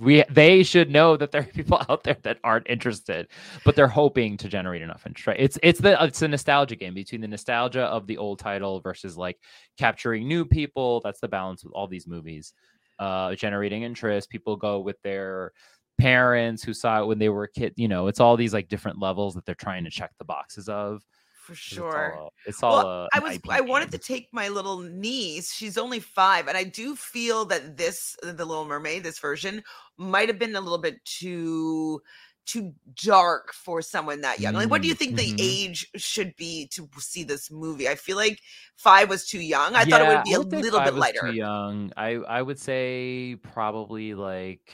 we 0.00 0.24
they 0.30 0.62
should 0.62 0.90
know 0.90 1.16
that 1.16 1.30
there 1.30 1.42
are 1.42 1.44
people 1.44 1.80
out 1.88 2.02
there 2.02 2.16
that 2.22 2.38
aren't 2.42 2.68
interested, 2.68 3.28
but 3.64 3.76
they're 3.76 3.86
hoping 3.86 4.36
to 4.38 4.48
generate 4.48 4.82
enough 4.82 5.06
interest. 5.06 5.26
Right? 5.26 5.36
It's 5.38 5.58
it's 5.62 5.80
the 5.80 6.02
it's 6.02 6.22
a 6.22 6.28
nostalgia 6.28 6.76
game 6.76 6.94
between 6.94 7.20
the 7.20 7.28
nostalgia 7.28 7.82
of 7.82 8.06
the 8.06 8.16
old 8.16 8.38
title 8.38 8.80
versus 8.80 9.16
like 9.16 9.38
capturing 9.78 10.26
new 10.26 10.44
people. 10.44 11.00
That's 11.04 11.20
the 11.20 11.28
balance 11.28 11.62
with 11.62 11.74
all 11.74 11.86
these 11.86 12.06
movies. 12.06 12.52
Uh, 12.98 13.34
generating 13.34 13.82
interest. 13.82 14.28
People 14.28 14.56
go 14.56 14.80
with 14.80 15.00
their 15.02 15.52
parents 16.00 16.62
who 16.62 16.72
saw 16.74 17.02
it 17.02 17.06
when 17.06 17.18
they 17.18 17.28
were 17.28 17.44
a 17.44 17.50
kid. 17.50 17.74
You 17.76 17.88
know, 17.88 18.06
it's 18.08 18.20
all 18.20 18.36
these 18.36 18.54
like 18.54 18.68
different 18.68 18.98
levels 18.98 19.34
that 19.34 19.44
they're 19.46 19.54
trying 19.54 19.84
to 19.84 19.90
check 19.90 20.12
the 20.18 20.24
boxes 20.24 20.68
of. 20.68 21.04
For 21.32 21.54
sure. 21.54 21.88
It's 21.88 22.16
all, 22.16 22.32
it's 22.46 22.62
all 22.62 22.76
well, 22.76 22.86
a, 23.04 23.08
I 23.14 23.18
was 23.20 23.36
IP 23.36 23.44
I 23.50 23.60
wanted 23.60 23.90
to 23.92 23.98
take 23.98 24.28
my 24.32 24.48
little 24.48 24.78
niece. 24.80 25.52
She's 25.52 25.78
only 25.78 25.98
five, 26.00 26.48
and 26.48 26.56
I 26.56 26.64
do 26.64 26.94
feel 26.96 27.44
that 27.46 27.76
this, 27.76 28.16
the 28.22 28.44
Little 28.44 28.64
Mermaid, 28.66 29.02
this 29.02 29.18
version, 29.18 29.62
might 29.96 30.28
have 30.28 30.38
been 30.38 30.54
a 30.56 30.60
little 30.60 30.78
bit 30.78 31.04
too 31.04 32.00
too 32.46 32.72
dark 33.04 33.52
for 33.52 33.80
someone 33.82 34.20
that 34.22 34.40
young. 34.40 34.54
Like, 34.54 34.70
what 34.70 34.82
do 34.82 34.88
you 34.88 34.94
Mm, 34.94 34.98
think 34.98 35.12
mhm. 35.12 35.16
the 35.16 35.34
age 35.38 35.86
should 35.96 36.34
be 36.36 36.66
to 36.72 36.88
see 36.98 37.22
this 37.24 37.50
movie? 37.50 37.88
I 37.88 37.94
feel 37.94 38.16
like 38.16 38.40
five 38.76 39.08
was 39.08 39.26
too 39.26 39.40
young. 39.40 39.74
I 39.74 39.84
thought 39.84 40.00
it 40.02 40.08
would 40.08 40.22
be 40.24 40.34
a 40.34 40.40
little 40.40 40.80
bit 40.80 40.94
lighter. 40.94 41.20
Too 41.20 41.32
young. 41.32 41.92
I 41.96 42.14
I 42.16 42.42
would 42.42 42.58
say 42.58 43.36
probably 43.42 44.14
like 44.14 44.72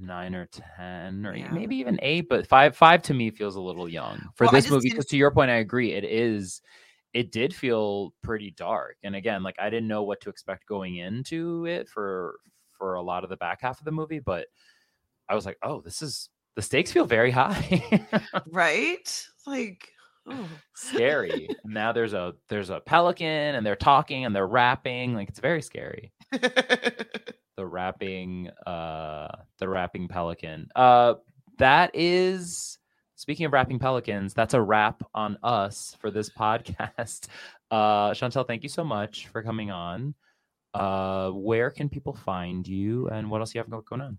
nine 0.00 0.34
or 0.34 0.46
ten, 0.46 1.26
or 1.26 1.34
Yeah. 1.34 1.50
maybe 1.50 1.76
even 1.76 1.98
eight. 2.02 2.28
But 2.28 2.46
five 2.46 2.76
five 2.76 3.02
to 3.02 3.14
me 3.14 3.30
feels 3.30 3.56
a 3.56 3.60
little 3.60 3.88
young 3.88 4.30
for 4.34 4.44
Well, 4.44 4.52
this 4.52 4.70
movie. 4.70 4.90
Because 4.90 5.06
to 5.06 5.16
your 5.16 5.30
point, 5.30 5.50
I 5.50 5.56
agree. 5.56 5.92
It 5.92 6.04
is 6.04 6.60
it 7.14 7.32
did 7.32 7.54
feel 7.54 8.12
pretty 8.22 8.50
dark. 8.50 8.96
And 9.02 9.16
again, 9.16 9.42
like 9.42 9.56
I 9.58 9.70
didn't 9.70 9.88
know 9.88 10.02
what 10.02 10.20
to 10.22 10.30
expect 10.30 10.66
going 10.66 10.96
into 10.96 11.66
it 11.66 11.88
for 11.88 12.38
for 12.72 12.94
a 12.94 13.02
lot 13.02 13.24
of 13.24 13.30
the 13.30 13.36
back 13.36 13.60
half 13.62 13.78
of 13.78 13.84
the 13.84 13.92
movie, 13.92 14.20
but 14.20 14.46
I 15.28 15.34
was 15.34 15.44
like, 15.44 15.58
oh, 15.62 15.80
this 15.80 16.00
is 16.02 16.30
the 16.54 16.62
stakes 16.62 16.92
feel 16.92 17.04
very 17.04 17.30
high. 17.30 18.06
right? 18.50 19.26
Like 19.46 19.88
oh. 20.28 20.48
scary. 20.74 21.48
now 21.64 21.92
there's 21.92 22.12
a 22.14 22.34
there's 22.48 22.70
a 22.70 22.80
pelican 22.80 23.54
and 23.54 23.64
they're 23.64 23.76
talking 23.76 24.24
and 24.24 24.34
they're 24.34 24.46
rapping. 24.46 25.14
Like 25.14 25.28
it's 25.28 25.40
very 25.40 25.62
scary. 25.62 26.12
the 27.58 27.66
rapping 27.66 28.48
uh 28.66 29.26
the 29.58 29.68
rapping 29.68 30.06
pelican. 30.06 30.68
Uh 30.76 31.14
that 31.58 31.90
is 31.92 32.78
speaking 33.16 33.46
of 33.46 33.52
rapping 33.52 33.80
pelicans, 33.80 34.32
that's 34.32 34.54
a 34.54 34.62
wrap 34.62 35.02
on 35.12 35.36
us 35.42 35.96
for 36.00 36.12
this 36.12 36.30
podcast. 36.38 37.26
Uh 37.72 38.12
Chantele, 38.12 38.46
thank 38.46 38.62
you 38.62 38.68
so 38.68 38.84
much 38.84 39.26
for 39.26 39.42
coming 39.42 39.72
on. 39.72 40.14
Uh 40.72 41.30
where 41.30 41.70
can 41.70 41.88
people 41.88 42.14
find 42.14 42.66
you 42.66 43.08
and 43.08 43.28
what 43.28 43.40
else 43.40 43.52
you 43.56 43.58
have 43.58 43.68
going 43.68 44.02
on? 44.02 44.18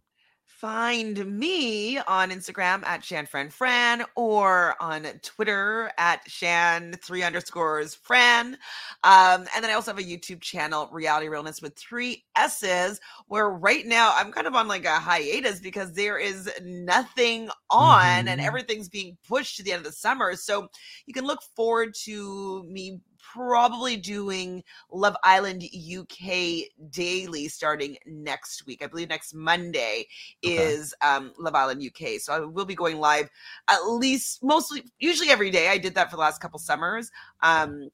Find 0.60 1.40
me 1.40 2.00
on 2.00 2.32
Instagram 2.32 2.86
at 2.86 3.00
ShanFranFran 3.02 4.04
or 4.18 4.76
on 4.82 5.04
Twitter 5.24 5.90
at 5.98 6.26
Chan 6.26 6.96
three 7.02 7.24
underscores 7.24 7.96
Fran. 7.96 8.58
Um, 9.06 9.48
and 9.56 9.64
then 9.64 9.70
I 9.70 9.74
also 9.76 9.92
have 9.92 10.00
a 10.00 10.04
YouTube 10.04 10.42
channel, 10.42 10.90
Reality 10.92 11.30
Realness 11.30 11.62
with 11.62 11.78
three 11.78 12.26
S's, 12.36 13.00
where 13.28 13.50
right 13.50 13.86
now 13.86 14.14
I'm 14.14 14.34
kind 14.34 14.48
of 14.48 14.54
on 14.54 14.68
like 14.68 14.84
a 14.84 15.00
hiatus 15.00 15.62
because 15.62 15.94
there 15.94 16.18
is 16.18 16.52
nothing 16.62 17.50
on 17.70 18.04
mm-hmm. 18.04 18.28
and 18.28 18.42
everything's 18.42 18.90
being 18.90 19.18
pushed 19.26 19.56
to 19.56 19.64
the 19.64 19.72
end 19.72 19.80
of 19.80 19.86
the 19.86 19.94
summer. 19.94 20.36
So 20.36 20.68
you 21.06 21.14
can 21.14 21.24
look 21.24 21.40
forward 21.56 21.96
to 22.04 22.66
me 22.68 23.00
probably 23.34 23.96
doing 23.96 24.64
Love 24.92 25.16
Island 25.24 25.64
UK 25.64 26.66
daily 26.92 27.48
starting 27.48 27.98
next 28.06 28.66
week. 28.66 28.84
I 28.84 28.88
believe 28.88 29.10
next 29.10 29.34
Monday 29.34 30.08
okay. 30.46 30.56
is 30.56 30.94
um, 31.02 31.34
Love 31.38 31.56
Island 31.56 31.84
UK. 31.84 32.20
So 32.20 32.34
I 32.34 32.40
will 32.40 32.66
be 32.66 32.76
going 32.76 33.00
live 33.00 33.30
at 33.70 33.80
least 33.86 34.44
mostly, 34.44 34.84
usually 35.00 35.30
every 35.30 35.52
day. 35.52 35.70
I 35.70 35.78
did 35.78 35.96
that 35.96 36.10
for 36.10 36.16
the 36.16 36.22
last 36.22 36.42
couple 36.42 36.60
summers. 36.60 37.12
Um, 37.44 37.90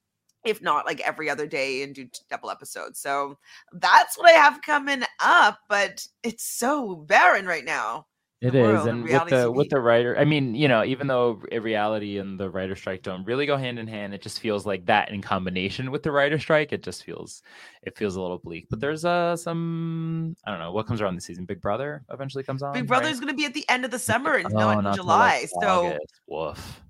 if 0.45 0.61
not 0.61 0.85
like 0.85 1.01
every 1.01 1.27
other 1.29 1.47
day 1.47 1.81
and 1.81 1.95
do 1.95 2.07
double 2.29 2.51
episodes. 2.51 2.99
So 2.99 3.37
that's 3.73 4.15
what 4.15 4.29
I 4.29 4.33
have 4.33 4.61
coming 4.61 5.03
up, 5.19 5.57
but 5.67 6.05
it's 6.21 6.43
so 6.43 6.95
barren 6.95 7.47
right 7.47 7.65
now. 7.65 8.05
It 8.45 8.53
is, 8.53 8.85
and 8.85 9.03
with 9.03 9.29
the 9.29 9.51
with 9.51 9.69
the 9.69 9.79
writer, 9.79 10.15
I 10.17 10.23
mean, 10.23 10.53
you 10.53 10.67
know, 10.67 10.83
even 10.83 11.07
though 11.07 11.41
reality 11.51 12.19
and 12.19 12.39
the 12.39 12.49
writer 12.49 12.75
strike 12.75 13.01
don't 13.01 13.25
really 13.25 13.47
go 13.47 13.57
hand 13.57 13.79
in 13.79 13.87
hand, 13.87 14.13
it 14.13 14.21
just 14.21 14.39
feels 14.39 14.65
like 14.65 14.85
that 14.85 15.09
in 15.09 15.21
combination 15.21 15.89
with 15.89 16.03
the 16.03 16.11
writer 16.11 16.37
strike, 16.37 16.71
it 16.71 16.83
just 16.83 17.03
feels 17.03 17.41
it 17.81 17.97
feels 17.97 18.15
a 18.15 18.21
little 18.21 18.37
bleak. 18.37 18.67
But 18.69 18.79
there's 18.79 19.03
uh 19.03 19.35
some 19.35 20.35
I 20.45 20.51
don't 20.51 20.59
know 20.59 20.71
what 20.71 20.85
comes 20.85 21.01
around 21.01 21.15
this 21.15 21.25
season. 21.25 21.45
Big 21.45 21.59
Brother 21.59 22.03
eventually 22.11 22.43
comes 22.43 22.61
on. 22.61 22.73
Big 22.73 22.87
Brother 22.87 23.07
is 23.07 23.19
going 23.19 23.33
to 23.33 23.37
be 23.37 23.45
at 23.45 23.55
the 23.55 23.67
end 23.67 23.83
of 23.83 23.89
the 23.89 23.99
summer, 23.99 24.39
oh, 24.45 24.49
not 24.49 24.85
in 24.85 24.93
July. 24.93 25.39
Like 25.41 25.49
so 25.63 25.97
woof. 26.27 26.81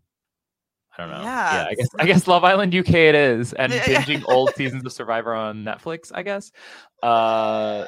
I 0.97 1.01
don't 1.01 1.11
know. 1.11 1.23
Yeah. 1.23 1.53
yeah, 1.53 1.67
I 1.69 1.73
guess 1.73 1.87
I 1.99 2.05
guess 2.05 2.27
Love 2.27 2.43
Island 2.43 2.73
UK 2.73 2.89
it 2.89 3.15
is, 3.15 3.53
and 3.53 3.71
binging 3.73 4.23
old 4.27 4.53
seasons 4.55 4.85
of 4.85 4.93
Survivor 4.93 5.33
on 5.33 5.63
Netflix. 5.63 6.11
I 6.13 6.23
guess. 6.23 6.51
Uh, 7.03 7.85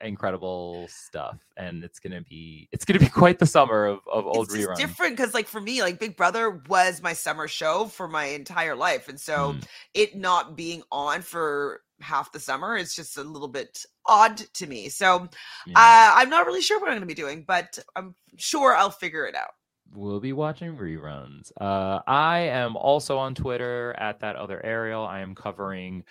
incredible 0.00 0.86
stuff 0.88 1.38
and 1.56 1.84
it's 1.84 1.98
gonna 1.98 2.22
be 2.22 2.68
it's 2.72 2.84
gonna 2.84 3.00
be 3.00 3.08
quite 3.22 3.38
the 3.38 3.46
summer 3.46 3.86
of, 3.86 4.00
of 4.10 4.26
old 4.26 4.46
it's 4.46 4.56
reruns 4.56 4.76
different 4.76 5.16
because 5.16 5.34
like 5.34 5.46
for 5.46 5.60
me 5.60 5.82
like 5.82 5.98
big 5.98 6.16
brother 6.16 6.62
was 6.68 7.02
my 7.02 7.12
summer 7.12 7.46
show 7.48 7.86
for 7.86 8.08
my 8.08 8.26
entire 8.26 8.74
life 8.74 9.08
and 9.08 9.20
so 9.20 9.52
mm. 9.52 9.64
it 9.94 10.16
not 10.16 10.56
being 10.56 10.82
on 10.90 11.22
for 11.22 11.82
half 12.00 12.32
the 12.32 12.40
summer 12.40 12.76
is 12.76 12.94
just 12.94 13.18
a 13.18 13.22
little 13.22 13.48
bit 13.48 13.84
odd 14.06 14.36
to 14.54 14.66
me 14.66 14.88
so 14.88 15.28
yeah. 15.66 15.74
uh, 15.76 16.20
i'm 16.20 16.30
not 16.30 16.46
really 16.46 16.62
sure 16.62 16.80
what 16.80 16.88
i'm 16.88 16.96
gonna 16.96 17.06
be 17.06 17.14
doing 17.14 17.44
but 17.46 17.78
i'm 17.96 18.14
sure 18.36 18.74
i'll 18.74 18.90
figure 18.90 19.26
it 19.26 19.34
out 19.34 19.50
we'll 19.92 20.20
be 20.20 20.32
watching 20.32 20.76
reruns. 20.76 21.50
Uh, 21.60 22.00
I 22.06 22.40
am 22.40 22.76
also 22.76 23.18
on 23.18 23.34
Twitter 23.34 23.94
at 23.98 24.20
that 24.20 24.36
other 24.36 24.64
Ariel. 24.64 25.04
I 25.04 25.20
am 25.20 25.34
covering 25.34 26.04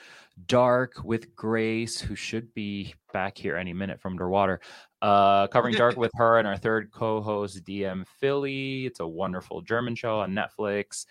Dark 0.48 1.04
with 1.04 1.36
Grace, 1.36 2.00
who 2.00 2.16
should 2.16 2.54
be 2.54 2.94
back 3.14 3.38
here 3.38 3.56
any 3.56 3.74
minute 3.74 4.00
from 4.02 4.14
underwater. 4.14 4.62
Uh, 5.02 5.48
covering 5.48 5.76
Dark 5.76 5.98
with 5.98 6.12
her 6.16 6.38
and 6.38 6.48
our 6.48 6.58
third 6.58 6.92
co-host 6.92 7.64
DM 7.64 8.06
Philly. 8.20 8.86
It's 8.86 9.00
a 9.00 9.08
wonderful 9.08 9.62
German 9.62 9.96
show 9.96 10.20
on 10.20 10.34
Netflix. 10.34 11.06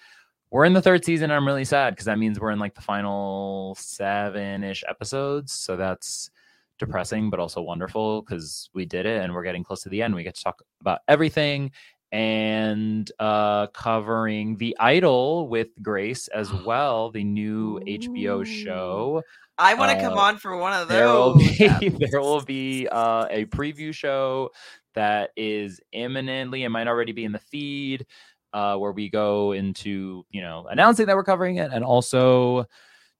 We're 0.50 0.64
in 0.64 0.72
the 0.72 0.82
third 0.82 1.04
season. 1.04 1.30
I'm 1.30 1.46
really 1.46 1.64
sad 1.64 1.90
because 1.90 2.06
that 2.06 2.18
means 2.18 2.40
we're 2.40 2.52
in 2.52 2.58
like 2.58 2.74
the 2.74 2.80
final 2.80 3.76
seven-ish 3.78 4.82
episodes. 4.88 5.52
So 5.52 5.76
that's 5.76 6.30
depressing, 6.78 7.28
but 7.28 7.40
also 7.40 7.60
wonderful 7.60 8.22
because 8.22 8.70
we 8.72 8.86
did 8.86 9.04
it 9.04 9.22
and 9.22 9.34
we're 9.34 9.42
getting 9.42 9.64
close 9.64 9.82
to 9.82 9.88
the 9.88 10.02
end. 10.02 10.14
We 10.14 10.22
get 10.22 10.36
to 10.36 10.44
talk 10.44 10.62
about 10.80 11.00
everything 11.08 11.72
and 12.12 13.10
uh, 13.18 13.66
covering 13.68 14.56
The 14.56 14.76
Idol 14.80 15.48
with 15.48 15.68
Grace 15.82 16.28
as 16.28 16.52
well, 16.66 17.10
the 17.10 17.24
new 17.24 17.80
HBO 17.80 18.44
show. 18.44 19.22
I 19.58 19.74
want 19.74 19.90
to 19.90 19.98
uh, 19.98 20.08
come 20.08 20.18
on 20.18 20.38
for 20.38 20.56
one 20.56 20.72
of 20.72 20.88
those. 20.88 20.96
There 20.96 21.08
will 21.08 21.36
be, 21.36 21.88
there 22.10 22.20
will 22.20 22.42
be 22.42 22.88
uh, 22.88 23.26
a 23.30 23.44
preview 23.46 23.92
show 23.92 24.50
that 24.94 25.30
is 25.36 25.80
imminently, 25.92 26.64
it 26.64 26.68
might 26.68 26.88
already 26.88 27.12
be 27.12 27.24
in 27.24 27.32
the 27.32 27.38
feed, 27.38 28.06
uh, 28.52 28.76
where 28.76 28.92
we 28.92 29.10
go 29.10 29.52
into, 29.52 30.24
you 30.30 30.40
know, 30.40 30.66
announcing 30.70 31.06
that 31.06 31.16
we're 31.16 31.24
covering 31.24 31.56
it 31.56 31.70
and 31.72 31.84
also 31.84 32.66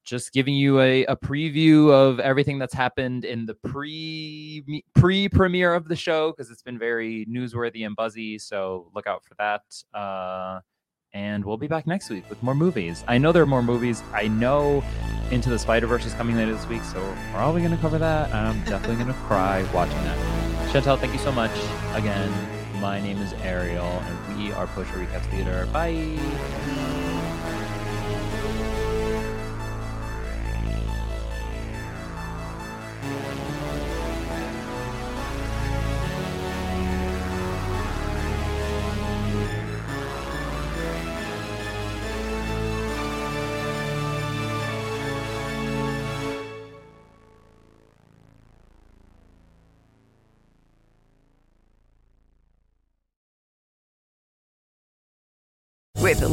just 0.04 0.32
giving 0.32 0.54
you 0.54 0.80
a, 0.80 1.04
a 1.04 1.16
preview 1.16 1.90
of 1.90 2.20
everything 2.20 2.58
that's 2.58 2.74
happened 2.74 3.24
in 3.24 3.46
the 3.46 3.54
pre 3.54 4.82
pre 4.94 5.28
premiere 5.28 5.74
of 5.74 5.88
the 5.88 5.96
show 5.96 6.32
because 6.32 6.50
it's 6.50 6.62
been 6.62 6.78
very 6.78 7.26
newsworthy 7.26 7.84
and 7.86 7.94
buzzy. 7.94 8.38
So 8.38 8.90
look 8.94 9.06
out 9.06 9.24
for 9.24 9.34
that. 9.38 9.62
Uh, 9.98 10.60
and 11.14 11.44
we'll 11.44 11.56
be 11.56 11.66
back 11.66 11.86
next 11.86 12.10
week 12.10 12.28
with 12.28 12.42
more 12.42 12.54
movies. 12.54 13.04
I 13.08 13.18
know 13.18 13.32
there 13.32 13.42
are 13.42 13.46
more 13.46 13.62
movies. 13.62 14.02
I 14.12 14.28
know 14.28 14.84
Into 15.30 15.48
the 15.48 15.58
Spider 15.58 15.86
Verse 15.86 16.04
is 16.04 16.14
coming 16.14 16.36
later 16.36 16.54
this 16.54 16.66
week, 16.68 16.84
so 16.84 17.00
we're 17.02 17.30
probably 17.32 17.62
going 17.62 17.74
to 17.74 17.80
cover 17.80 17.98
that. 17.98 18.32
I'm 18.34 18.62
definitely 18.64 18.96
going 18.96 19.08
to 19.14 19.20
cry 19.20 19.62
watching 19.72 20.02
that. 20.04 20.18
Chantele, 20.70 20.98
thank 20.98 21.12
you 21.14 21.18
so 21.18 21.32
much 21.32 21.52
again. 21.94 22.30
My 22.80 23.00
name 23.00 23.18
is 23.18 23.32
Ariel, 23.42 23.84
and 23.84 24.38
we 24.38 24.52
are 24.52 24.66
Push 24.68 24.88
Recap 24.88 25.22
Theater. 25.30 25.66
Bye. 25.72 27.07